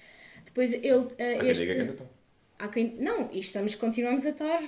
Depois, 0.46 0.72
ele, 0.72 0.88
uh, 0.88 1.02
Há 1.02 1.40
quem 1.40 1.50
este... 1.50 1.60
diga 1.60 1.74
que 1.74 1.80
ainda 1.80 1.92
estão. 1.92 2.08
Há 2.58 2.68
quem... 2.68 2.96
Não, 2.98 3.28
e 3.34 3.38
estamos, 3.40 3.74
continuamos 3.74 4.24
a 4.24 4.30
estar 4.30 4.62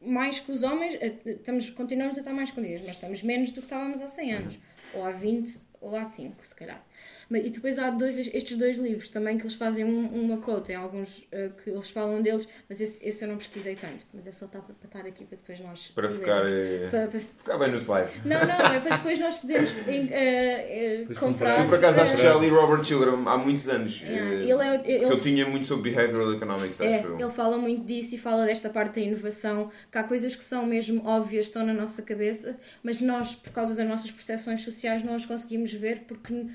mais 0.00 0.38
que 0.38 0.50
os 0.50 0.62
homens, 0.62 0.94
eh, 0.94 1.14
estamos, 1.26 1.68
continuamos 1.68 2.16
a 2.16 2.20
estar 2.20 2.32
mais 2.32 2.48
escondidas, 2.48 2.80
mas 2.86 2.94
estamos 2.94 3.22
menos 3.22 3.50
do 3.50 3.60
que 3.60 3.66
estávamos 3.66 4.00
há 4.00 4.08
100 4.08 4.32
anos, 4.32 4.58
ou 4.94 5.04
há 5.04 5.10
20, 5.10 5.60
ou 5.78 5.94
há 5.94 6.04
5, 6.04 6.46
se 6.46 6.54
calhar. 6.54 6.82
Mas, 7.28 7.46
e 7.46 7.50
depois 7.50 7.78
há 7.78 7.90
dois, 7.90 8.16
estes 8.18 8.56
dois 8.56 8.78
livros 8.78 9.08
também 9.08 9.36
que 9.36 9.42
eles 9.44 9.54
fazem 9.54 9.84
um- 9.84 10.06
uma 10.24 10.36
quote, 10.38 10.66
tem 10.68 10.76
alguns 10.76 11.26
eh, 11.32 11.50
que 11.62 11.70
eles 11.70 11.88
falam 11.90 12.22
deles, 12.22 12.48
mas 12.68 12.80
esse, 12.80 13.04
esse 13.06 13.24
eu 13.24 13.28
não 13.28 13.36
pesquisei 13.36 13.74
tanto, 13.74 14.06
mas 14.14 14.26
é 14.26 14.32
só 14.32 14.46
estar 14.46 14.60
para, 14.60 14.74
estar 14.84 15.00
aqui 15.00 15.24
para 15.24 15.36
depois 15.36 15.58
nós. 15.60 15.88
Para 15.94 16.08
ficar, 16.10 16.42
eh, 16.46 16.88
Para- 16.90 17.08
para- 17.08 17.20
ficar 17.20 17.58
bem 17.58 17.70
no 17.72 17.76
slide. 17.78 18.10
Não, 18.24 18.38
não, 18.46 18.54
é 18.74 18.80
para 18.80 18.96
depois 18.96 19.18
nós 19.18 19.34
podermos 19.36 19.70
eh, 19.88 20.96
Depois 21.00 21.18
comprar. 21.18 21.58
Eu 21.60 21.66
por 21.66 21.74
acaso 21.78 22.00
acho 22.00 22.14
que 22.14 22.22
já 22.22 22.32
para- 22.32 22.40
li 22.40 22.48
Robert 22.48 22.84
Children 22.84 23.22
há 23.26 23.36
muitos 23.36 23.68
anos. 23.68 24.00
Yeah, 24.00 24.30
eh, 24.30 24.34
ele 24.42 24.52
é- 24.52 24.82
ele- 24.96 25.04
ele 25.06 25.20
tinha 25.20 25.46
muito 25.48 25.66
sobre 25.66 25.90
behavioral 25.90 26.32
economics, 26.32 26.80
É, 26.80 26.96
acho 26.98 27.06
eu. 27.08 27.18
ele 27.20 27.30
fala 27.30 27.56
muito 27.58 27.84
disso 27.84 28.14
e 28.14 28.18
fala 28.18 28.46
desta 28.46 28.70
parte 28.70 29.00
da 29.00 29.06
inovação, 29.06 29.70
que 29.90 29.98
há 29.98 30.04
coisas 30.04 30.34
que 30.36 30.44
são 30.44 30.64
mesmo 30.66 31.04
óbvias, 31.06 31.46
estão 31.46 31.64
na 31.64 31.72
nossa 31.74 32.02
cabeça, 32.02 32.58
mas 32.82 33.00
nós, 33.00 33.34
por 33.34 33.52
causa 33.52 33.74
das 33.74 33.86
nossas 33.86 34.10
percepções 34.10 34.60
sociais, 34.62 35.02
não 35.02 35.14
as 35.14 35.26
conseguimos 35.26 35.72
ver 35.72 36.04
porque 36.06 36.46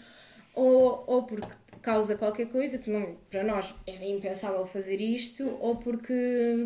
ou, 0.56 1.04
ou 1.08 1.24
porque 1.24 1.48
causa 1.82 2.16
qualquer 2.16 2.48
coisa 2.48 2.78
que 2.78 2.90
não, 2.90 3.16
para 3.30 3.44
nós 3.44 3.74
era 3.88 4.06
impensável 4.06 4.66
fazer 4.66 5.02
isto, 5.02 5.50
ou 5.60 5.76
porque 5.76 6.14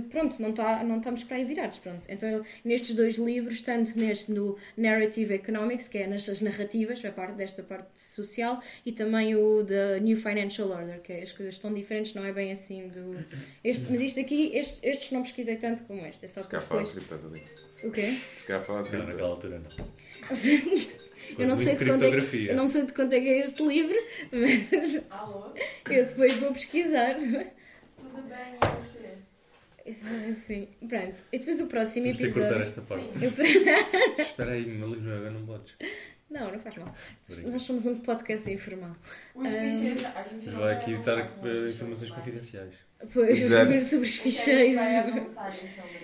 pronto, 0.09 0.41
não, 0.41 0.51
tá, 0.51 0.83
não 0.83 0.97
estamos 0.97 1.23
para 1.23 1.37
aí 1.37 1.45
virados. 1.45 1.77
Pronto. 1.79 2.01
Então 2.09 2.43
nestes 2.63 2.95
dois 2.95 3.17
livros, 3.17 3.61
tanto 3.61 3.97
neste 3.97 4.31
no 4.31 4.57
Narrative 4.77 5.33
Economics, 5.35 5.87
que 5.87 5.99
é 5.99 6.07
nestas 6.07 6.41
narrativas, 6.41 7.03
é 7.03 7.11
parte 7.11 7.35
desta 7.35 7.63
parte 7.63 7.99
social, 7.99 8.61
e 8.85 8.91
também 8.91 9.35
o 9.35 9.63
da 9.63 9.99
New 9.99 10.17
Financial 10.17 10.69
Order, 10.69 11.01
que 11.01 11.13
é, 11.13 11.21
as 11.23 11.31
coisas 11.31 11.55
estão 11.55 11.73
diferentes, 11.73 12.13
não 12.13 12.25
é 12.25 12.31
bem 12.31 12.51
assim 12.51 12.87
do. 12.89 13.15
Este, 13.63 13.87
mas 13.89 13.99
isto 13.99 14.19
aqui, 14.19 14.51
este, 14.55 14.87
estes 14.87 15.11
não 15.11 15.23
pesquisei 15.23 15.55
tanto 15.55 15.83
como 15.83 16.05
este, 16.05 16.25
é 16.25 16.27
só 16.27 16.43
Se 16.43 16.47
que 16.47 16.55
de 16.55 16.61
depois. 16.61 16.91
criptos 16.91 17.25
ali. 17.25 17.43
O 17.83 17.91
quê? 17.91 18.11
Se 18.11 18.45
calhar 18.45 18.63
fala 18.63 18.83
de 18.83 18.91
Não, 18.95 19.07
naquela 19.07 19.29
altura 19.29 19.59
não. 19.59 19.85
Eu 21.37 21.47
não, 21.47 21.55
sei 21.55 21.75
de 21.75 21.85
quanto 21.85 22.03
é 22.05 22.21
que, 22.21 22.47
eu 22.47 22.55
não 22.55 22.67
sei 22.67 22.83
de 22.85 22.93
quanto 22.93 23.13
é 23.13 23.19
que 23.19 23.27
é 23.29 23.39
este 23.39 23.63
livro, 23.65 23.97
mas 24.31 25.01
Alô? 25.09 25.53
eu 25.89 26.05
depois 26.05 26.33
vou 26.35 26.51
pesquisar. 26.53 27.15
Tudo 27.15 28.21
bem 28.29 28.55
e 28.55 28.85
você? 28.85 29.89
Isso 29.89 30.05
é 30.07 30.29
assim. 30.31 30.67
Pronto. 30.87 31.21
E 31.31 31.37
depois 31.39 31.61
o 31.61 31.67
próximo 31.67 32.05
Vamos 32.05 32.17
ter 32.17 32.27
que 32.27 32.33
cortar 32.33 32.61
episódio. 32.61 32.63
esta 32.63 32.81
parte. 32.81 33.23
Eu- 33.23 34.13
Espera 34.23 34.51
aí, 34.51 34.65
meu 34.65 34.89
livro 34.93 35.13
agora 35.15 35.31
não 35.31 35.45
podes. 35.45 35.75
Não, 36.29 36.51
não 36.51 36.59
faz 36.59 36.75
mal. 36.77 36.93
Nós 37.51 37.61
somos 37.61 37.85
um 37.85 37.99
podcast 37.99 38.51
informal. 38.51 38.95
Os 39.35 39.47
ficheiros, 39.47 40.05
a 40.05 40.23
gente 40.23 40.49
não 40.49 40.59
Vai 40.59 40.73
aqui 40.73 40.93
os 40.95 41.75
informações 41.75 42.11
confidenciais. 42.11 42.75
Pois, 43.13 43.41
Exato. 43.41 43.63
sobre 43.63 43.77
os 43.77 43.91
A 43.91 43.97
gente 44.07 44.17
ficheiros. 44.17 44.75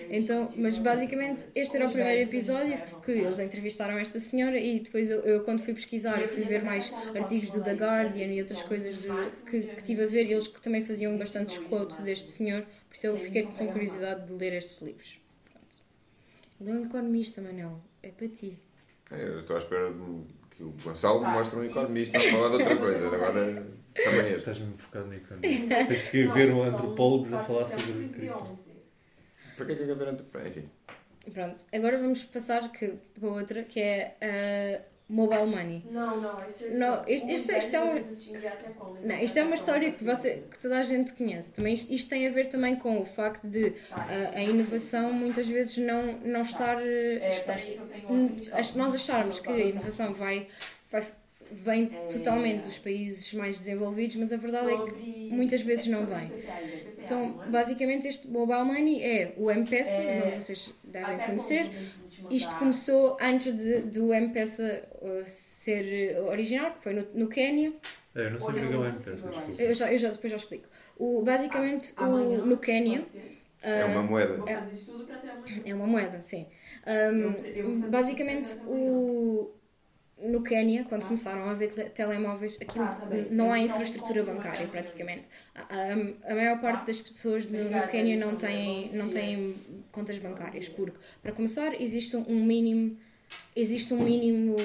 Então, 0.08 0.44
isso, 0.50 0.60
mas 0.60 0.78
basicamente 0.78 1.46
este 1.54 1.76
era 1.76 1.88
o 1.88 1.90
primeiro 1.92 2.22
episódio 2.22 2.78
porque 2.90 3.10
eles 3.12 3.40
entrevistaram 3.40 3.98
esta 3.98 4.20
senhora 4.20 4.58
e 4.58 4.78
depois 4.80 5.10
eu, 5.10 5.20
eu, 5.22 5.42
quando 5.42 5.64
fui 5.64 5.74
pesquisar 5.74 6.20
fui 6.28 6.42
ver 6.44 6.62
mais 6.62 6.92
artigos 7.16 7.50
do 7.50 7.60
The 7.62 7.72
Guardian 7.74 8.26
e 8.26 8.40
outras 8.40 8.62
coisas 8.62 8.94
do- 9.02 9.44
que, 9.50 9.62
que 9.62 9.82
tive 9.82 10.04
a 10.04 10.06
ver 10.06 10.26
e 10.26 10.32
eles 10.32 10.46
que 10.46 10.60
também 10.60 10.82
faziam 10.82 11.16
bastantes 11.18 11.58
quotes 11.58 12.00
deste 12.00 12.30
senhor, 12.30 12.62
por 12.88 12.94
isso 12.94 13.06
eu 13.08 13.18
fiquei 13.18 13.42
com 13.42 13.66
curiosidade 13.72 14.26
de 14.26 14.32
ler 14.34 14.52
estes 14.52 14.80
livros. 14.80 15.20
Pronto. 15.50 15.76
Ele 16.60 16.70
é 16.70 16.74
um 16.74 16.84
economista, 16.86 17.40
Manel. 17.42 17.80
É 18.02 18.08
para 18.10 18.28
ti. 18.28 18.56
É, 19.12 19.22
Eu 19.22 19.40
estou 19.40 19.56
à 19.56 19.58
espera 19.58 19.90
de 19.92 20.24
que 20.50 20.62
o 20.62 20.70
Gonçalo 20.84 21.24
mostre 21.24 21.58
um 21.58 21.64
economista 21.64 22.18
a 22.18 22.20
falar 22.20 22.48
de 22.48 22.54
outra 22.56 22.76
coisa. 22.76 23.06
Agora 23.06 23.66
também 23.94 24.20
é. 24.20 24.36
Estás 24.36 24.58
mesmo 24.58 24.76
focado 24.76 25.06
na 25.06 25.16
economia. 25.16 25.84
Tens 25.86 26.08
que 26.08 26.26
ver 26.26 26.52
um 26.52 26.62
antropólogos 26.62 27.32
a 27.32 27.38
falar 27.38 27.68
sobre 27.68 28.08
cripto. 28.08 28.58
Para 29.56 29.66
que 29.66 29.72
é 29.72 29.74
que 29.76 29.82
é 29.82 29.90
haver 29.92 30.08
entre... 30.08 30.48
Enfim. 30.48 30.68
Pronto, 31.32 31.64
agora 31.72 31.98
vamos 31.98 32.24
passar 32.24 32.72
que, 32.72 32.94
para 33.18 33.28
outra 33.28 33.62
que 33.62 33.80
é 33.80 34.16
a 34.20 34.91
Mobile 35.08 35.44
Money. 35.46 35.82
Não, 35.90 36.20
não, 36.20 36.32
Não, 36.72 37.02
este- 37.06 37.32
este- 37.32 37.56
isto 37.56 37.76
é 37.76 37.80
uma- 37.80 38.00
Não, 39.02 39.18
isto 39.18 39.38
é 39.38 39.42
uma 39.44 39.54
história 39.54 39.90
que, 39.90 40.02
você, 40.02 40.42
que 40.50 40.58
toda 40.58 40.78
a 40.78 40.82
gente 40.82 41.12
conhece. 41.12 41.52
Também 41.52 41.74
isto, 41.74 41.92
isto 41.92 42.08
tem 42.08 42.26
a 42.26 42.30
ver 42.30 42.46
também 42.46 42.76
com 42.76 42.98
o 43.00 43.04
facto 43.04 43.46
de 43.46 43.74
a, 43.90 44.38
a 44.38 44.42
inovação 44.42 45.12
muitas 45.12 45.46
vezes 45.46 45.76
não, 45.78 46.18
não 46.24 46.42
estar. 46.42 46.80
eh, 46.80 47.18
É, 47.20 47.28
outra 47.28 47.54
questão. 47.56 48.30
ach- 48.58 48.74
nós 48.76 48.94
acharmos 48.94 49.38
que 49.40 49.50
a 49.52 49.58
inovação 49.58 50.14
vai, 50.14 50.46
vai, 50.90 51.04
vem 51.50 51.90
É. 51.92 52.06
totalmente 52.06 52.62
dos 52.64 52.78
países 52.78 53.32
mais 53.34 53.58
desenvolvidos, 53.58 54.16
mas 54.16 54.32
a 54.32 54.36
verdade 54.38 54.72
é 54.72 54.78
que 54.78 55.28
muitas 55.30 55.60
vezes 55.60 55.86
não 55.88 56.06
vem. 56.06 56.16
é 56.32 57.02
Então, 57.04 57.42
é? 57.46 57.50
basicamente, 57.50 58.06
este 58.08 58.26
mobile 58.28 58.62
money 58.64 59.02
é 59.02 59.34
o 59.36 59.50
M-Pesa, 59.50 59.90
É. 59.90 60.38
vocês 60.40 60.72
devem 60.92 61.14
Até 61.16 61.26
conhecer. 61.26 61.70
Isto 62.30 62.54
começou 62.56 63.16
antes 63.20 63.56
de, 63.56 63.80
do 63.80 64.12
M-Pesa 64.14 64.84
uh, 65.00 65.22
ser 65.26 66.18
uh, 66.18 66.26
original, 66.26 66.72
que 66.72 66.82
foi 66.84 66.92
no, 66.94 67.06
no 67.14 67.28
Quénia. 67.28 67.72
É, 68.14 68.26
eu 68.26 68.30
não 68.32 68.40
sei 68.40 68.48
o 68.50 68.52
que 68.52 68.60
é 68.60 68.72
é 68.72 68.76
o 68.76 68.84
M-Pesa, 68.86 69.28
desculpa. 69.28 69.62
Eu 69.62 69.74
já, 69.74 69.92
eu 69.92 69.98
já 69.98 70.10
depois 70.10 70.30
já 70.30 70.36
explico. 70.36 70.68
O, 70.96 71.22
basicamente, 71.22 71.92
Ah, 71.96 72.08
o, 72.08 72.46
no 72.46 72.56
Quénia, 72.58 73.00
pode 73.00 73.10
ser. 73.10 73.38
É 73.62 73.84
uma 73.84 74.02
moeda. 74.02 74.34
Amanhã. 74.34 74.68
é 75.64 75.74
uma 75.74 75.86
moeda, 75.86 76.20
sim. 76.20 76.46
Um, 76.86 77.80
basicamente, 77.90 78.56
o, 78.66 79.52
no 80.24 80.42
Quénia, 80.42 80.84
quando 80.88 81.04
começaram 81.04 81.44
a 81.44 81.50
haver 81.50 81.72
tele- 81.72 81.90
telemóveis, 81.90 82.58
aquilo 82.60 82.84
Ah, 82.84 82.98
não 83.30 83.52
há 83.52 83.58
infraestrutura 83.58 84.22
bancária 84.22 84.66
praticamente. 84.68 85.28
A, 85.54 85.60
a- 85.62 86.32
a 86.32 86.34
maior 86.34 86.60
parte 86.60 86.86
das 86.86 87.00
pessoas 87.00 87.48
no, 87.48 87.64
no 87.64 87.86
Quénia 87.88 88.16
não 88.18 88.28
Alexandra. 88.30 88.56
têm, 88.56 88.90
não 88.94 89.08
têm 89.08 89.56
contas 89.90 90.18
bancárias, 90.18 90.68
porque, 90.68 90.96
para 91.22 91.32
começar, 91.32 91.80
existe 91.80 92.16
um 92.16 92.44
mínimo, 92.44 92.96
existe 93.56 93.92
um 93.94 94.02
mínimo, 94.02 94.56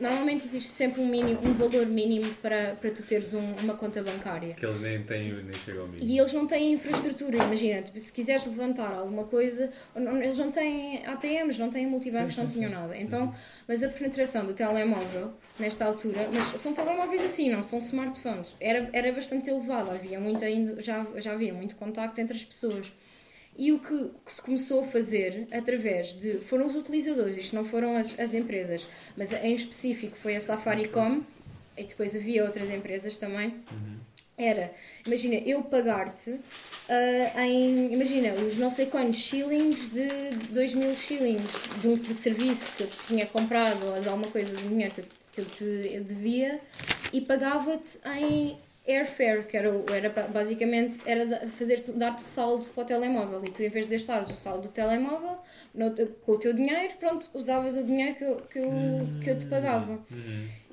normalmente 0.00 0.44
existe 0.44 0.68
sempre 0.70 1.00
um 1.00 1.06
mínimo, 1.08 1.40
um 1.44 1.52
valor 1.54 1.84
mínimo 1.86 2.32
para, 2.34 2.76
para 2.80 2.90
tu 2.90 3.02
teres 3.02 3.34
um- 3.34 3.54
uma 3.62 3.74
conta 3.74 4.02
bancária. 4.02 4.54
Que 4.54 4.64
eles 4.64 4.78
nem 4.80 5.02
têm, 5.02 5.32
nem 5.42 5.52
chegam 5.54 5.82
ao 5.82 5.88
mínimo. 5.88 6.08
E 6.08 6.18
eles 6.18 6.32
não 6.32 6.46
têm 6.46 6.72
infraestrutura, 6.72 7.36
imagina, 7.36 7.82
tipo, 7.82 7.98
se 7.98 8.12
quiseres 8.12 8.46
levantar 8.46 8.92
alguma 8.92 9.24
coisa, 9.24 9.72
não- 9.96 10.22
eles 10.22 10.38
não 10.38 10.50
têm 10.50 11.04
ATMs, 11.06 11.58
não 11.58 11.68
têm 11.70 11.86
multibancos, 11.86 12.36
não 12.36 12.46
tinham 12.46 12.70
nada. 12.70 12.96
Então, 12.96 13.34
mas 13.66 13.82
a 13.82 13.88
penetração 13.88 14.46
do 14.46 14.54
telemóvel, 14.54 15.32
nesta 15.58 15.84
altura, 15.84 16.28
mas 16.32 16.44
são 16.60 16.72
telemóveis 16.72 17.22
assim, 17.24 17.50
não 17.50 17.62
são 17.62 17.80
smartphones, 17.80 18.54
era, 18.60 18.88
era 18.92 19.12
bastante 19.12 19.50
elevada, 19.50 19.90
havia 19.92 20.20
muito 20.20 20.44
ainda, 20.44 20.80
já, 20.80 21.04
já 21.16 21.32
havia 21.32 21.52
muito 21.52 21.74
contacto 21.74 22.20
entre 22.20 22.36
as 22.36 22.44
pessoas. 22.44 22.92
E 23.58 23.72
o 23.72 23.80
que, 23.80 24.10
que 24.24 24.32
se 24.32 24.40
começou 24.40 24.80
a 24.82 24.84
fazer 24.84 25.46
através 25.50 26.14
de. 26.14 26.38
foram 26.38 26.64
os 26.66 26.76
utilizadores, 26.76 27.36
isto 27.36 27.56
não 27.56 27.64
foram 27.64 27.96
as, 27.96 28.16
as 28.18 28.32
empresas, 28.32 28.86
mas 29.16 29.32
em 29.32 29.52
específico 29.54 30.16
foi 30.16 30.36
a 30.36 30.40
Safaricom, 30.40 31.22
e 31.76 31.82
depois 31.84 32.14
havia 32.16 32.44
outras 32.44 32.70
empresas 32.70 33.16
também. 33.16 33.54
Era, 34.36 34.72
imagina, 35.04 35.34
eu 35.44 35.62
pagar-te 35.64 36.36
ah, 36.88 37.44
em, 37.44 37.92
imagina, 37.92 38.32
os 38.34 38.56
não 38.56 38.70
sei 38.70 38.86
quantos 38.86 39.18
shillings 39.18 39.90
de 39.90 40.06
2 40.50 40.74
mil 40.74 40.94
shillings 40.94 41.42
de 41.80 41.88
um 41.88 42.00
serviço 42.14 42.72
que 42.76 42.84
eu 42.84 42.86
te 42.86 42.96
tinha 43.08 43.26
comprado 43.26 43.84
ou 43.94 44.00
de 44.00 44.08
alguma 44.08 44.30
coisa 44.30 44.56
de 44.56 44.62
dinheiro 44.68 44.94
que, 44.94 45.00
eu- 45.00 45.04
que 45.32 45.40
eu 45.40 45.44
te 45.44 46.00
devia 46.04 46.60
e 47.12 47.20
pagava-te 47.20 47.98
em 48.20 48.56
airfare, 48.88 49.44
que 49.44 49.56
era, 49.56 49.68
era 49.94 50.08
ba- 50.10 50.28
basicamente 50.28 50.98
era 51.04 51.46
fazer 51.50 51.80
dar-te 51.94 52.22
saldo 52.22 52.66
para 52.70 52.82
o 52.82 52.86
telemóvel 52.86 53.44
e 53.44 53.50
tu 53.50 53.62
em 53.62 53.68
vez 53.68 53.86
de 53.86 53.92
gastares 53.92 54.30
o 54.30 54.34
saldo 54.34 54.62
do 54.62 54.68
telemóvel 54.70 55.38
no- 55.74 55.94
com 56.24 56.32
o 56.32 56.38
teu 56.38 56.52
dinheiro, 56.54 56.94
pronto, 56.98 57.28
usavas 57.34 57.76
o 57.76 57.84
dinheiro 57.84 58.14
que 58.14 58.24
eu, 58.24 58.36
que 58.42 58.58
eu, 58.58 59.08
que 59.20 59.30
eu 59.30 59.38
te 59.38 59.44
pagava. 59.46 60.00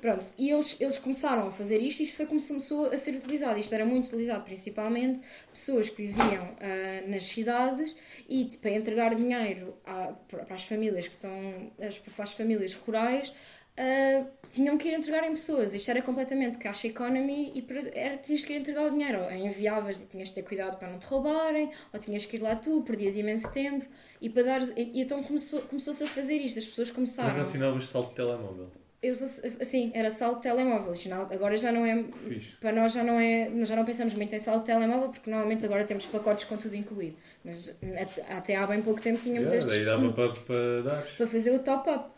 Pronto, 0.00 0.30
e 0.38 0.50
eles, 0.50 0.76
eles 0.78 0.98
começaram 0.98 1.48
a 1.48 1.50
fazer 1.50 1.78
isto 1.80 2.00
e 2.00 2.04
isto 2.04 2.16
foi 2.18 2.26
como 2.26 2.38
se 2.38 2.48
começou 2.48 2.86
a 2.92 2.96
ser 2.98 3.14
utilizado. 3.16 3.58
Isto 3.58 3.74
era 3.74 3.84
muito 3.84 4.06
utilizado 4.06 4.44
principalmente 4.44 5.20
pessoas 5.50 5.88
que 5.88 6.06
viviam 6.06 6.54
ah, 6.60 7.08
nas 7.08 7.24
cidades 7.24 7.96
e 8.28 8.44
tipo, 8.44 8.62
para 8.62 8.70
entregar 8.72 9.14
dinheiro 9.14 9.74
a- 9.84 10.12
para 10.28 10.54
as 10.54 10.64
famílias 10.64 11.08
que 11.08 11.14
estão, 11.14 11.72
as, 11.80 11.98
para 11.98 12.24
as 12.24 12.32
famílias 12.32 12.74
rurais, 12.74 13.32
ah, 13.78 14.24
tinham 14.48 14.76
que 14.78 14.88
ir 14.88 14.94
entregar 14.94 15.24
em 15.24 15.32
pessoas. 15.32 15.74
Isto 15.74 15.90
era 15.90 16.02
completamente 16.02 16.58
cash 16.58 16.84
economy 16.86 17.52
e 17.54 17.66
era, 17.94 18.16
tinhas 18.16 18.44
que 18.44 18.52
ir 18.52 18.56
entregar 18.56 18.84
o 18.86 18.90
dinheiro. 18.90 19.22
Ou 19.22 19.30
enviavas 19.32 20.00
e 20.00 20.06
tinhas 20.06 20.28
de 20.28 20.34
ter 20.34 20.42
cuidado 20.42 20.78
para 20.78 20.90
não 20.90 20.98
te 20.98 21.06
roubarem, 21.06 21.70
ou 21.92 22.00
tinhas 22.00 22.24
que 22.24 22.36
ir 22.36 22.42
lá 22.42 22.56
tu, 22.56 22.82
perdias 22.82 23.16
imenso 23.16 23.52
tempo. 23.52 23.84
E, 24.20 24.30
para 24.30 24.42
dar, 24.42 24.62
e, 24.76 25.00
então 25.02 25.22
começou- 25.22 25.60
começou-se 25.62 26.02
a 26.04 26.06
fazer 26.06 26.36
isto. 26.36 26.58
As 26.58 26.66
pessoas 26.66 26.90
começaram. 26.90 27.28
Mas 27.30 27.38
assinavas 27.48 27.84
salto 27.88 28.10
de 28.10 28.14
telemóvel. 28.16 28.70
Eles, 29.02 29.44
assim, 29.60 29.90
era 29.94 30.10
saldo 30.10 30.36
de 30.36 30.42
telemóvel. 30.42 30.92
Agora 31.30 31.56
já 31.56 31.70
não 31.70 31.84
é. 31.84 32.02
Fixe. 32.02 32.56
Para 32.56 32.72
nós 32.72 32.92
já 32.94 33.04
não 33.04 33.20
é. 33.20 33.48
nós 33.50 33.68
Já 33.68 33.76
não 33.76 33.84
pensamos 33.84 34.14
muito 34.14 34.34
em 34.34 34.38
saldo 34.38 34.60
de 34.60 34.66
telemóvel 34.66 35.10
porque 35.10 35.30
normalmente 35.30 35.64
agora 35.66 35.84
temos 35.84 36.06
pacotes 36.06 36.44
com 36.44 36.56
tudo 36.56 36.74
incluído. 36.74 37.16
Mas 37.44 37.76
até- 38.00 38.22
até 38.32 38.56
há 38.56 38.66
bem 38.66 38.80
pouco 38.80 39.00
tempo 39.00 39.20
tínhamos 39.20 39.52
Yeah, 39.52 39.68
estes. 39.68 39.76
daí 39.76 39.84
dava 39.84 40.12
para, 40.12 40.32
para 40.40 40.82
dar. 40.82 41.06
para 41.16 41.26
fazer 41.26 41.50
o 41.54 41.58
top-up. 41.58 42.15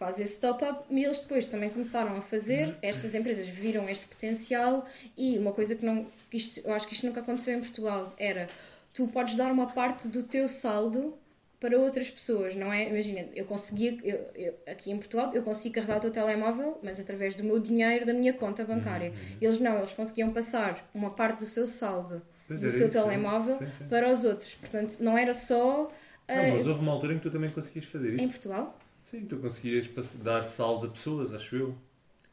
Faz 0.00 0.18
esse 0.18 0.40
top-up 0.40 0.82
e 0.88 1.04
eles 1.04 1.20
depois 1.20 1.44
também 1.46 1.68
começaram 1.68 2.16
a 2.16 2.22
fazer. 2.22 2.74
Estas 2.80 3.14
empresas 3.14 3.46
viram 3.50 3.86
este 3.86 4.06
potencial 4.08 4.86
e 5.14 5.36
uma 5.38 5.52
coisa 5.52 5.76
que 5.76 5.84
não. 5.84 6.06
Isto, 6.32 6.60
eu 6.66 6.72
acho 6.72 6.88
que 6.88 6.94
isto 6.94 7.06
nunca 7.06 7.20
aconteceu 7.20 7.54
em 7.54 7.60
Portugal 7.60 8.10
era 8.16 8.46
tu 8.94 9.06
podes 9.08 9.36
dar 9.36 9.52
uma 9.52 9.66
parte 9.66 10.08
do 10.08 10.22
teu 10.22 10.48
saldo 10.48 11.18
para 11.60 11.78
outras 11.78 12.10
pessoas, 12.10 12.54
não 12.54 12.72
é? 12.72 12.88
Imagina, 12.88 13.26
eu 13.36 13.44
conseguia, 13.44 13.98
eu, 14.02 14.16
eu- 14.34 14.54
aqui 14.66 14.90
em 14.90 14.96
Portugal, 14.96 15.30
eu 15.34 15.42
consegui 15.42 15.74
carregar 15.74 15.98
o 15.98 16.00
teu 16.00 16.10
telemóvel, 16.10 16.78
mas 16.82 16.98
através 16.98 17.34
do 17.34 17.44
meu 17.44 17.58
dinheiro, 17.60 18.06
da 18.06 18.14
minha 18.14 18.32
conta 18.32 18.64
bancária. 18.64 19.12
Eles 19.38 19.60
não, 19.60 19.76
eles 19.76 19.92
conseguiam 19.92 20.32
passar 20.32 20.88
uma 20.94 21.10
parte 21.10 21.40
do 21.40 21.44
seu 21.46 21.66
saldo, 21.66 22.22
Pois 22.48 22.62
do 22.62 22.70
seu 22.70 22.86
isso, 22.88 22.96
é 22.96 23.00
isso. 23.00 23.06
telemóvel, 23.06 23.56
Sim, 23.56 23.66
sim. 23.66 23.84
para 23.88 24.10
os 24.10 24.24
outros. 24.24 24.54
Portanto, 24.54 24.96
não 25.00 25.18
era 25.18 25.34
só. 25.34 25.92
Não, 26.26 26.52
mas 26.54 26.66
houve 26.66 26.80
uma 26.80 26.92
altura 26.92 27.12
em 27.12 27.16
que 27.18 27.24
tu 27.24 27.30
também 27.30 27.50
conseguias 27.50 27.84
fazer 27.84 28.14
em 28.14 28.16
isso. 28.16 28.30
Portugal? 28.30 28.78
Sim, 29.04 29.26
tu 29.26 29.36
conseguias 29.38 29.88
dar 30.22 30.44
saldo 30.44 30.86
a 30.86 30.90
pessoas, 30.90 31.32
acho 31.32 31.56
eu. 31.56 31.74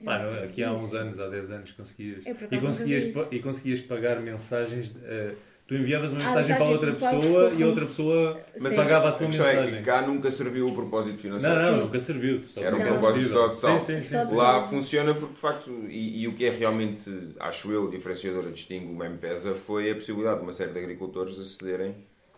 Pá, 0.04 0.20
não, 0.20 0.44
aqui 0.44 0.64
há 0.64 0.72
uns 0.72 0.94
anos, 0.94 1.20
há 1.20 1.28
10 1.28 1.50
anos, 1.50 1.72
conseguias. 1.72 2.26
E 2.26 2.60
conseguias, 2.60 3.32
e 3.32 3.40
conseguias 3.40 3.82
pagar 3.82 4.20
mensagens. 4.22 4.96
eh, 5.04 5.34
tu 5.68 5.76
enviavas 5.76 6.14
uma 6.14 6.22
Ah, 6.22 6.26
mensagem 6.26 6.56
para 6.56 6.66
outra 6.66 6.94
pessoa 6.94 7.52
e 7.52 7.64
outra 7.64 7.86
pessoa 7.86 8.40
Sim. 8.56 8.76
pagava 8.76 9.10
a 9.10 9.12
tua 9.14 9.26
é 9.26 9.30
mensagem. 9.30 9.84
cá 9.84 10.02
nunca 10.06 10.30
serviu 10.32 10.68
o 10.68 10.76
propósito 10.76 11.18
financeiro. 11.18 11.56
Não, 11.56 11.72
não, 11.72 11.86
nunca 11.86 12.00
serviu. 12.00 12.44
Só 12.44 12.62
Era 12.62 12.76
um 12.76 12.80
porque 12.80 12.90
propósito 12.90 13.30
só 13.30 13.48
de 13.48 13.58
saldo. 13.58 13.86
Sim, 13.86 14.00
sim, 14.00 14.26
sim. 14.26 14.36
Lá 14.36 14.62
funciona 14.64 15.14
porque, 15.14 15.34
de 15.34 15.40
facto, 15.40 15.70
e, 15.90 16.22
e 16.22 16.28
o 16.28 16.36
que 16.36 16.46
é 16.46 16.52
realmente, 16.52 17.10
acho 17.40 17.72
eu, 17.72 17.90
diferenciador, 17.90 18.52
distingue 18.52 18.86
uma 18.86 19.08
M-Pesa 19.08 19.56
foi 19.56 19.92
a 19.92 19.96
possibilidade 19.96 20.38
de 20.38 20.44
uma 20.44 20.54
série 20.54 20.72
de 20.72 20.80
agricultores 20.80 21.40
acederem, 21.40 21.96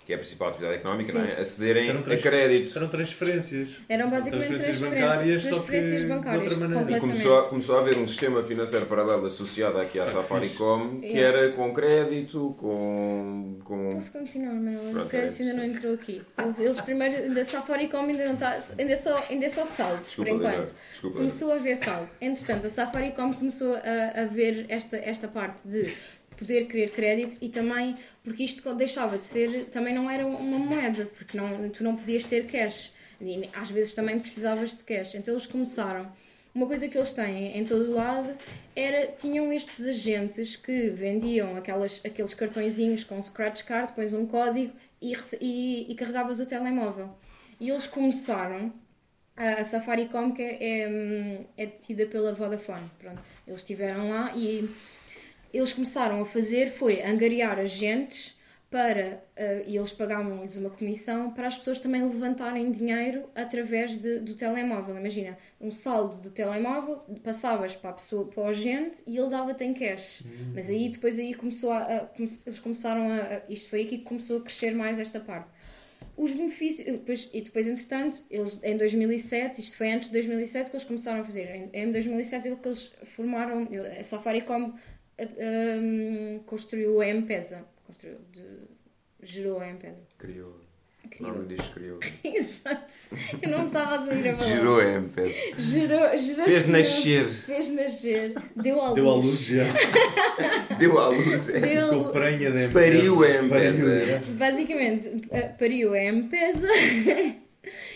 que 0.09 0.13
é 0.13 0.15
a 0.15 0.19
principal 0.19 0.47
atividade 0.49 0.79
económica, 0.79 1.11
Sim. 1.11 1.19
não 1.19 1.25
é? 1.25 1.39
acederem 1.39 1.91
a 1.91 2.17
crédito. 2.17 2.75
Eram 2.75 2.87
transferências. 2.87 3.79
Eram 3.87 4.09
basicamente 4.09 4.47
Transferências 4.47 4.79
transferências, 4.79 5.11
bancárias, 5.13 5.43
transferências 5.43 6.01
de 6.01 6.07
bancárias, 6.07 6.43
outra 6.43 6.59
maneira. 6.59 6.81
E 6.81 6.85
completamente. 6.85 7.21
começou 7.21 7.39
a, 7.39 7.49
começou 7.49 7.75
a 7.77 7.79
haver 7.81 7.97
um 7.99 8.07
sistema 8.07 8.41
financeiro 8.41 8.87
paralelo 8.87 9.27
associado 9.27 9.77
aqui 9.77 9.99
à 9.99 10.07
Safaricom, 10.07 10.99
que 10.99 11.19
Yeah. 11.19 11.37
era 11.37 11.51
com 11.51 11.71
crédito, 11.71 12.55
com... 12.57 13.59
com... 13.63 13.91
Posso 13.91 14.11
continuar, 14.11 14.53
Manuel? 14.55 14.79
O 14.79 14.91
Pronto, 14.93 15.09
crédito 15.09 15.41
é 15.41 15.45
ainda 15.45 15.53
não 15.57 15.63
entrou 15.63 15.93
aqui. 15.93 16.21
Eles, 16.39 16.59
eles 16.59 16.81
primeiro, 16.81 17.15
ainda 17.15 17.45
Safaricom 17.45 17.99
ainda 17.99 18.25
não 18.25 18.33
está, 18.33 18.57
ainda 18.79 18.93
é 18.93 18.95
só, 18.95 19.23
ainda 19.29 19.45
é 19.45 19.49
só 19.49 19.63
saldo, 19.63 20.01
Desculpa, 20.01 20.31
por 20.31 20.37
enquanto. 20.39 20.75
Desculpa. 20.91 21.17
Começou 21.17 21.51
a 21.51 21.57
ver 21.57 21.75
saldo. 21.75 22.09
Entretanto, 22.19 22.65
a 22.65 22.69
Safaricom 22.69 23.31
começou 23.31 23.75
a, 23.75 24.21
a 24.21 24.25
ver 24.25 24.65
esta, 24.69 24.97
esta 24.97 25.27
parte 25.27 25.67
de 25.67 25.93
poder 26.39 26.65
querer 26.65 26.91
crédito 26.91 27.37
e 27.41 27.49
também 27.49 27.95
porque 28.23 28.43
isto 28.43 28.73
deixava 28.73 29.17
de 29.17 29.25
ser, 29.25 29.65
também 29.65 29.93
não 29.93 30.09
era 30.09 30.25
uma 30.25 30.57
moeda, 30.57 31.05
porque 31.17 31.37
não, 31.37 31.69
tu 31.69 31.83
não 31.83 31.95
podias 31.95 32.23
ter 32.23 32.47
cash. 32.47 32.91
E 33.21 33.49
às 33.53 33.69
vezes 33.69 33.93
também 33.93 34.19
precisavas 34.19 34.73
de 34.75 34.83
cash. 34.83 35.15
Então 35.15 35.33
eles 35.33 35.45
começaram. 35.45 36.11
Uma 36.53 36.65
coisa 36.65 36.87
que 36.87 36.97
eles 36.97 37.13
têm 37.13 37.57
em 37.57 37.63
todo 37.63 37.91
o 37.91 37.93
lado 37.93 38.35
era 38.75 39.07
tinham 39.07 39.53
estes 39.53 39.85
agentes 39.87 40.55
que 40.55 40.89
vendiam 40.89 41.55
aquelas, 41.55 42.01
aqueles 42.03 42.33
cartõezinhos 42.33 43.03
com 43.03 43.21
scratch 43.21 43.63
card, 43.63 43.93
pões 43.93 44.13
um 44.13 44.25
código 44.25 44.73
e, 45.01 45.13
e, 45.39 45.91
e 45.91 45.95
carregavas 45.95 46.39
o 46.39 46.45
telemóvel. 46.45 47.15
E 47.59 47.69
eles 47.69 47.85
começaram 47.85 48.73
a 49.35 49.63
Safaricom 49.63 50.31
que 50.31 50.41
é, 50.41 50.57
é, 50.59 51.39
é 51.57 51.65
detida 51.65 52.05
pela 52.05 52.33
Vodafone. 52.33 52.89
Pronto, 52.99 53.23
eles 53.47 53.59
estiveram 53.61 54.09
lá 54.09 54.33
e 54.35 54.69
eles 55.53 55.73
começaram 55.73 56.21
a 56.21 56.25
fazer 56.25 56.67
foi 56.71 57.01
angariar 57.01 57.57
agentes 57.59 58.37
para 58.69 59.23
eh, 59.35 59.63
e 59.65 59.75
eles 59.77 59.91
pagavam-lhes 59.91 60.55
uma 60.57 60.69
comissão 60.69 61.31
para 61.31 61.47
as 61.47 61.57
pessoas 61.57 61.79
também 61.79 62.03
levantarem 62.03 62.71
dinheiro 62.71 63.27
através 63.33 63.97
de- 63.97 64.19
do 64.19 64.35
telemóvel. 64.35 64.95
Imagina, 64.95 65.35
um 65.59 65.71
saldo 65.71 66.17
do 66.17 66.29
telemóvel, 66.29 66.97
passavas 67.23 67.75
para 67.75 67.89
a 67.89 67.93
pessoa, 67.93 68.27
para 68.27 68.43
o 68.43 68.45
agente 68.45 69.01
e 69.07 69.17
ele 69.17 69.27
dava-te 69.29 69.63
em 69.63 69.73
cash. 69.73 70.21
Mas 70.53 70.69
aí 70.69 70.87
depois 70.89 71.17
aí 71.17 71.33
começou 71.33 71.71
a, 71.71 71.79
a- 71.79 71.99
come- 72.05 72.29
eles 72.45 72.59
começaram 72.59 73.09
a, 73.09 73.15
a- 73.37 73.41
isto 73.49 73.71
foi 73.71 73.81
aqui 73.81 73.97
que 73.97 74.03
começou 74.03 74.37
a 74.37 74.41
crescer 74.41 74.75
mais 74.75 74.99
esta 74.99 75.19
parte. 75.19 75.47
Os 76.15 76.33
benefícios, 76.33 76.85
depois, 76.85 77.27
e 77.33 77.41
depois, 77.41 77.67
entretanto, 77.67 78.21
eles 78.29 78.61
em 78.63 78.77
2007, 78.77 79.61
isto 79.61 79.77
foi 79.77 79.91
antes 79.93 80.09
de 80.09 80.13
2007 80.13 80.69
que 80.69 80.75
eles 80.75 80.85
começaram 80.85 81.21
a 81.21 81.23
fazer, 81.23 81.49
em, 81.55 81.69
em 81.73 81.91
2007 81.91 82.47
é 82.49 82.55
que 82.55 82.67
eles 82.67 82.91
formaram, 83.15 83.67
a 83.99 84.03
Safaricom 84.03 84.73
eh, 84.73 84.98
hum, 85.39 86.39
construiu 86.45 87.01
a 87.01 87.07
M-Pesa, 87.07 87.65
construiu, 87.85 88.17
de- 88.31 88.67
gerou 89.21 89.59
a 89.59 89.67
M-Pesa. 89.67 90.01
Criou. 90.17 90.55
Criou. 91.09 91.31
Não 91.33 91.39
me 91.41 91.55
diz 91.55 91.65
criou. 91.69 91.97
Exato, 92.23 92.93
eu 93.41 93.49
não 93.49 93.67
estava 93.67 93.95
a 93.95 94.05
sair 94.05 94.29
a 94.29 94.35
falar. 94.37 94.49
Gerou 94.49 94.79
a 94.79 94.83
M-Pesa. 94.83 95.33
Gerou, 95.57 96.17
gerou 96.17 96.45
Fez 96.45 96.67
nascer. 96.67 97.25
Fez 97.29 97.69
nascer, 97.71 98.33
deu 98.55 98.81
à 98.81 98.89
luz. 98.89 98.95
Deu 98.95 99.09
à 99.09 99.15
luz 99.15 99.39
já. 99.45 99.63
Deu 100.77 100.99
à 100.99 101.09
luz. 101.09 101.49
é. 101.49 101.59
Deu- 101.59 101.93
Ficou 101.99 102.11
prenha 102.11 102.51
da 102.51 102.69
Pariu 102.69 103.23
a 103.23 103.27
M-Pesa. 103.29 104.21
Basicamente, 104.37 105.09
eh, 105.31 105.47
pariu 105.49 105.93
a 105.93 105.99
M-Pesa 105.99 106.67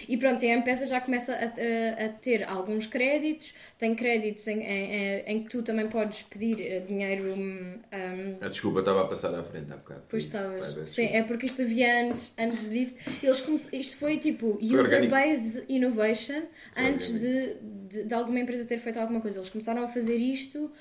e 0.08 0.18
pronto, 0.18 0.44
e 0.44 0.50
a 0.50 0.54
M-Pesa 0.54 0.86
já 0.86 1.00
começa 1.02 1.34
a, 1.34 1.38
a- 1.46 2.06
a 2.06 2.10
ter 2.10 2.44
alguns 2.44 2.86
créditos, 2.88 3.54
tem 3.78 3.94
créditos 3.96 4.48
em, 4.48 4.62
em- 4.62 5.24
em 5.26 5.44
que 5.44 5.50
tu 5.50 5.64
também 5.64 5.88
podes 5.90 6.24
pedir 6.24 6.60
eh, 6.62 6.80
dinheiro. 6.82 7.34
hum, 7.34 7.80
hum, 7.94 8.38
Ah, 8.42 8.48
desculpa, 8.50 8.80
estava 8.80 9.02
a 9.04 9.08
passar 9.08 9.34
à 9.36 9.44
frente 9.44 9.72
há 9.72 9.78
bocado. 9.78 10.04
Pois 10.10 10.24
estavas. 10.26 10.76
Sim, 10.90 11.06
é 11.08 11.24
porque 11.24 11.46
isto 11.46 11.62
havia 11.62 12.02
antes, 12.06 12.34
antes 12.38 12.70
disso. 12.70 12.98
Eles 13.22 13.40
come- 13.42 13.60
Isto 13.74 13.98
foi 13.98 14.18
tipo 14.18 14.58
user-based 14.62 15.66
innovation 15.70 16.44
Foi 16.74 16.86
antes 16.86 17.20
de, 17.20 17.56
de, 17.90 18.04
de 18.06 18.14
alguma 18.14 18.40
empresa 18.40 18.66
ter 18.68 18.80
feito 18.80 19.00
alguma 19.00 19.22
coisa. 19.22 19.38
Eles 19.40 19.50
começaram 19.50 19.84
a 19.84 19.88
fazer 19.88 20.18
isto 20.18 20.72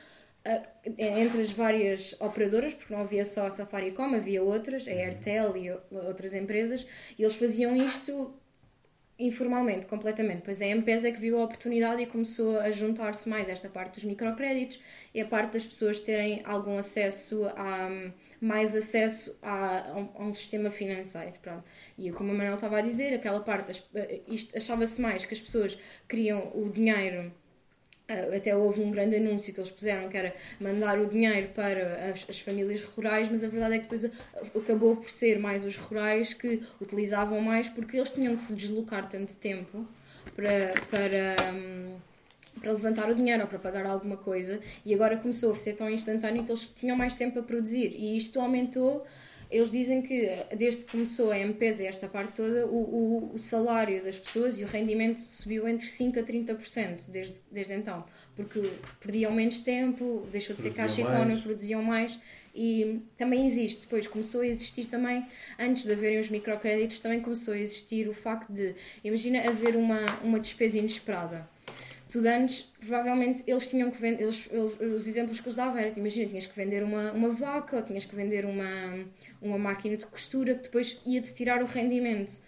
ah, 0.44 0.62
entre 0.98 1.40
as 1.40 1.50
várias 1.52 2.16
operadoras, 2.20 2.74
porque 2.74 2.92
não 2.92 3.00
havia 3.02 3.24
só 3.24 3.46
a 3.46 3.50
Safaricom, 3.50 4.14
havia 4.14 4.42
outras, 4.42 4.88
a 4.88 4.90
Airtel 4.90 5.56
e 5.56 5.70
outras 5.90 6.34
empresas, 6.34 6.86
e 7.18 7.22
eles 7.22 7.34
faziam 7.36 7.76
isto 7.76 8.34
informalmente, 9.26 9.86
completamente. 9.86 10.42
Pois 10.42 10.60
a 10.60 10.66
M-Pesa 10.66 11.08
é 11.08 11.12
que 11.12 11.20
viu 11.20 11.38
a 11.38 11.44
oportunidade 11.44 12.02
e 12.02 12.06
começou 12.06 12.58
a 12.58 12.70
juntar-se 12.70 13.28
mais 13.28 13.48
esta 13.48 13.68
parte 13.68 13.94
dos 13.94 14.04
microcréditos 14.04 14.80
e 15.14 15.20
a 15.20 15.26
parte 15.26 15.52
das 15.52 15.64
pessoas 15.64 16.00
terem 16.00 16.42
algum 16.44 16.76
acesso 16.76 17.44
a 17.56 17.88
mais 18.40 18.74
acesso 18.74 19.38
a, 19.40 19.92
a 19.92 20.22
um, 20.22 20.32
sistema 20.32 20.68
financeiro. 20.68 21.34
Pronto. 21.40 21.64
E 21.96 22.10
como 22.10 22.32
a 22.32 22.34
Manuel 22.34 22.54
estava 22.54 22.78
a 22.78 22.80
dizer, 22.80 23.14
aquela 23.14 23.40
parte, 23.40 23.84
eh, 23.94 24.20
achava-se 24.56 25.00
mais 25.00 25.24
que 25.24 25.32
as 25.32 25.40
pessoas 25.40 25.78
queriam 26.08 26.50
o 26.52 26.68
dinheiro 26.68 27.32
até 28.34 28.54
houve 28.54 28.80
um 28.80 28.90
grande 28.90 29.16
anúncio 29.16 29.52
que 29.52 29.60
eles 29.60 29.70
puseram 29.70 30.08
que 30.08 30.16
era 30.16 30.34
mandar 30.60 30.98
o 30.98 31.06
dinheiro 31.06 31.48
para 31.54 32.10
as, 32.10 32.26
as 32.28 32.40
famílias 32.40 32.82
rurais, 32.82 33.28
mas 33.28 33.42
a 33.44 33.48
verdade 33.48 33.74
é 33.74 33.78
que 33.78 33.84
depois 33.84 34.04
uh, 34.04 34.10
acabou 34.58 34.96
por 34.96 35.08
ser 35.08 35.38
mais 35.38 35.64
os 35.64 35.76
rurais 35.76 36.34
que 36.34 36.62
utilizavam 36.80 37.40
mais 37.40 37.68
porque 37.68 37.96
eles 37.96 38.10
tinham 38.10 38.34
que 38.36 38.42
se 38.42 38.54
deslocar 38.54 39.08
tanto 39.08 39.36
tempo 39.36 39.86
para, 40.34 40.74
para, 40.90 41.54
hum, 41.54 41.96
para 42.60 42.72
levantar 42.72 43.08
o 43.08 43.14
dinheiro 43.14 43.42
ou 43.42 43.48
para 43.48 43.58
pagar 43.58 43.86
alguma 43.86 44.16
coisa 44.16 44.60
e 44.84 44.92
agora 44.94 45.16
começou 45.16 45.52
a 45.52 45.56
ser 45.56 45.74
tão 45.74 45.88
instantâneo 45.88 46.44
que 46.44 46.50
eles 46.50 46.66
tinham 46.66 46.96
mais 46.96 47.14
tempo 47.14 47.38
a 47.38 47.42
produzir 47.42 47.94
e 47.96 48.16
isto 48.16 48.40
aumentou 48.40 49.06
eles 49.52 49.70
dizem 49.70 50.00
que 50.00 50.30
desde 50.56 50.84
que 50.84 50.92
começou 50.92 51.30
a 51.30 51.38
M-Pesa 51.38 51.84
esta 51.84 52.08
parte 52.08 52.32
toda, 52.32 52.66
o, 52.66 53.30
o, 53.30 53.34
o 53.34 53.38
salário 53.38 54.02
das 54.02 54.18
pessoas 54.18 54.58
e 54.58 54.64
o 54.64 54.66
rendimento 54.66 55.18
subiu 55.18 55.68
entre 55.68 55.86
5% 55.86 56.18
a 56.18 56.22
30% 56.22 57.10
desde, 57.10 57.40
desde 57.50 57.74
então. 57.74 58.02
Porque 58.34 58.62
perdiam 58.98 59.30
menos 59.30 59.60
tempo, 59.60 60.26
deixou 60.32 60.56
de 60.56 60.62
ser 60.62 60.70
Produziam 60.70 60.88
caixa 60.88 61.02
mais. 61.02 61.14
económica, 61.14 61.42
produziam 61.42 61.82
mais 61.82 62.18
e 62.54 63.02
também 63.18 63.46
existe. 63.46 63.82
Depois 63.82 64.06
começou 64.06 64.40
a 64.40 64.46
existir 64.46 64.86
também, 64.86 65.26
antes 65.58 65.84
de 65.84 65.92
haverem 65.92 66.18
os 66.18 66.30
microcréditos, 66.30 66.98
também 66.98 67.20
começou 67.20 67.52
a 67.52 67.58
existir 67.58 68.08
o 68.08 68.14
facto 68.14 68.50
de, 68.50 68.74
imagina 69.04 69.46
haver 69.46 69.76
uma, 69.76 70.00
uma 70.22 70.40
despesa 70.40 70.78
inesperada 70.78 71.46
tu 72.12 72.18
antes, 72.28 72.70
provavelmente 72.78 73.42
eles 73.46 73.68
tinham 73.68 73.90
que 73.90 73.98
vender, 73.98 74.22
eles, 74.24 74.46
eles- 74.52 74.78
os 74.80 75.08
exemplos 75.08 75.40
que 75.40 75.46
eles 75.46 75.56
davam 75.56 75.78
era, 75.78 75.88
imagina, 75.98 76.28
tinhas 76.28 76.44
que 76.46 76.54
vender 76.54 76.82
uma, 76.82 77.10
uma 77.12 77.30
vaca 77.30 77.76
ou 77.76 77.82
tinhas 77.82 78.04
que 78.04 78.14
vender 78.14 78.44
uma, 78.44 79.04
uma 79.40 79.56
máquina 79.58 79.96
de 79.96 80.04
costura 80.06 80.54
que 80.54 80.64
depois 80.64 81.00
ia-te 81.06 81.32
tirar 81.34 81.62
o 81.62 81.66
rendimento. 81.66 82.38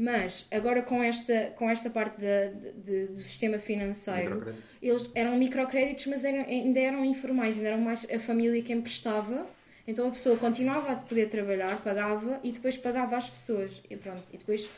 Mas 0.00 0.46
agora 0.52 0.80
com 0.82 1.02
esta, 1.02 1.52
com 1.56 1.68
esta 1.68 1.90
parte 1.90 2.18
de- 2.20 2.70
de- 2.80 3.06
do 3.08 3.18
sistema 3.18 3.58
financeiro, 3.58 4.38
eles 4.80 5.10
eram 5.12 5.36
microcréditos, 5.36 6.06
mas 6.06 6.24
eram, 6.24 6.44
ainda 6.44 6.78
eram 6.78 7.04
informais, 7.04 7.56
ainda 7.56 7.70
eram 7.70 7.80
mais 7.80 8.08
a 8.08 8.18
família 8.20 8.62
que 8.62 8.72
emprestava. 8.72 9.44
Então 9.88 10.06
a 10.06 10.10
pessoa 10.12 10.36
continuava 10.36 10.92
a 10.92 10.96
poder 10.96 11.28
trabalhar, 11.28 11.82
pagava 11.82 12.38
e 12.44 12.52
depois 12.52 12.76
pagava 12.76 13.16
às 13.16 13.28
pessoas. 13.28 13.82
E 13.90 13.96
pronto. 13.96 14.22
E 14.32 14.36
depois, 14.38 14.68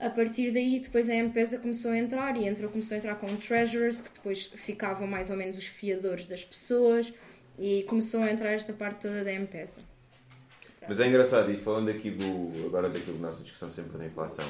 a 0.00 0.10
partir 0.10 0.50
daí, 0.52 0.80
depois 0.80 1.08
a 1.10 1.14
empresa 1.14 1.58
começou 1.58 1.90
a 1.92 1.98
entrar 1.98 2.36
e 2.36 2.48
entrou, 2.48 2.70
começou 2.70 2.94
a 2.94 2.98
entrar 2.98 3.14
com 3.16 3.26
treasurers, 3.36 4.00
que 4.00 4.12
depois 4.12 4.46
ficavam 4.46 5.06
mais 5.06 5.30
ou 5.30 5.36
menos 5.36 5.56
os 5.58 5.66
fiadores 5.66 6.24
das 6.26 6.44
pessoas. 6.44 7.12
E 7.58 7.82
começou 7.82 8.22
a 8.22 8.30
entrar 8.32 8.52
esta 8.52 8.72
parte 8.72 9.02
toda 9.02 9.22
da 9.22 9.32
empresa. 9.34 9.80
Mas 10.88 10.98
é 10.98 11.06
engraçado, 11.06 11.50
e 11.52 11.56
falando 11.58 11.90
aqui 11.90 12.10
do. 12.10 12.66
agora 12.66 12.88
daquilo 12.88 13.18
da 13.18 13.26
nossa 13.28 13.42
discussão 13.42 13.68
sempre 13.68 13.98
da 13.98 14.06
inflação, 14.06 14.46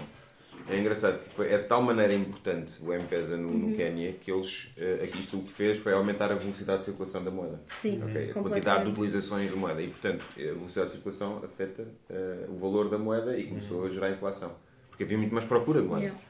é 0.68 0.78
engraçado 0.78 1.18
que 1.24 1.30
foi, 1.34 1.52
é 1.52 1.58
de 1.58 1.64
tal 1.64 1.82
maneira 1.82 2.14
importante 2.14 2.74
o 2.80 2.92
M-Pesa 2.92 3.36
no, 3.36 3.48
Uhum. 3.48 3.70
no 3.70 3.76
Quénia 3.76 4.12
que 4.12 4.30
eles. 4.30 4.68
eh, 4.76 5.00
aqui 5.02 5.18
isto 5.18 5.38
o 5.38 5.42
que 5.42 5.50
fez 5.50 5.78
foi 5.78 5.92
aumentar 5.92 6.30
a 6.30 6.36
velocidade 6.36 6.78
de 6.80 6.84
circulação 6.84 7.24
da 7.24 7.32
moeda. 7.32 7.60
Sim, 7.66 8.00
Ok? 8.04 8.30
A 8.30 8.34
quantidade 8.34 8.84
de 8.84 8.90
utilizações 8.90 9.50
de 9.50 9.56
moeda. 9.56 9.82
E, 9.82 9.88
portanto, 9.88 10.24
a 10.36 10.40
velocidade 10.40 10.86
de 10.86 10.92
circulação 10.92 11.42
afeta 11.44 11.88
eh, 12.08 12.46
o 12.48 12.56
valor 12.58 12.88
da 12.88 12.98
moeda 12.98 13.36
e 13.36 13.48
começou 13.48 13.86
a 13.86 13.90
gerar 13.90 14.10
inflação. 14.10 14.54
Porque 15.00 15.04
havia 15.04 15.16
muito 15.18 15.32
mais 15.32 15.46
procura 15.46 15.80
de 15.80 15.88
moeda. 15.88 16.02
Yeah. 16.04 16.20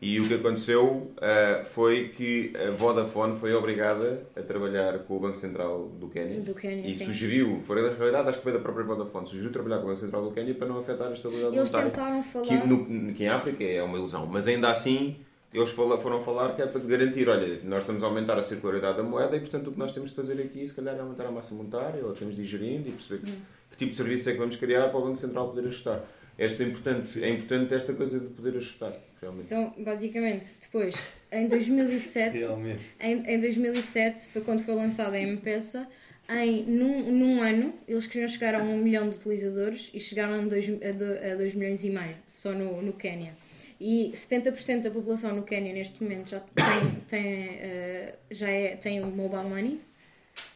E 0.00 0.20
o 0.20 0.28
que 0.28 0.34
aconteceu 0.34 1.10
eh, 1.20 1.64
foi 1.72 2.10
que 2.10 2.52
a 2.56 2.70
Vodafone 2.70 3.36
foi 3.40 3.52
obrigada 3.54 4.24
a 4.36 4.42
trabalhar 4.42 4.98
com 5.00 5.16
o 5.16 5.20
Banco 5.20 5.36
Central 5.36 5.88
do 5.98 6.08
Quénia. 6.08 6.40
Do 6.40 6.54
Quénia, 6.54 6.86
e 6.86 6.94
sim. 6.94 7.06
sugeriu, 7.06 7.60
foi 7.66 7.80
na 7.82 7.88
realidade 7.88 8.28
acho 8.28 8.38
que 8.38 8.44
foi 8.44 8.52
da 8.52 8.58
própria 8.60 8.84
Vodafone, 8.84 9.26
sugeriu 9.26 9.50
trabalhar 9.50 9.78
com 9.78 9.84
o 9.84 9.86
Banco 9.86 9.98
Central 10.00 10.22
do 10.22 10.30
Quénia 10.30 10.54
para 10.54 10.68
não 10.68 10.78
afetar 10.78 11.08
a 11.08 11.12
estabilidade 11.12 11.56
Eles 11.56 11.72
monetária. 11.72 11.90
tentaram 11.90 12.22
falar. 12.22 12.46
Que, 12.46 12.66
no- 12.68 13.14
que 13.14 13.24
em 13.24 13.28
África 13.28 13.64
é 13.64 13.82
uma 13.82 13.96
ilusão, 13.98 14.26
mas 14.26 14.46
ainda 14.46 14.68
assim 14.70 15.16
eles 15.52 15.70
fala- 15.70 15.98
foram 15.98 16.22
falar 16.22 16.54
que 16.54 16.62
é 16.62 16.66
para 16.66 16.80
garantir, 16.82 17.28
olha, 17.28 17.60
nós 17.64 17.80
estamos 17.80 18.02
a 18.04 18.06
aumentar 18.06 18.38
a 18.38 18.42
circularidade 18.42 18.98
da 18.98 19.02
moeda 19.02 19.36
e 19.36 19.40
portanto 19.40 19.68
o 19.68 19.72
que 19.72 19.78
nós 19.78 19.90
temos 19.92 20.10
de 20.10 20.16
fazer 20.16 20.40
aqui 20.40 20.66
se 20.68 20.74
calhar 20.74 20.94
é 20.94 21.00
aumentar 21.00 21.24
a 21.26 21.30
massa 21.32 21.54
monetária 21.54 22.04
ou 22.04 22.12
temos 22.12 22.36
de 22.36 22.42
ir 22.42 22.44
gerindo 22.44 22.88
e 22.88 22.92
perceber 22.92 23.24
que, 23.24 23.32
que 23.70 23.76
tipo 23.78 23.90
de 23.92 23.96
serviço 23.96 24.28
é 24.28 24.32
que 24.34 24.38
vamos 24.38 24.54
criar 24.56 24.88
para 24.90 24.98
o 24.98 25.02
Banco 25.02 25.16
Central 25.16 25.48
poder 25.48 25.66
ajustar. 25.66 26.04
Esta 26.36 26.64
é, 26.64 26.66
importante, 26.66 27.22
é 27.22 27.30
importante 27.30 27.74
esta 27.74 27.92
coisa 27.92 28.18
de 28.18 28.26
poder 28.26 28.56
ajustar, 28.56 28.92
realmente. 29.20 29.46
Então, 29.46 29.72
basicamente, 29.78 30.56
depois, 30.60 30.96
em 31.30 31.46
2007, 31.46 32.38
Realmente. 32.38 32.80
em, 33.00 33.34
em 33.34 33.40
2007 33.40 34.28
foi 34.28 34.42
quando 34.42 34.62
foi 34.64 34.74
lançada 34.74 35.16
a 35.16 35.20
M-Pesa. 35.20 35.86
Em, 36.28 36.64
num, 36.64 37.12
num 37.12 37.42
ano, 37.42 37.74
eles 37.86 38.06
queriam 38.06 38.26
chegar 38.26 38.54
a 38.54 38.62
um 38.62 38.78
milhão 38.78 39.08
de 39.10 39.16
utilizadores 39.16 39.90
e 39.92 40.00
chegaram 40.00 40.40
a 40.40 40.46
2 40.46 40.68
a 40.70 41.36
dois 41.36 41.54
milhões 41.54 41.84
e 41.84 41.90
meio, 41.90 42.16
só 42.26 42.52
no, 42.52 42.80
no 42.80 42.94
Quénia. 42.94 43.32
E 43.78 44.10
70% 44.14 44.82
da 44.82 44.90
população 44.90 45.34
no 45.36 45.42
Quénia 45.42 45.72
neste 45.72 46.02
momento 46.02 46.30
já 46.30 46.40
tem, 46.40 47.00
tem, 47.06 47.48
eh, 47.60 48.14
já 48.30 48.48
é, 48.48 48.76
tem 48.76 49.02
o 49.02 49.06
mobile 49.06 49.44
money 49.44 49.80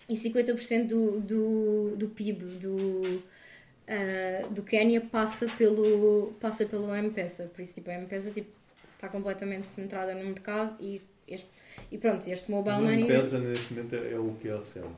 e 0.09 0.15
50% 0.15 0.87
do, 0.87 1.21
do, 1.21 1.97
do 1.97 2.09
PIB 2.09 2.45
do, 2.57 3.23
eh, 3.89 4.45
do 4.51 4.63
Quénia 4.63 5.01
passa 5.01 5.47
pelo, 5.59 6.33
passa 6.41 6.65
pelo 6.67 6.95
M-Pesa. 6.95 7.45
Por 7.55 7.61
isso, 7.63 7.75
tipo, 7.75 7.91
a 7.91 7.95
M-Pesa 7.95 8.31
tipo, 8.31 8.49
está 8.95 9.09
completamente 9.09 9.67
penetrada 9.75 10.15
no 10.15 10.25
mercado 10.25 10.77
e, 10.81 11.01
este, 11.27 11.49
e 11.91 11.99
pronto, 11.99 12.29
este 12.29 12.51
mobile 12.51 12.77
Mas 12.77 12.85
money 12.85 13.01
não 13.01 13.07
pesa 13.09 13.39
neste 13.39 13.73
momento 13.75 13.95
é 13.97 14.13
é 14.13 14.19
o 14.19 14.35
que 14.41 14.49
é 14.49 14.55
o 14.55 14.63
Celso. 14.63 14.91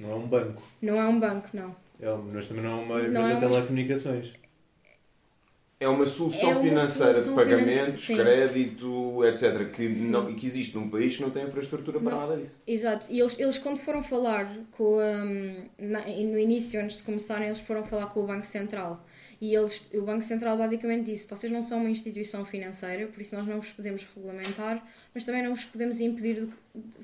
Não 0.00 0.10
é 0.10 0.14
um 0.14 0.26
banco. 0.26 0.62
não 0.82 0.94
é 0.96 1.04
um 1.08 1.20
banco, 1.20 1.48
não. 1.52 1.74
É, 2.00 2.14
mas 2.32 2.46
também 2.48 2.62
não 2.64 2.72
é 2.78 2.82
uma 2.82 2.98
Não 2.98 3.06
empresa 3.08 3.20
é 3.20 3.34
de 3.40 3.44
uma- 3.46 3.50
telecomunicações. 3.54 4.32
É 5.78 5.86
uma 5.88 6.06
solução 6.06 6.50
É 6.50 6.52
uma 6.54 6.62
financeira 6.62 7.12
solução 7.14 7.36
de 7.36 7.50
pagamentos, 7.50 8.06
crédito, 8.06 9.24
etc., 9.26 9.70
que, 9.70 9.90
Sim. 9.90 10.10
não, 10.10 10.34
que 10.34 10.46
existe 10.46 10.74
num 10.74 10.88
país 10.88 11.16
que 11.16 11.22
não 11.22 11.30
tem 11.30 11.44
infraestrutura 11.46 12.00
para 12.00 12.10
Não. 12.10 12.20
nada 12.20 12.36
disso. 12.40 12.58
Exato, 12.66 13.06
e 13.10 13.20
eles, 13.20 13.38
eles 13.38 13.58
quando 13.58 13.78
foram 13.78 14.02
falar 14.02 14.50
com 14.72 14.98
um, 14.98 15.54
na- 15.78 16.06
no 16.06 16.38
início, 16.38 16.80
antes 16.80 16.96
de 16.98 17.02
começarem, 17.02 17.46
eles 17.48 17.60
foram 17.60 17.84
falar 17.84 18.06
com 18.06 18.20
o 18.20 18.26
Banco 18.26 18.46
Central. 18.46 19.04
E 19.38 19.54
eles, 19.54 19.90
o 19.92 20.00
Banco 20.00 20.22
Central 20.22 20.56
basicamente 20.56 21.10
disse: 21.12 21.26
vocês 21.28 21.52
não 21.52 21.60
são 21.60 21.80
uma 21.80 21.90
instituição 21.90 22.42
financeira, 22.42 23.06
por 23.08 23.20
isso 23.20 23.36
nós 23.36 23.46
não 23.46 23.60
vos 23.60 23.70
podemos 23.70 24.02
regulamentar, 24.16 24.82
mas 25.14 25.26
também 25.26 25.42
não 25.42 25.54
vos 25.54 25.66
podemos 25.66 26.00
impedir 26.00 26.46
de, 26.46 26.54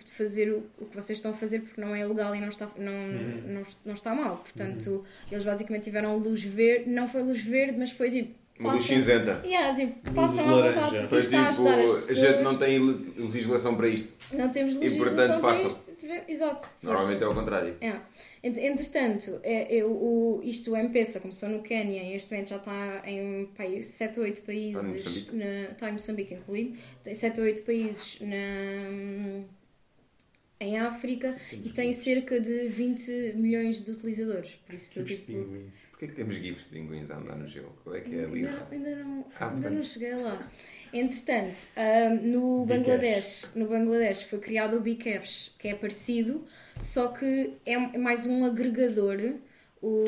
fazer 0.07 0.51
o, 0.51 0.63
o 0.81 0.87
que 0.87 0.97
vocês 0.97 1.19
estão 1.19 1.33
a 1.33 1.35
fazer 1.35 1.61
porque 1.61 1.79
não 1.79 1.95
é 1.95 2.07
legal 2.07 2.35
e 2.35 2.41
não 2.41 2.49
está, 2.49 2.71
não, 2.79 2.91
Uhum. 2.91 3.43
não, 3.49 3.63
não 3.85 3.93
está 3.93 4.15
mal. 4.15 4.39
Portanto, 4.39 5.05
eles 5.31 5.45
basicamente 5.45 5.83
tiveram 5.85 6.17
luz 6.17 6.43
verde, 6.43 6.89
não 6.89 7.07
foi 7.07 7.23
luz 7.23 7.43
verde, 7.43 7.77
mas 7.79 7.91
foi 7.91 8.11
tipo. 8.11 8.41
Uma 8.61 8.75
luz 8.75 8.85
cinzenta. 8.85 9.41
Yeah, 9.45 9.75
tipo, 9.75 10.11
façam 10.13 10.49
à 10.49 10.53
laranja. 10.55 10.81
vontade, 10.81 11.09
porque 11.09 11.17
isto 11.19 11.35
está 11.35 11.49
a 11.49 11.51
tipo, 11.51 11.63
ajudar 11.69 11.83
as 11.83 11.91
a 11.91 11.95
pessoas. 11.97 12.19
gente 12.19 12.43
não 12.43 12.57
tem 12.59 12.79
le- 12.79 13.13
legislação 13.19 13.75
para 13.77 13.89
isto. 13.89 14.09
Não 14.33 14.49
temos 14.51 14.75
E, 14.77 14.79
legislação 14.79 15.17
portanto, 15.17 15.41
para 15.41 15.55
façam. 15.55 15.69
isto. 15.71 15.93
Exato. 16.29 16.71
Normalmente 16.83 17.23
é 17.23 17.27
o 17.27 17.35
contrário. 17.35 17.77
É. 17.81 17.95
Ent- 18.45 18.59
Entretanto, 18.59 19.41
é, 19.43 19.79
é, 19.79 19.85
o, 19.85 20.41
isto, 20.45 20.71
o 20.73 20.77
M-Pesa 20.77 21.21
começou 21.21 21.49
no 21.49 21.63
Quénia 21.63 22.03
e 22.03 22.13
neste 22.13 22.31
momento 22.31 22.51
já 22.51 22.57
está 22.57 23.03
em 23.07 23.47
país, 23.57 23.87
7 23.87 24.19
ou 24.21 24.25
8 24.27 24.37
Está 24.39 24.53
no 24.53 24.59
países. 24.59 25.05
Moçambique. 25.05 25.37
na- 25.37 25.71
Está 25.73 25.89
em 25.89 25.93
Moçambique 25.93 26.35
incluído. 26.35 26.79
Tem 27.03 27.15
7 27.15 27.41
ou 27.41 27.47
8 27.47 27.63
países 27.63 28.19
na, 28.21 29.45
em 30.63 30.79
África 30.79 31.37
e 31.53 31.71
tem 31.71 31.93
cerca 31.93 32.41
de 32.41 32.69
20 32.69 33.35
milhões 33.37 33.83
de 33.83 33.91
utilizadores. 33.91 34.55
Por 34.67 34.75
isso, 34.75 35.03
de 35.03 35.17
tipo, 35.17 35.27
pinguins. 35.33 35.75
Porquê 35.91 36.07
que 36.09 36.15
temos 36.15 36.35
gifs 36.37 36.65
de 36.65 36.69
pinguins 36.71 37.11
a 37.11 37.17
andar 37.17 37.37
no 37.37 37.47
gelo? 37.47 37.73
Qual 37.83 37.95
é 37.95 38.01
que 38.01 38.15
é 38.15 38.25
a 38.25 38.27
Ainda 38.27 38.69
ainda, 38.71 38.97
não, 38.97 39.27
Ah, 39.39 39.51
ainda 39.51 39.71
não 39.71 39.83
cheguei 39.83 40.15
lá. 40.15 40.51
Entretanto, 40.93 41.67
ah, 41.77 42.11
no. 42.23 42.67
Bangladesh, 42.67 43.51
no 43.55 43.67
Bangladesh 43.67 44.23
foi 44.23 44.39
criado 44.39 44.77
o 44.77 44.81
Bcash, 44.81 45.55
que 45.59 45.69
é 45.69 45.75
parecido, 45.75 46.45
só 46.81 47.09
que 47.09 47.55
é 47.65 47.77
mais 47.99 48.27
um 48.27 48.45
agregador. 48.45 49.35
O, 49.81 50.05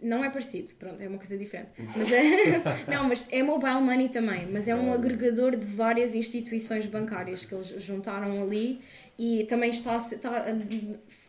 não 0.00 0.22
é 0.24 0.28
parecido, 0.28 0.72
pronto, 0.78 1.02
é 1.02 1.08
uma 1.08 1.16
coisa 1.18 1.36
diferente. 1.38 1.70
Mas 1.96 2.12
é, 2.12 2.62
não, 2.88 3.08
mas 3.08 3.26
é 3.30 3.42
mobile 3.42 3.80
money 3.80 4.08
também, 4.08 4.46
mas 4.50 4.68
é 4.68 4.74
um 4.74 4.92
agregador 4.92 5.56
de 5.56 5.66
várias 5.66 6.14
instituições 6.14 6.86
bancárias 6.86 7.44
que 7.44 7.54
eles 7.54 7.68
juntaram 7.82 8.42
ali 8.42 8.80
e 9.18 9.44
também 9.44 9.70
está, 9.70 9.96
está 9.96 10.44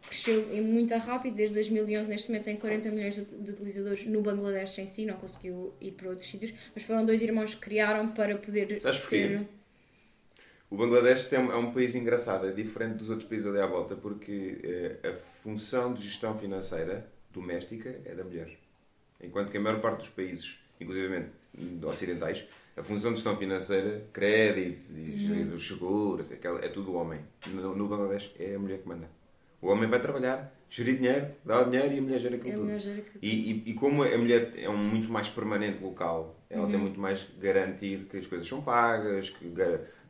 cresceu 0.08 0.52
em 0.54 0.62
muito 0.62 0.94
rápido, 0.96 1.36
desde 1.36 1.56
2011 1.56 2.10
neste 2.10 2.30
momento 2.30 2.46
tem 2.46 2.56
40 2.56 2.90
milhões 2.92 3.16
de, 3.16 3.26
de 3.26 3.52
utilizadores 3.52 4.06
no 4.06 4.22
Bangladesh 4.22 4.80
em 4.80 4.86
si, 4.86 5.06
não 5.06 5.16
conseguiu 5.16 5.74
ir 5.80 5.92
para 5.92 6.10
outros 6.10 6.30
sítios, 6.30 6.54
mas 6.74 6.84
foram 6.84 7.06
dois 7.06 7.22
irmãos 7.22 7.56
que 7.56 7.62
criaram 7.62 8.10
para 8.10 8.38
poder 8.38 8.80
Sabes 8.80 9.00
porquê? 9.00 9.28
ter... 9.28 9.48
O 10.70 10.76
Bangladesh 10.76 11.28
tem, 11.28 11.40
é 11.40 11.56
um 11.56 11.72
país 11.72 11.96
engraçado, 11.96 12.46
é 12.46 12.52
diferente 12.52 12.98
dos 12.98 13.10
outros 13.10 13.28
países 13.28 13.48
ali 13.48 13.60
à 13.60 13.66
volta, 13.66 13.96
porque 13.96 14.60
eh, 14.64 15.10
a 15.10 15.14
função 15.42 15.94
de 15.94 16.04
gestão 16.04 16.38
financeira 16.38 17.10
doméstica 17.32 18.02
é 18.04 18.14
da 18.14 18.24
mulher. 18.24 18.50
Enquanto 19.22 19.50
que 19.50 19.58
a 19.58 19.62
maior 19.62 19.80
parte 19.80 20.00
dos 20.00 20.10
países, 20.10 20.60
inclusive 20.80 21.28
ocidentais, 21.84 22.46
a 22.78 22.84
função 22.84 23.12
de 23.12 23.18
gestão 23.18 23.36
financeira, 23.36 24.08
créditos 24.14 24.92
e 24.96 25.52
os 25.54 25.68
seguros, 25.68 26.32
é 26.32 26.70
tudo 26.70 26.92
o 26.92 26.96
homem. 26.96 27.20
No, 27.48 27.76
no 27.76 27.88
Bangladesh 27.88 28.32
é 28.40 28.54
a 28.54 28.60
mulher 28.60 28.80
que 28.80 28.88
manda. 28.88 29.10
O 29.60 29.70
homem 29.70 29.90
vai 29.90 30.00
trabalhar, 30.00 30.54
gerir 30.70 30.98
dinheiro, 30.98 31.28
dá 31.46 31.62
o 31.62 31.70
dinheiro 31.70 31.94
e 31.94 32.00
a 32.00 32.02
mulher 32.02 32.20
gera 32.20 32.36
aquilo 32.36 32.52
É 32.52 32.54
a 32.54 32.58
tudo. 32.76 32.80
gera 32.80 32.98
aquilo 33.00 33.20
E, 33.22 33.28
e, 33.52 33.64
e 33.68 33.74
como 33.74 34.04
a 34.04 34.18
mulher 34.18 34.52
é 34.58 34.70
um 34.70 34.78
muito 34.78 35.10
mais 35.12 35.30
permanente 35.30 35.82
local, 35.84 36.36
ela 36.50 36.64
Uhum. 36.66 36.72
tem 36.72 36.80
muito 36.80 37.00
mais 37.00 37.26
garantir 37.40 38.08
que 38.10 38.18
as 38.18 38.28
coisas 38.28 38.48
são 38.48 38.62
pagas, 38.62 39.30
que 39.30 39.52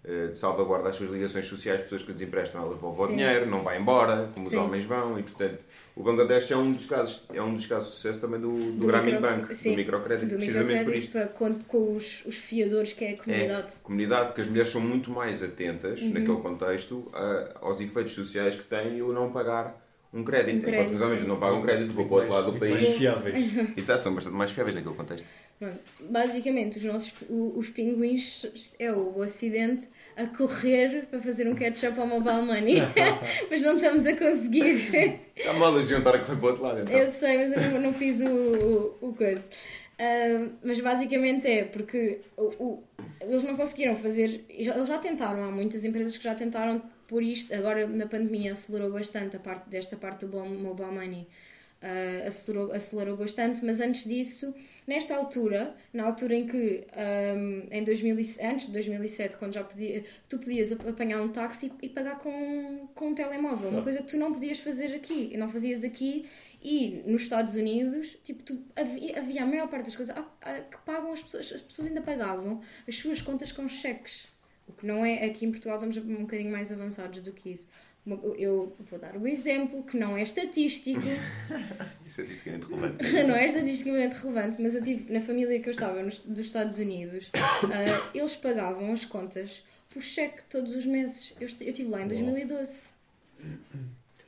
eh, 0.06 0.32
salvaguarda 0.36 0.90
as 0.90 0.96
suas 0.96 1.10
ligações 1.12 1.46
sociais, 1.48 1.82
pessoas 1.82 2.02
que 2.04 2.12
lhes 2.12 2.22
emprestam, 2.22 2.62
ela 2.62 2.74
devolve 2.74 3.02
o 3.02 3.08
dinheiro, 3.08 3.46
não 3.46 3.62
vai 3.64 3.80
embora, 3.80 4.30
como 4.34 4.50
Sim. 4.50 4.56
os 4.58 4.64
homens 4.64 4.86
vão, 4.86 5.20
e 5.20 5.24
portanto 5.24 5.60
o 5.96 6.04
Bangladesh 6.04 6.50
é 6.52 6.56
um 6.58 6.72
dos 6.72 6.86
casos, 6.86 7.24
é 7.34 7.42
um 7.42 7.56
dos 7.56 7.66
casos 7.66 7.90
de 7.90 7.96
sucesso 7.98 8.22
também 8.22 8.40
do, 8.40 8.52
do, 8.58 8.72
Do 8.74 8.88
Grameen 8.88 9.16
micro- 9.16 9.30
Bank, 9.30 9.56
sim, 9.56 9.72
do 9.72 9.78
microcrédito, 9.78 10.28
do 10.28 10.36
precisamente 10.38 10.84
por 10.86 10.94
microcrédito 10.94 11.06
isto. 11.06 11.12
para, 11.12 11.28
com, 11.28 11.60
com 11.68 11.96
os, 11.96 12.26
os 12.26 12.36
fiadores 12.38 12.94
que 12.94 13.04
é 13.04 13.10
a 13.10 13.12
É, 13.12 13.16
comunidade. 13.16 13.72
comunidade, 13.84 14.26
porque 14.28 14.42
as 14.42 14.48
mulheres 14.48 14.72
são 14.72 14.80
muito 14.82 15.10
mais 15.12 15.42
atentas, 15.44 16.00
Uhum. 16.02 16.10
naquele 16.14 16.38
contexto, 16.38 17.10
a- 17.14 17.54
aos 17.62 17.82
efeitos 17.82 18.14
sociais 18.14 18.56
que 18.56 18.64
têm 18.64 18.98
eu 19.00 19.12
não 19.12 19.32
pagar 19.32 19.86
um 20.14 20.24
crédito. 20.24 20.56
Um 20.56 20.58
Enquanto 20.60 20.74
crédito, 20.74 20.96
os 20.96 21.02
homens 21.02 21.28
não 21.28 21.40
pagam 21.40 21.62
crédito, 21.62 21.94
vou 21.94 22.06
para 22.06 22.14
o 22.14 22.18
outro 22.20 22.34
lado 22.34 22.52
do 22.52 22.60
país. 22.60 22.74
mais 22.84 22.98
fiáveis. 22.98 23.52
Exato, 23.78 24.04
são 24.04 24.14
bastante 24.16 24.36
mais 24.36 24.52
fiáveis 24.52 24.76
naquele 24.76 24.96
contexto. 24.96 25.26
Basicamente, 26.00 26.78
os 26.78 26.84
nossos 26.84 27.14
os 27.30 27.70
pinguins 27.70 28.46
é 28.80 28.92
o 28.92 29.18
Ocidente 29.20 29.88
a 30.16 30.26
correr 30.28 31.08
para 31.10 31.20
fazer 31.20 31.48
um 31.48 31.56
catch-up 31.56 32.00
ao 32.00 32.08
mobile 32.08 32.42
money, 32.44 32.76
mas 33.50 33.62
não 33.62 33.76
estamos 33.76 34.06
a 34.06 34.16
conseguir. 34.16 34.72
Está 35.36 35.54
mal 35.58 35.70
eles 35.72 35.82
deviam 35.88 36.00
estar 36.00 36.16
a 36.16 36.20
correr 36.20 36.38
para 36.38 36.46
o 36.46 36.50
outro 36.50 36.64
lado, 36.64 36.80
então. 36.82 36.98
Eu 36.98 37.08
sei, 37.08 37.38
mas 37.38 37.52
eu 37.54 37.62
não, 37.62 37.82
não 37.82 37.94
fiz 37.94 38.22
o, 38.22 38.28
o, 39.02 39.10
o 39.10 39.14
coisa. 39.14 39.48
Ah, 40.00 40.48
mas 40.64 40.80
basicamente 40.80 41.48
é 41.48 41.64
porque 41.64 42.22
o, 42.38 42.44
o- 42.64 42.84
eles 43.20 43.42
não 43.44 43.58
conseguiram 43.58 43.96
fazer. 43.96 44.46
Eles 44.48 44.88
já 44.88 45.00
tentaram, 45.00 45.44
há 45.44 45.52
muitas 45.52 45.84
empresas 45.84 46.16
que 46.18 46.24
já 46.24 46.36
tentaram 46.36 46.82
por 47.08 47.24
isto. 47.24 47.54
Agora 47.54 47.88
na 47.88 48.06
pandemia 48.08 48.54
acelerou 48.54 48.92
bastante 48.92 49.36
a 49.38 49.40
parte, 49.40 49.70
desta 49.70 49.96
parte 49.98 50.26
do 50.26 50.38
mobile 50.46 50.92
money. 50.92 51.28
ah, 51.80 52.28
acelerou, 52.28 52.72
acelerou 52.74 53.16
bastante, 53.16 53.64
mas 53.64 53.80
antes 53.80 54.04
disso, 54.06 54.52
nesta 54.88 55.16
altura, 55.16 55.76
na 55.94 56.06
altura 56.06 56.34
em 56.34 56.48
que, 56.48 56.84
ahm, 56.92 57.68
em 57.72 57.84
2000, 57.84 58.20
e- 58.20 58.42
antes 58.44 58.66
de 58.66 58.72
2007, 58.74 59.38
quando 59.38 59.54
já 59.54 59.64
podia, 59.64 60.04
tu 60.28 60.40
podias 60.40 60.72
ap- 60.72 60.88
apanhar 60.88 61.22
um 61.22 61.30
táxi 61.30 61.72
e 61.82 61.88
pagar 61.88 62.18
com, 62.18 62.88
com 62.96 63.10
um 63.10 63.14
telemóvel, 63.16 63.70
uma 63.70 63.84
coisa 63.84 64.00
que 64.02 64.08
tu 64.08 64.18
não 64.18 64.34
podias 64.34 64.60
fazer 64.60 64.96
aqui, 64.96 65.38
não 65.38 65.48
fazias 65.50 65.84
aqui, 65.84 66.26
e 66.64 67.04
nos 67.06 67.22
Estados 67.22 67.54
Unidos, 67.54 68.18
tipo, 68.24 68.42
tu, 68.42 68.58
havia, 68.76 69.20
havia 69.20 69.44
a 69.44 69.46
maior 69.46 69.68
parte 69.70 69.86
das 69.86 69.96
coisas 69.96 70.16
ah, 70.18 70.26
ah, 70.42 70.60
que 70.62 70.78
pagam 70.80 71.12
as 71.14 71.22
pessoas, 71.22 71.54
as 71.54 71.62
pessoas 71.62 71.88
ainda 71.90 72.02
pagavam 72.02 72.60
as 72.88 72.96
suas 72.98 73.22
contas 73.22 73.52
com 73.52 73.68
cheques. 73.68 74.28
O 74.68 74.74
que 74.74 74.86
não 74.86 75.06
é, 75.06 75.26
aqui 75.26 75.46
em 75.46 75.52
Portugal 75.52 75.78
estamos 75.78 75.98
um 75.98 76.22
bocadinho 76.22 76.52
mais 76.52 76.72
avançados 76.72 77.22
do 77.22 77.32
que 77.32 77.52
isso. 77.52 77.68
Eu 78.38 78.74
vou 78.90 78.98
dar 78.98 79.18
o 79.18 79.28
exemplo, 79.28 79.84
que 79.84 79.98
não 79.98 80.16
é 80.18 80.22
estatístico, 80.24 81.02
estatisticamente 82.08 82.66
relevante. 82.68 83.14
não 83.28 83.36
é 83.36 83.46
estatisticamente 83.46 84.16
relevante, 84.16 84.62
mas 84.62 84.76
eu 84.76 84.84
tive, 84.84 85.12
na 85.12 85.20
família 85.22 85.60
que 85.60 85.68
eu 85.68 85.72
estava 85.72 86.02
nos, 86.02 86.20
dos 86.22 86.40
Estados 86.40 86.78
Unidos, 86.78 87.30
ah, 87.36 88.10
eles 88.14 88.36
pagavam 88.36 88.92
as 88.92 89.04
contas 89.04 89.64
por 89.92 90.02
cheque 90.02 90.42
todos 90.50 90.74
os 90.74 90.86
meses. 90.86 91.34
Eu, 91.40 91.48
eu 91.62 91.68
estive 91.70 91.90
lá 91.90 92.02
em 92.04 92.08
2012. 92.08 92.90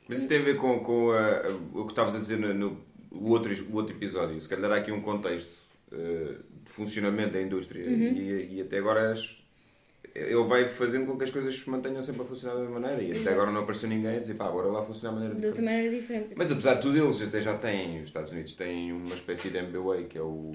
Mas 0.08 0.18
isso 0.18 0.28
tem 0.28 0.38
a 0.38 0.42
ver 0.42 0.56
com, 0.56 0.80
com 0.80 1.10
ah, 1.12 1.42
o 1.74 1.84
que 1.84 1.92
estavas 1.92 2.14
a 2.14 2.18
dizer 2.18 2.38
no, 2.38 2.52
no- 2.52 2.90
o 3.10 3.30
outro, 3.30 3.52
o 3.70 3.74
outro 3.76 3.94
episódio. 3.96 4.40
Se 4.40 4.48
calhar 4.48 4.70
há 4.70 4.76
aqui 4.76 4.92
um 4.92 5.00
contexto 5.00 5.50
ah, 5.92 5.96
de 6.64 6.70
funcionamento 6.70 7.32
da 7.32 7.40
indústria 7.40 7.84
Uhum. 7.88 8.12
e, 8.14 8.56
e 8.56 8.60
até 8.60 8.78
agora 8.78 9.12
as- 9.12 9.36
ele 10.14 10.44
vai 10.44 10.66
fazendo 10.68 11.06
com 11.06 11.16
que 11.16 11.24
as 11.24 11.30
coisas 11.30 11.54
se 11.56 11.68
mantenham 11.70 12.02
sempre 12.02 12.22
a 12.22 12.24
funcionar 12.24 12.54
da 12.54 12.60
mesma 12.62 12.80
maneira. 12.80 13.02
E 13.02 13.10
até 13.10 13.20
Exato. 13.20 13.30
agora 13.36 13.50
não 13.52 13.60
apareceu 13.62 13.88
ninguém 13.88 14.16
a 14.16 14.20
dizer 14.20 14.34
pá, 14.34 14.46
agora 14.46 14.68
vai 14.70 14.84
funcionar 14.84 15.14
de 15.14 15.20
maneira 15.20 15.40
De 15.40 15.46
outra 15.46 15.62
diferente. 15.62 15.82
maneira 15.84 16.00
diferente. 16.00 16.34
Mas 16.36 16.52
apesar 16.52 16.74
de 16.74 16.80
tudo, 16.82 16.98
eles 16.98 17.22
até 17.22 17.40
já 17.40 17.56
têm, 17.58 17.98
os 18.00 18.08
Estados 18.08 18.32
Unidos 18.32 18.52
têm 18.54 18.92
uma 18.92 19.14
espécie 19.14 19.50
de 19.50 19.58
MBWay 19.58 20.04
que 20.04 20.18
é 20.18 20.22
o. 20.22 20.52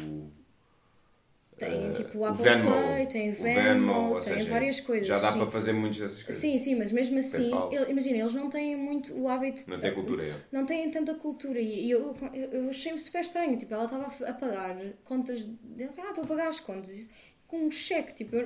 Tem 1.57 1.87
eh, 1.87 1.91
tipo 1.93 2.17
o 2.17 2.25
Apple 2.25 2.43
Venmo, 2.43 2.69
Pay, 2.69 3.05
tem 3.07 3.29
o 3.29 3.31
o 3.31 3.35
Venmo, 3.43 4.13
tem 4.15 4.21
seja, 4.23 4.49
várias 4.49 4.81
coisas. 4.81 5.07
Já 5.07 5.17
dá 5.19 5.31
sim. 5.31 5.39
para 5.39 5.49
fazer 5.51 5.71
muitas 5.71 5.99
dessas 5.99 6.23
coisas. 6.23 6.41
Sim, 6.41 6.57
sim, 6.57 6.75
mas 6.75 6.91
mesmo 6.91 7.17
assim, 7.17 7.49
ele- 7.71 7.91
imagina, 7.91 8.17
eles 8.17 8.33
não 8.33 8.49
têm 8.49 8.75
muito 8.75 9.17
o 9.17 9.29
hábito. 9.29 9.61
Não 9.69 9.79
tem 9.79 9.93
cultura, 9.93 10.25
é. 10.25 10.35
Não 10.51 10.65
têm 10.65 10.91
tanta 10.91 11.13
cultura 11.13 11.57
e 11.61 11.89
eu, 11.89 12.13
eu, 12.33 12.51
eu 12.51 12.69
achei-me 12.69 12.99
super 12.99 13.21
estranho. 13.21 13.55
Tipo, 13.57 13.73
ela 13.73 13.85
estava 13.85 14.07
a 14.25 14.33
pagar 14.33 14.75
contas. 15.05 15.45
Deles, 15.45 15.97
ah, 15.97 16.09
estou 16.09 16.25
a 16.25 16.27
pagar 16.27 16.47
as 16.49 16.59
contas 16.59 17.07
com 17.47 17.65
um 17.65 17.71
cheque. 17.71 18.13
Tipo, 18.13 18.37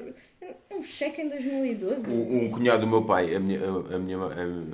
um 0.71 0.81
cheque 0.81 1.21
em 1.21 1.29
2012. 1.29 2.09
Um, 2.09 2.45
um 2.45 2.51
cunhado 2.51 2.81
do 2.81 2.87
meu 2.87 3.03
pai, 3.03 3.35
a 3.35 3.39
minha, 3.39 3.59
a, 3.63 3.99
minha, 3.99 4.17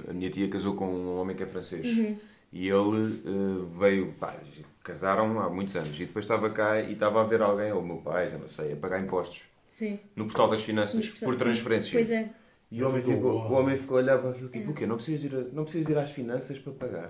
a, 0.09 0.13
minha 0.13 0.29
tia 0.29 0.47
casou 0.49 0.75
com 0.75 0.85
um 0.85 1.17
homem 1.17 1.35
que 1.35 1.43
é 1.43 1.45
francês. 1.45 1.85
Uhum. 1.85 2.17
E 2.53 2.69
ele 2.69 3.21
eh, 3.25 3.65
veio, 3.77 4.13
pá, 4.13 4.33
casaram 4.81 5.39
há 5.39 5.49
muitos 5.49 5.75
anos. 5.75 5.95
E 5.95 6.05
depois 6.05 6.23
estava 6.23 6.49
cá 6.49 6.79
e 6.79 6.93
estava 6.93 7.21
a 7.21 7.23
ver 7.25 7.41
alguém, 7.41 7.71
ou 7.71 7.81
o 7.81 7.85
meu 7.85 7.97
pai, 7.97 8.29
já 8.29 8.37
não 8.37 8.47
sei, 8.47 8.73
a 8.73 8.75
pagar 8.75 9.01
impostos. 9.01 9.41
Sim. 9.67 9.99
No 10.15 10.25
portal 10.25 10.49
das 10.49 10.63
finanças, 10.63 11.07
por 11.09 11.33
sim. 11.33 11.39
transferência. 11.39 11.91
Pois 11.91 12.09
é. 12.09 12.29
E 12.77 12.83
o 12.83 12.89
homem, 12.89 13.01
ficou, 13.01 13.31
o 13.31 13.53
homem 13.53 13.77
ficou 13.77 13.97
a 13.97 14.01
olhar 14.01 14.17
para 14.19 14.31
aquilo, 14.31 14.49
tipo, 14.49 14.71
o 14.71 14.73
quê? 14.73 14.85
Não 14.85 14.95
precisas, 14.97 15.23
ir 15.23 15.33
a, 15.33 15.41
não 15.53 15.63
precisas 15.63 15.89
ir 15.89 15.97
às 15.97 16.11
finanças 16.11 16.59
para 16.59 16.73
pagar. 16.73 17.09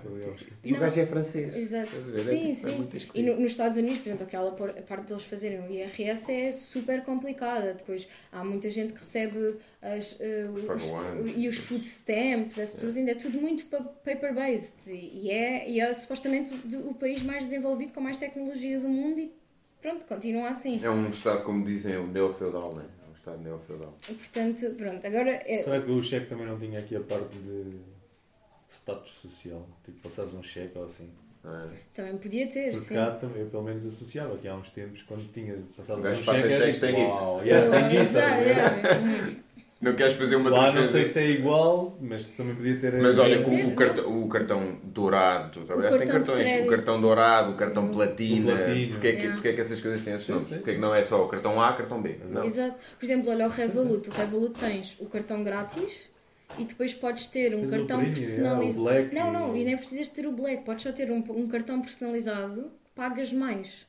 E 0.62 0.70
o 0.70 0.74
Não. 0.74 0.80
gajo 0.80 1.00
é 1.00 1.06
francês. 1.06 1.56
Exato. 1.56 1.88
É 1.96 2.18
Sim, 2.18 2.52
tipo, 2.52 2.96
é 2.96 3.00
sim. 3.00 3.10
e 3.16 3.22
nos 3.24 3.50
Estados 3.50 3.76
Unidos, 3.76 3.98
por 3.98 4.08
exemplo, 4.08 4.24
aquela 4.26 4.52
por- 4.52 4.70
a 4.70 4.82
parte 4.82 5.08
deles 5.08 5.24
fazerem 5.24 5.58
o 5.60 5.68
IRS 5.72 6.30
é 6.32 6.52
super 6.52 7.02
complicada. 7.02 7.74
Depois 7.74 8.06
há 8.30 8.44
muita 8.44 8.70
gente 8.70 8.92
que 8.92 9.00
recebe 9.00 9.56
as, 9.82 10.16
eh, 10.20 10.48
Os 10.54 10.62
os, 10.62 10.82
501s. 10.84 11.34
e 11.36 11.48
os 11.48 11.56
food 11.56 11.84
stamps, 11.84 12.74
tudo, 12.74 12.96
ainda 12.96 13.10
é 13.10 13.14
tudo 13.16 13.40
muito 13.40 13.66
pa- 13.66 13.80
paper-based. 14.04 14.92
E, 14.92 15.30
é, 15.32 15.68
e 15.68 15.80
é 15.80 15.92
supostamente 15.92 16.54
o 16.76 16.94
país 16.94 17.22
mais 17.24 17.42
desenvolvido 17.44 17.92
com 17.92 18.00
mais 18.00 18.16
tecnologia 18.18 18.78
do 18.78 18.88
mundo 18.88 19.18
e 19.18 19.32
pronto, 19.82 20.04
continua 20.06 20.48
assim. 20.50 20.78
É 20.82 20.88
um 20.90 21.08
estado, 21.10 21.42
como 21.42 21.64
dizem, 21.64 21.96
o 21.96 22.06
neofeudal, 22.06 22.72
né? 22.74 22.84
É 22.84 22.95
estado 23.26 23.42
neofeudal. 23.42 23.98
Portanto, 24.06 24.74
pronto, 24.76 25.06
agora 25.06 25.30
é, 25.44 25.62
Será 25.62 25.82
que 25.82 25.90
o 25.90 26.02
cheque 26.02 26.26
também 26.26 26.46
não 26.46 26.58
tinha 26.58 26.78
aqui 26.78 26.94
a 26.96 27.00
parte 27.00 27.36
de 27.38 27.80
status 28.68 29.10
social? 29.10 29.66
Tipo, 29.84 29.98
passares 30.00 30.32
um 30.32 30.42
cheque 30.42 30.78
ou 30.78 30.84
assim? 30.84 31.10
é? 31.44 31.68
também 31.94 32.16
podia 32.18 32.48
ter, 32.48 32.70
Porque 32.70 32.78
sim. 32.78 32.94
cá 32.94 33.10
também, 33.12 33.42
eu 33.42 33.48
pelo 33.48 33.62
menos 33.62 33.84
associava 33.84 34.36
que 34.36 34.48
há 34.48 34.54
uns 34.54 34.70
tempos, 34.70 35.02
quando 35.02 35.30
tinha 35.32 35.56
passado 35.76 35.96
O 35.96 36.00
um 36.00 36.02
gajo 36.02 36.22
cheque, 36.22 36.26
passa 36.42 36.46
era 36.46 36.64
cheques, 36.64 36.80
tipo, 36.80 36.86
tem 36.86 37.06
uau, 37.06 37.36
guito. 37.36 37.48
yeah, 37.48 37.70
tem 37.70 37.88
guito, 37.88 39.42
É. 39.86 39.90
Não 39.90 39.96
queres 39.96 40.14
fazer 40.14 40.36
uma 40.36 40.50
Lá 40.50 40.72
não 40.72 40.84
sei 40.84 41.04
se 41.04 41.18
é 41.20 41.30
igual, 41.30 41.96
mas 42.00 42.26
também 42.26 42.54
podia 42.54 42.76
ter. 42.78 42.92
Mas 43.00 43.18
olha, 43.18 43.38
Podia 43.38 43.54
o, 43.54 43.58
ser, 43.64 43.66
o 43.66 43.74
cartão, 43.76 44.22
o 44.24 44.28
cartão 44.28 44.78
dourado, 44.82 45.50
tu 45.52 45.60
trabalhaste 45.66 46.02
em 46.02 46.06
cartões, 46.06 46.60
o 46.62 46.66
cartão 46.70 47.00
dourado, 47.00 47.52
o 47.52 47.54
cartão 47.54 47.86
O 47.90 47.92
platina, 47.94 48.56
platino. 48.56 48.92
porque, 48.92 49.06
é 49.08 49.12
que, 49.12 49.16
Yeah. 49.16 49.34
porque 49.34 49.48
é 49.48 49.52
que 49.52 49.60
essas 49.60 49.80
coisas 49.80 50.00
têm 50.02 50.14
esses 50.14 50.28
nomes? 50.28 50.46
sim, 50.46 50.54
Porque 50.56 50.70
é 50.70 50.74
que 50.74 50.80
não 50.80 50.94
é 50.94 51.02
só 51.02 51.24
o 51.24 51.28
cartão 51.28 51.60
A, 51.62 51.72
cartão 51.72 52.02
B? 52.02 52.16
Não. 52.28 52.44
Exato. 52.44 52.74
Por 52.98 53.04
exemplo, 53.04 53.30
olha 53.30 53.46
o 53.46 53.50
Revolut. 53.50 54.08
O 54.10 54.12
Revolut 54.12 54.58
tens 54.58 54.96
o 54.98 55.06
cartão 55.06 55.42
grátis 55.44 56.10
e 56.58 56.64
depois 56.64 56.92
podes 56.94 57.26
ter 57.28 57.54
um 57.54 57.60
Tens 57.60 57.68
o 57.68 57.70
cartão 57.76 57.98
premium, 57.98 58.14
personalizado. 58.14 58.62
yeah, 58.62 58.80
o 58.80 58.82
black 58.82 59.14
não, 59.14 59.32
não, 59.32 59.56
e- 59.56 59.60
e 59.60 59.64
nem 59.64 59.76
precisas 59.76 60.08
ter 60.08 60.26
o 60.26 60.32
black. 60.32 60.64
Podes 60.64 60.82
só 60.82 60.92
ter 60.92 61.10
um, 61.10 61.22
um 61.30 61.46
cartão 61.48 61.80
personalizado, 61.80 62.70
pagas 62.94 63.32
mais. 63.32 63.85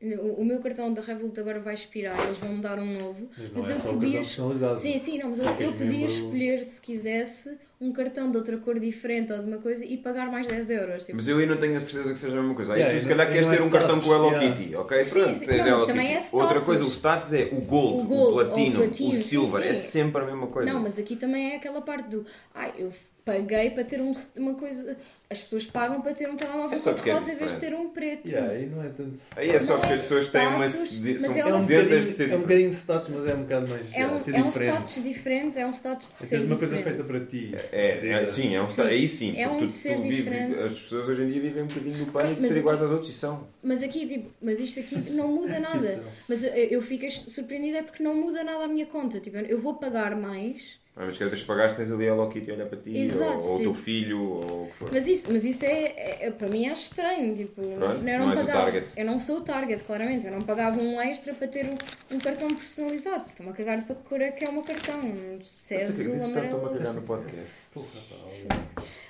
O, 0.00 0.44
meu 0.44 0.60
cartão 0.60 0.94
da 0.94 1.02
Revolut 1.02 1.40
agora 1.40 1.58
vai 1.58 1.74
expirar, 1.74 2.16
eles 2.24 2.38
vão 2.38 2.52
me 2.54 2.60
dar 2.60 2.78
um 2.78 2.98
novo. 3.00 3.28
Mas 3.36 3.46
não 3.46 3.54
Mas 3.54 3.70
é 3.70 3.72
eu 3.74 3.92
podia. 3.94 4.20
cartão. 4.20 4.76
Sim, 4.76 4.96
sim, 4.96 5.18
não, 5.18 5.30
mas 5.30 5.38
eu, 5.40 5.44
eu 5.44 5.72
podia 5.72 5.86
membro- 5.90 6.06
escolher, 6.06 6.62
se 6.64 6.80
quisesse, 6.80 7.58
um 7.80 7.90
cartão 7.90 8.30
de 8.30 8.36
outra 8.36 8.56
cor 8.58 8.78
diferente 8.78 9.32
ou 9.32 9.38
de 9.40 9.46
uma 9.46 9.58
coisa 9.58 9.84
e 9.84 9.96
pagar 9.96 10.30
mais 10.30 10.46
10 10.46 10.70
euros. 10.70 11.04
Tipo, 11.04 11.16
Mas 11.16 11.26
eu 11.26 11.38
aí 11.38 11.46
não 11.46 11.56
tenho 11.56 11.76
a 11.76 11.80
certeza 11.80 12.12
que 12.12 12.18
seja 12.18 12.36
a 12.38 12.40
mesma 12.40 12.54
coisa. 12.54 12.74
Aí 12.74 12.78
Yeah, 12.80 12.96
tu 12.96 13.02
se 13.02 13.08
calhar 13.08 13.28
queres 13.28 13.46
é 13.48 13.56
ter 13.56 13.62
um 13.62 13.70
cartão 13.70 13.98
status, 13.98 14.04
com 14.04 14.10
o 14.10 14.14
Hello 14.14 14.30
yeah. 14.36 14.56
Kitty, 14.56 14.76
ok? 14.76 15.02
Sim, 15.04 15.10
Pronto, 15.22 15.34
sim. 15.38 15.46
tens 15.46 15.58
Não, 15.58 15.66
Hello 15.66 15.78
mas 15.78 15.86
também 15.88 16.06
Kitty. 16.06 16.16
é 16.16 16.20
status. 16.20 16.40
Outra 16.40 16.60
coisa, 16.60 16.84
o 16.84 16.88
status 16.88 17.32
é 17.32 17.48
o 17.50 17.60
gold, 17.60 18.00
O 18.00 18.04
gold, 18.04 18.26
o 18.28 18.34
platino, 18.46 18.74
o 18.74 18.82
platino, 18.84 19.10
o 19.10 19.12
sim, 19.14 19.22
silver, 19.22 19.62
é 19.66 19.74
sim. 19.74 19.88
sempre 19.88 20.22
a 20.22 20.26
mesma 20.26 20.46
coisa. 20.46 20.72
Não, 20.72 20.80
mas 20.80 20.96
aqui 20.96 21.16
também 21.16 21.54
é 21.54 21.56
aquela 21.56 21.80
parte 21.82 22.08
do. 22.08 22.24
Ai, 22.54 22.72
eu 22.78 22.92
paguei 23.28 23.70
para 23.70 23.84
ter 23.84 24.00
um- 24.00 24.12
uma 24.36 24.54
coisa. 24.54 24.96
As 25.30 25.42
pessoas 25.42 25.66
pagam 25.66 26.00
para 26.00 26.14
ter 26.14 26.26
um 26.30 26.36
telemóvel 26.36 26.78
É 26.78 26.80
cor 26.80 26.94
de 26.94 27.10
é 27.10 27.12
rosa 27.12 27.32
em 27.32 27.36
vez 27.36 27.50
de 27.52 27.58
ter 27.58 27.74
um 27.74 27.90
preto. 27.90 28.26
Yeah, 28.26 28.50
aí 28.50 28.64
não 28.64 28.82
é 28.82 28.88
tanto. 28.88 29.20
Aí 29.36 29.50
é 29.50 29.60
só 29.60 29.74
porque 29.76 29.92
é 29.92 29.96
as 29.96 30.00
pessoas 30.00 30.28
têm 30.28 30.46
uma. 30.46 30.66
de- 30.66 31.18
São 31.18 31.36
é 31.36 31.44
um 31.44 31.48
É 31.48 31.54
um, 31.54 31.60
de 31.60 31.66
ser 31.66 31.82
bocadinho, 31.84 32.32
é 32.32 32.36
um 32.36 32.40
bocadinho 32.40 32.68
de 32.70 32.74
status, 32.74 33.08
mas 33.10 33.28
é 33.28 33.34
um 33.34 33.42
bocado 33.42 33.68
mais. 33.70 33.94
É 33.94 34.06
um, 34.06 34.18
ser 34.18 34.34
é 34.34 34.38
um 34.40 34.46
diferente. 34.48 34.70
status 34.72 35.02
diferente, 35.04 35.58
é 35.58 35.66
um 35.66 35.70
status 35.70 36.14
de 36.18 36.24
É 36.24 36.26
ser 36.26 36.44
uma 36.46 36.56
coisa 36.56 36.78
feita 36.78 37.04
para 37.04 37.20
ti. 37.26 37.52
É, 37.70 38.08
é, 38.08 38.26
sim, 38.26 38.54
é 38.54 38.62
um 38.62 38.66
Sim. 38.66 38.80
aí 38.80 39.06
sim. 39.06 39.38
É 39.38 39.46
um 39.46 39.58
tu- 39.58 39.70
ser 39.70 39.96
tu 39.96 40.02
diferente. 40.04 40.58
as 40.60 40.80
pessoas 40.80 41.08
hoje 41.10 41.22
em 41.22 41.30
dia 41.30 41.42
vivem 41.42 41.62
um 41.62 41.66
bocadinho 41.66 41.98
no 41.98 42.06
pânico 42.06 42.40
de 42.40 42.48
ser 42.48 42.56
iguais 42.60 42.76
aqui- 42.76 42.84
aos 42.84 42.92
outros 42.92 43.14
e 43.14 43.18
são. 43.18 43.46
Mas 43.62 43.82
aqui, 43.82 44.06
tipo, 44.06 44.30
mas 44.40 44.58
isto 44.60 44.80
aqui 44.80 44.96
não 45.10 45.28
muda 45.28 45.58
nada. 45.60 46.04
Mas 46.26 46.42
eu, 46.42 46.54
eu 46.54 46.80
fico 46.80 47.04
surpreendida 47.10 47.78
é 47.78 47.82
porque 47.82 48.02
não 48.02 48.14
muda 48.14 48.42
nada 48.42 48.64
a 48.64 48.68
minha 48.68 48.86
conta. 48.86 49.20
Tipo, 49.20 49.36
eu 49.36 49.60
vou 49.60 49.74
pagar 49.74 50.16
mais. 50.16 50.78
Mas 51.00 51.16
cada 51.16 51.30
vez 51.30 51.42
que 51.42 51.46
pagaste 51.46 51.76
tens 51.76 51.90
ali 51.92 52.08
a 52.08 52.12
Hello 52.12 52.28
Kitty 52.28 52.50
a 52.50 52.54
olhar 52.54 52.66
para 52.66 52.78
ti, 52.78 52.98
Exato, 52.98 53.38
ou, 53.38 53.50
ou 53.52 53.56
o 53.56 53.60
teu 53.60 53.74
filho, 53.74 54.20
ou 54.20 54.64
o 54.64 54.66
que 54.66 54.72
for. 54.74 54.90
Mas 54.92 55.06
isso, 55.06 55.28
mas 55.30 55.44
isso 55.44 55.64
é, 55.64 55.84
é- 55.96 56.18
é- 56.26 56.30
para 56.32 56.48
mim 56.48 56.66
é 56.66 56.72
estranho. 56.72 57.36
Tipo, 57.36 57.62
Pronto, 57.62 58.06
eu 58.08 58.18
não 58.18 58.26
não, 58.26 58.34
pagava. 58.34 58.62
target. 58.64 58.88
Eu 58.96 59.06
não 59.06 59.20
sou 59.20 59.36
o 59.38 59.40
target, 59.42 59.84
claramente. 59.84 60.26
Eu 60.26 60.32
não 60.32 60.42
pagava 60.42 60.82
um 60.82 61.00
extra 61.00 61.32
para 61.34 61.46
ter 61.46 61.66
um, 61.66 62.16
um 62.16 62.18
cartão 62.18 62.48
personalizado. 62.48 63.22
Estou-me 63.24 63.52
a 63.52 63.54
cagar 63.54 63.84
para 63.86 63.94
que 63.94 64.02
cor 64.08 64.20
é 64.20 64.30
que 64.32 64.44
é 64.44 64.48
o 64.48 64.52
meu 64.52 64.62
cartão. 64.62 65.00
Se 65.40 65.74
é 65.76 65.84
Mas 65.84 66.00
azul, 66.00 66.12
que 66.12 66.18
estou-me 66.18 66.36
a 66.36 66.40
amarelo. 66.50 66.70
cagar 66.78 66.94
no 66.94 67.02
podcast. 67.02 67.52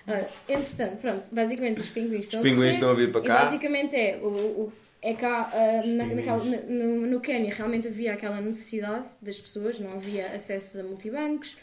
Ora, 0.06 0.28
entretanto, 0.48 0.96
pronto, 1.00 1.28
basicamente 1.32 1.80
os 1.80 1.88
pinguins 1.88 2.24
estão 2.26 2.40
Os 2.40 2.44
pinguins 2.44 2.58
correr, 2.58 2.70
estão 2.72 2.90
a 2.90 2.94
vir 2.94 3.12
para 3.12 3.20
e 3.20 3.24
cá. 3.24 3.44
basicamente 3.44 3.94
é, 3.96 4.18
o, 4.22 4.26
o- 4.28 4.72
é 5.02 5.14
cá, 5.14 5.50
ah, 5.52 5.86
na, 5.86 6.06
naquela- 6.06 6.42
no, 6.68 7.06
no 7.06 7.20
Quênia 7.20 7.52
realmente 7.54 7.88
havia 7.88 8.12
aquela 8.14 8.40
necessidade 8.40 9.06
das 9.22 9.38
pessoas, 9.40 9.78
não 9.78 9.92
havia 9.92 10.26
acessos 10.28 10.78
a 10.78 10.82
multibancos, 10.82 11.56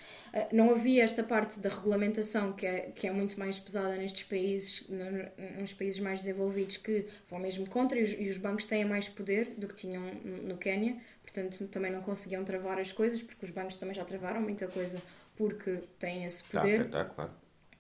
não 0.52 0.72
havia 0.72 1.04
esta 1.04 1.24
parte 1.24 1.60
da 1.60 1.70
regulamentação 1.70 2.54
que 2.54 2.66
é, 2.66 2.92
que 2.94 3.08
é 3.08 3.12
muito 3.12 3.40
mais 3.40 3.60
pesada 3.60 3.96
nestes 3.96 4.24
países, 4.24 4.86
no- 4.90 5.60
nos 5.62 5.74
países 5.74 6.00
mais 6.00 6.20
desenvolvidos 6.20 6.78
que 6.78 7.06
vão 7.30 7.40
mesmo 7.40 7.68
contra 7.70 7.98
e 8.00 8.04
os, 8.04 8.12
e 8.14 8.30
os 8.30 8.38
bancos 8.38 8.66
têm 8.66 8.84
mais 8.86 9.08
poder 9.08 9.54
do 9.58 9.68
que 9.68 9.76
tinham 9.76 10.04
no 10.24 10.58
Quênia, 10.58 10.98
portanto 11.22 11.66
também 11.68 11.92
não 11.92 12.02
conseguiam 12.02 12.44
travar 12.44 12.80
as 12.80 12.92
coisas 12.92 13.22
porque 13.24 13.46
os 13.46 13.52
bancos 13.52 13.76
também 13.78 13.96
já 13.96 14.04
travaram 14.04 14.42
muita 14.42 14.68
coisa 14.68 15.02
porque 15.38 15.80
têm 16.00 16.26
esse 16.26 16.44
poder. 16.44 16.82
afetar, 16.82 17.10
claro. 17.16 17.32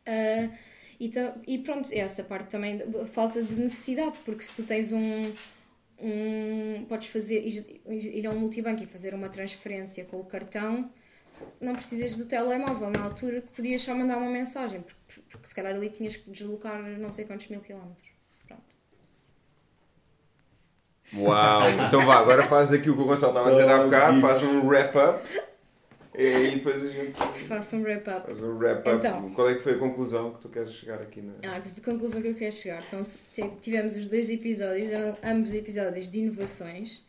Ah, 0.05 0.49
e, 0.99 1.09
e 1.47 1.57
pronto, 1.59 1.89
essa 1.91 2.23
parte 2.23 2.49
também, 2.49 2.79
falta 3.07 3.41
de 3.43 3.59
necessidade, 3.59 4.19
porque 4.25 4.43
se 4.43 4.55
tu 4.55 4.63
tens 4.63 4.93
um. 4.93 5.33
um 5.99 6.85
podes 6.87 7.07
fazer, 7.07 7.45
ir, 7.45 7.81
ir 7.89 8.27
a 8.27 8.31
um 8.31 8.39
multibanco 8.39 8.83
e 8.83 8.85
fazer 8.87 9.13
uma 9.13 9.29
transferência 9.29 10.05
com 10.05 10.17
o 10.19 10.25
cartão, 10.25 10.89
não 11.59 11.73
precisas 11.73 12.15
do 12.17 12.25
telemóvel 12.25 12.89
na 12.89 13.03
altura 13.03 13.41
que 13.41 13.47
podias 13.49 13.81
só 13.81 13.93
mandar 13.93 14.17
uma 14.17 14.29
mensagem, 14.29 14.81
porque, 14.81 15.21
porque 15.29 15.47
se 15.47 15.55
calhar 15.55 15.73
ali 15.75 15.89
tinhas 15.89 16.15
que 16.15 16.29
deslocar 16.29 16.81
não 16.81 17.09
sei 17.09 17.25
quantos 17.25 17.47
mil 17.47 17.59
quilómetros. 17.59 18.09
Pronto. 18.47 18.63
Uau! 21.17 21.63
Então 21.87 22.05
vá, 22.05 22.15
agora 22.15 22.47
faz 22.47 22.71
aqui 22.71 22.89
o 22.89 22.95
que 22.95 23.01
o 23.01 23.05
Gonçalo 23.05 23.31
estava 23.33 23.49
a 23.49 23.51
dizer 23.51 23.69
há 23.69 23.83
bocado, 23.83 24.21
faz 24.21 24.43
um 24.43 24.67
wrap-up. 24.67 25.27
E 26.17 26.25
aí 26.27 26.55
depois 26.55 26.81
a 26.81 26.89
gente 26.89 27.17
Faço 27.45 27.75
um 27.75 27.83
wrap-up. 27.83 28.25
faz 28.27 28.41
um 28.41 28.57
wrap-up. 28.57 28.97
Então. 28.97 29.31
Qual 29.31 29.49
é 29.49 29.55
que 29.55 29.61
foi 29.61 29.73
a 29.73 29.77
conclusão 29.77 30.33
que 30.33 30.41
tu 30.41 30.49
queres 30.49 30.71
chegar 30.73 31.01
aqui 31.01 31.21
na. 31.21 31.33
Ah, 31.43 31.57
a 31.57 31.81
conclusão 31.81 32.21
que 32.21 32.29
eu 32.29 32.35
quero 32.35 32.53
chegar. 32.55 32.81
Então, 32.87 33.03
tivemos 33.59 33.97
os 33.97 34.07
dois 34.07 34.29
episódios, 34.29 34.91
eram 34.91 35.17
ambos 35.21 35.53
episódios 35.53 36.09
de 36.09 36.19
inovações. 36.19 37.03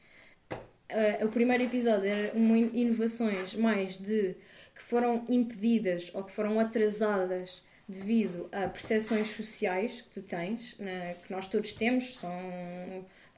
Ah, 0.89 1.25
o 1.25 1.29
primeiro 1.29 1.65
episódio 1.65 2.07
era 2.09 2.33
uma 2.37 2.57
in- 2.57 2.71
inovações 2.73 3.55
mais 3.55 3.99
de 3.99 4.35
que 4.75 4.83
foram 4.83 5.25
impedidas 5.29 6.11
ou 6.15 6.23
que 6.23 6.33
foram 6.33 6.61
atrasadas 6.61 7.63
devido 7.89 8.49
a 8.53 8.69
percepções 8.69 9.29
sociais 9.29 10.01
que 10.03 10.11
tu 10.11 10.23
tens, 10.23 10.77
né, 10.79 11.15
que 11.25 11.33
nós 11.33 11.47
todos 11.47 11.73
temos, 11.73 12.19
são 12.19 12.31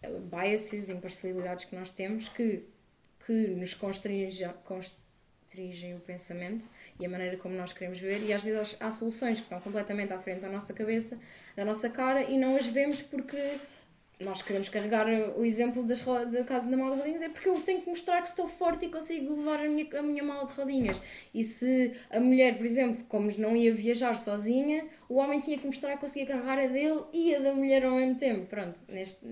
ah, 0.02 0.08
biases, 0.30 0.88
imparcialidades 0.88 1.64
que 1.64 1.76
nós 1.76 1.90
temos 1.92 2.28
que, 2.28 2.64
que 3.26 3.32
nos 3.32 3.72
constringem, 3.74 4.48
constringem 4.64 5.94
o 5.96 6.00
pensamento 6.00 6.68
e 7.00 7.06
a 7.06 7.08
maneira 7.08 7.36
como 7.38 7.54
nós 7.54 7.72
queremos 7.72 7.98
ver 7.98 8.22
e 8.22 8.32
às 8.32 8.42
vezes 8.42 8.76
há 8.80 8.90
soluções 8.90 9.38
que 9.38 9.46
estão 9.46 9.60
completamente 9.60 10.12
à 10.12 10.18
frente 10.18 10.40
da 10.40 10.48
nossa 10.48 10.72
cabeça, 10.74 11.18
da 11.56 11.64
nossa 11.64 11.88
cara 11.88 12.22
e 12.24 12.36
não 12.36 12.56
as 12.56 12.66
vemos 12.66 13.00
porque 13.02 13.58
nós 14.20 14.42
queremos 14.42 14.68
carregar 14.68 15.06
o 15.36 15.44
exemplo 15.44 15.84
das 15.84 16.00
da 16.00 16.44
casa 16.44 16.68
da 16.68 16.76
mala 16.76 16.96
de 16.96 17.02
rodinhas 17.02 17.22
é 17.22 17.28
porque 17.28 17.48
eu 17.48 17.54
tenho 17.60 17.80
que 17.82 17.88
mostrar 17.88 18.20
que 18.22 18.28
estou 18.28 18.48
forte 18.48 18.86
e 18.86 18.88
consigo 18.88 19.36
levar 19.36 19.60
a 19.60 19.68
minha, 19.68 19.86
a 19.96 20.02
minha 20.02 20.22
mala 20.22 20.46
de 20.46 20.54
rodinhas 20.54 21.00
e 21.32 21.44
se 21.44 21.92
a 22.10 22.18
mulher, 22.18 22.56
por 22.56 22.66
exemplo, 22.66 23.00
como 23.08 23.32
não 23.38 23.56
ia 23.56 23.72
viajar 23.72 24.16
sozinha 24.16 24.86
o 25.08 25.16
homem 25.16 25.38
tinha 25.40 25.56
que 25.56 25.66
mostrar 25.66 25.94
que 25.94 26.00
conseguia 26.00 26.26
carregar 26.26 26.58
a 26.58 26.66
dele 26.66 27.00
e 27.12 27.34
a 27.34 27.38
da 27.38 27.52
mulher 27.52 27.84
ao 27.84 27.92
mesmo 27.92 28.16
tempo 28.16 28.46
pronto, 28.46 28.80
neste, 28.88 29.24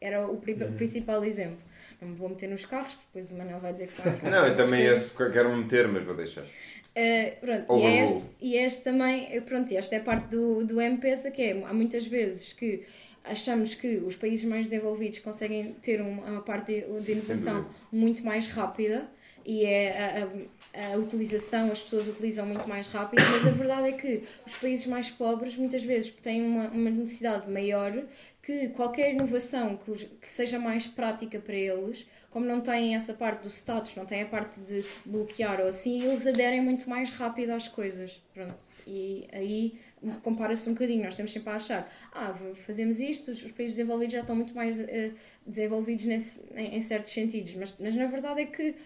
era 0.00 0.26
o 0.26 0.36
pri- 0.38 0.54
principal 0.54 1.22
exemplo 1.24 1.64
não 2.00 2.08
me 2.08 2.14
vou 2.14 2.30
meter 2.30 2.48
nos 2.48 2.64
carros, 2.64 2.94
porque 2.94 3.06
depois 3.08 3.30
o 3.30 3.36
Manel 3.36 3.60
vai 3.60 3.72
dizer 3.74 3.86
que 3.86 3.92
são 3.92 4.06
assim. 4.06 4.24
Não, 4.30 4.46
eu 4.46 4.56
também 4.56 4.86
esse 4.86 5.10
quero 5.10 5.54
meter, 5.54 5.86
mas 5.86 6.02
vou 6.02 6.16
deixar. 6.16 6.44
Uh, 6.44 7.40
pronto, 7.40 7.78
e, 7.78 7.98
este, 7.98 8.26
e 8.40 8.56
este 8.56 8.84
também, 8.84 9.28
eh, 9.30 9.40
pronto, 9.42 9.72
esta 9.72 9.94
é 9.94 9.98
a 9.98 10.02
parte 10.02 10.28
do, 10.28 10.64
do 10.64 10.80
M-Pesa, 10.80 11.30
que 11.30 11.42
é, 11.42 11.62
há 11.64 11.74
muitas 11.74 12.06
vezes 12.06 12.52
que 12.52 12.82
achamos 13.24 13.74
que 13.74 13.96
os 13.96 14.16
países 14.16 14.44
mais 14.44 14.68
desenvolvidos 14.68 15.18
conseguem 15.18 15.74
ter 15.74 16.00
uma, 16.00 16.40
parte 16.42 16.84
de 17.02 17.12
inovação 17.12 17.66
muito 17.92 18.24
mais 18.24 18.46
rápida 18.46 19.10
e 19.44 19.64
é 19.64 19.98
a, 19.98 20.24
a- 20.24 20.94
a 20.94 20.96
utilização, 20.96 21.70
as 21.70 21.82
pessoas 21.82 22.06
utilizam 22.08 22.46
muito 22.46 22.68
mais 22.68 22.86
rápido, 22.86 23.22
mas 23.30 23.46
a 23.46 23.50
verdade 23.50 23.88
é 23.88 23.92
que 23.92 24.22
os 24.46 24.54
países 24.54 24.86
mais 24.86 25.10
pobres 25.10 25.56
muitas 25.56 25.82
vezes 25.82 26.10
têm 26.10 26.42
uma, 26.42 26.68
uma 26.68 26.90
necessidade 26.90 27.50
maior 27.50 28.04
que 28.42 28.68
qualquer 28.70 29.12
inovação 29.12 29.76
que, 29.76 29.90
os- 29.90 30.04
que 30.04 30.30
seja 30.30 30.58
mais 30.58 30.86
prática 30.86 31.38
para 31.40 31.54
eles, 31.56 32.06
como 32.30 32.46
não 32.46 32.60
têm 32.60 32.94
essa 32.94 33.12
parte 33.12 33.42
do 33.42 33.48
status, 33.50 33.96
não 33.96 34.06
têm 34.06 34.22
a 34.22 34.26
parte 34.26 34.60
de 34.60 34.84
bloquear 35.04 35.60
ou 35.60 35.66
assim, 35.66 36.02
eles 36.04 36.24
aderem 36.26 36.60
muito 36.60 36.88
mais 36.88 37.10
rápido 37.10 37.50
às 37.50 37.66
coisas. 37.66 38.22
Pronto. 38.32 38.54
E 38.86 39.26
aí 39.32 39.74
compara-se 40.22 40.68
um 40.70 40.72
bocadinho. 40.74 41.04
Nós 41.04 41.16
temos 41.16 41.32
sempre 41.32 41.50
a 41.50 41.56
achar, 41.56 41.92
ah, 42.12 42.32
fazemos 42.64 43.00
isto, 43.00 43.32
os 43.32 43.50
países 43.50 43.76
desenvolvidos 43.76 44.12
já 44.12 44.20
estão 44.20 44.36
muito 44.36 44.54
mais 44.54 44.80
eh, 44.80 45.10
desenvolvidos 45.44 46.04
nesse- 46.04 46.44
em, 46.54 46.76
em 46.76 46.80
certos 46.80 47.12
sentidos, 47.12 47.54
mas, 47.56 47.76
mas 47.80 47.94
na 47.96 48.06
verdade 48.06 48.42
é 48.42 48.46
que 48.46 48.76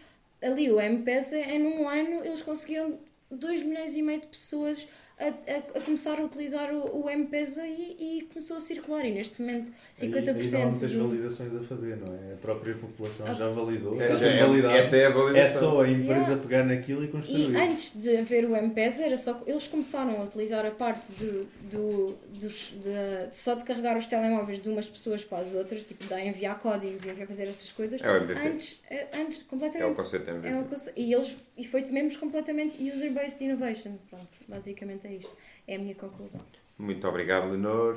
ali 0.45 0.71
o 0.71 0.81
M-Pesa, 0.81 1.39
é 1.39 1.59
num 1.59 1.89
ano 1.89 2.25
eles 2.25 2.43
conseguiram 2.43 2.99
2 3.31 3.63
milhões 3.63 3.97
e 3.97 4.03
meio 4.03 4.21
de 4.21 4.29
pessoas 4.29 4.87
a, 5.19 5.27
a- 5.29 5.79
a 5.79 5.81
começar 5.81 6.19
a 6.19 6.25
utilizar 6.25 6.75
o, 6.75 7.05
o 7.05 7.11
M-Pesa 7.11 7.67
e, 7.67 7.97
e 8.19 8.23
começou 8.33 8.57
a 8.57 8.61
circular. 8.61 9.05
E 9.05 9.13
neste 9.13 9.41
momento, 9.41 9.71
50% 9.97 10.03
Aí, 10.03 10.09
aí 10.11 10.51
não 10.51 10.63
há 10.63 10.67
muitas 10.71 10.93
do- 10.93 11.09
validações 11.09 11.55
a 11.55 11.61
fazer, 11.61 11.97
não 11.97 12.13
é? 12.15 12.33
A 12.33 12.37
própria 12.37 12.75
população 12.75 13.27
Ah, 13.29 13.33
já 13.33 13.49
validou. 13.49 13.95
sim. 13.95 14.03
É- 14.03 14.47
validado. 14.47 14.75
essa 14.75 14.97
é 14.97 15.07
a 15.07 15.09
É 15.09 15.13
validação. 15.13 15.61
só 15.73 15.83
a 15.83 15.89
empresa 15.89 16.21
Yeah. 16.33 16.43
pegar 16.43 16.65
naquilo 16.65 17.05
e 17.05 17.09
construir. 17.09 17.51
E 17.53 17.57
antes 17.57 17.99
de 18.01 18.17
haver 18.17 18.45
o 18.45 18.57
M-Pesa, 18.57 19.05
era 19.05 19.17
só 19.17 19.43
eles 19.47 19.67
começaram 19.69 20.21
a 20.21 20.25
utilizar 20.25 20.67
a 20.67 20.71
parte 20.71 21.13
do, 21.13 21.47
do, 21.71 22.15
dos, 22.39 22.75
de, 22.83 23.29
só 23.37 23.55
de 23.55 23.65
carregar 23.65 23.97
os 23.97 24.07
telemóveis 24.07 24.61
de 24.61 24.69
umas 24.69 24.87
pessoas 24.87 25.23
para 25.25 25.39
as 25.39 25.55
outras, 25.55 25.85
tipo 25.85 26.05
de 26.05 26.15
enviar 26.21 26.59
códigos 26.59 27.05
e 27.05 27.11
enviar 27.11 27.27
fazer 27.29 27.47
estas 27.49 27.71
coisas. 27.73 28.01
É 28.03 28.11
o 28.11 28.17
MVP. 28.17 28.49
Antes, 28.49 28.81
eh, 28.91 29.07
antes 29.15 29.39
É 29.39 29.43
o 29.43 29.45
completamente. 29.47 29.97
conceito 29.97 30.29
MVP. 30.31 30.49
É 30.49 30.63
conce- 30.65 30.93
E, 30.97 31.13
eles, 31.15 31.37
e 31.57 31.65
foi 31.65 31.83
mesmo 31.85 32.19
completamente 32.19 32.77
user-based 32.83 33.45
innovation. 33.45 33.93
Pronto, 34.11 34.33
basicamente 34.49 35.04
é 35.09 35.13
isto. 35.15 35.37
É 35.67 35.77
a 35.77 35.79
minha 35.79 35.95
conclusão. 35.95 36.41
Muito 36.79 37.07
obrigado, 37.07 37.51
Lenor. 37.51 37.97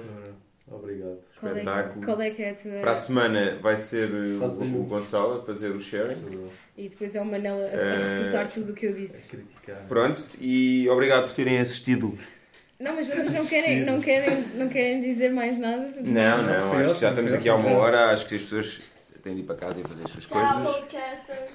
Obrigado. 0.69 1.17
É, 1.43 1.47
Espetáculo. 1.47 2.05
qual 2.05 2.21
é 2.21 2.29
que 2.29 2.43
é 2.43 2.49
a 2.49 2.53
tua. 2.53 2.71
Para 2.81 2.91
a 2.91 2.95
semana 2.95 3.57
vai 3.61 3.77
ser 3.77 4.09
Fazer 4.39 4.65
o, 4.65 4.81
o 4.81 4.83
Gonçalo 4.83 5.39
a 5.39 5.45
fazer 5.45 5.69
o 5.69 5.79
sharing. 5.79 6.49
E 6.77 6.89
depois 6.89 7.15
é 7.15 7.21
o 7.21 7.25
Manel 7.25 7.55
a, 7.55 7.63
a 7.63 7.65
Eh, 7.67 8.19
refutar 8.19 8.47
tudo 8.49 8.71
o 8.73 8.75
que 8.75 8.85
eu 8.85 8.93
disse. 8.93 9.39
Pronto, 9.87 10.21
e 10.39 10.87
obrigado 10.89 11.27
por 11.27 11.35
terem 11.35 11.59
assistido. 11.59 12.17
Não, 12.79 12.93
mas 12.95 13.07
vocês 13.07 13.31
não 13.31 13.45
querem, 13.47 13.85
não 13.85 14.01
querem, 14.01 14.41
não 14.55 14.69
querem 14.69 15.01
dizer 15.01 15.29
mais 15.29 15.57
nada? 15.57 15.91
Não, 16.03 16.43
não, 16.43 16.73
acho 16.79 16.93
que 16.95 16.99
já 17.01 17.09
estamos 17.09 17.33
aqui 17.33 17.49
há 17.49 17.55
uma 17.55 17.71
hora. 17.71 18.11
Acho 18.11 18.27
que 18.27 18.35
as 18.35 18.41
pessoas 18.41 18.81
têm 19.23 19.33
de 19.35 19.41
ir 19.41 19.43
para 19.45 19.55
casa 19.55 19.79
e 19.79 19.83
fazer 19.83 20.03
as 20.05 20.11
suas 20.11 20.25
Tchau, 20.27 20.63
coisas. 20.63 20.75
podcasters. 20.75 21.51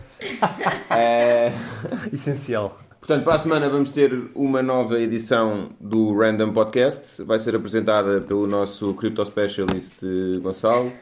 É, 0.90 1.53
Essencial. 2.12 2.82
Portanto, 3.03 3.24
para 3.24 3.34
a 3.34 3.38
semana 3.38 3.68
vamos 3.68 3.90
ter 3.90 4.30
uma 4.32 4.62
nova 4.62 5.00
edição 5.00 5.70
do 5.80 6.16
Random 6.16 6.53
Podcast. 6.53 7.20
Vai 7.24 7.36
ser 7.40 7.57
apresentada 7.57 8.20
pelo 8.20 8.46
nosso 8.46 8.94
Crypto 8.94 9.24
Specialist 9.24 9.94
Gonçalo, 10.40 10.92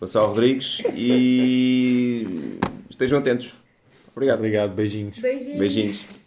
Gonçalo 0.00 0.26
Rodrigues. 0.26 0.82
E 0.96 2.58
estejam 2.90 3.20
atentos. 3.20 3.54
Obrigado. 4.16 4.38
Obrigado, 4.38 4.74
beijinhos. 4.74 5.20
Beijinhos. 5.20 5.58
Beijinhos. 5.60 6.25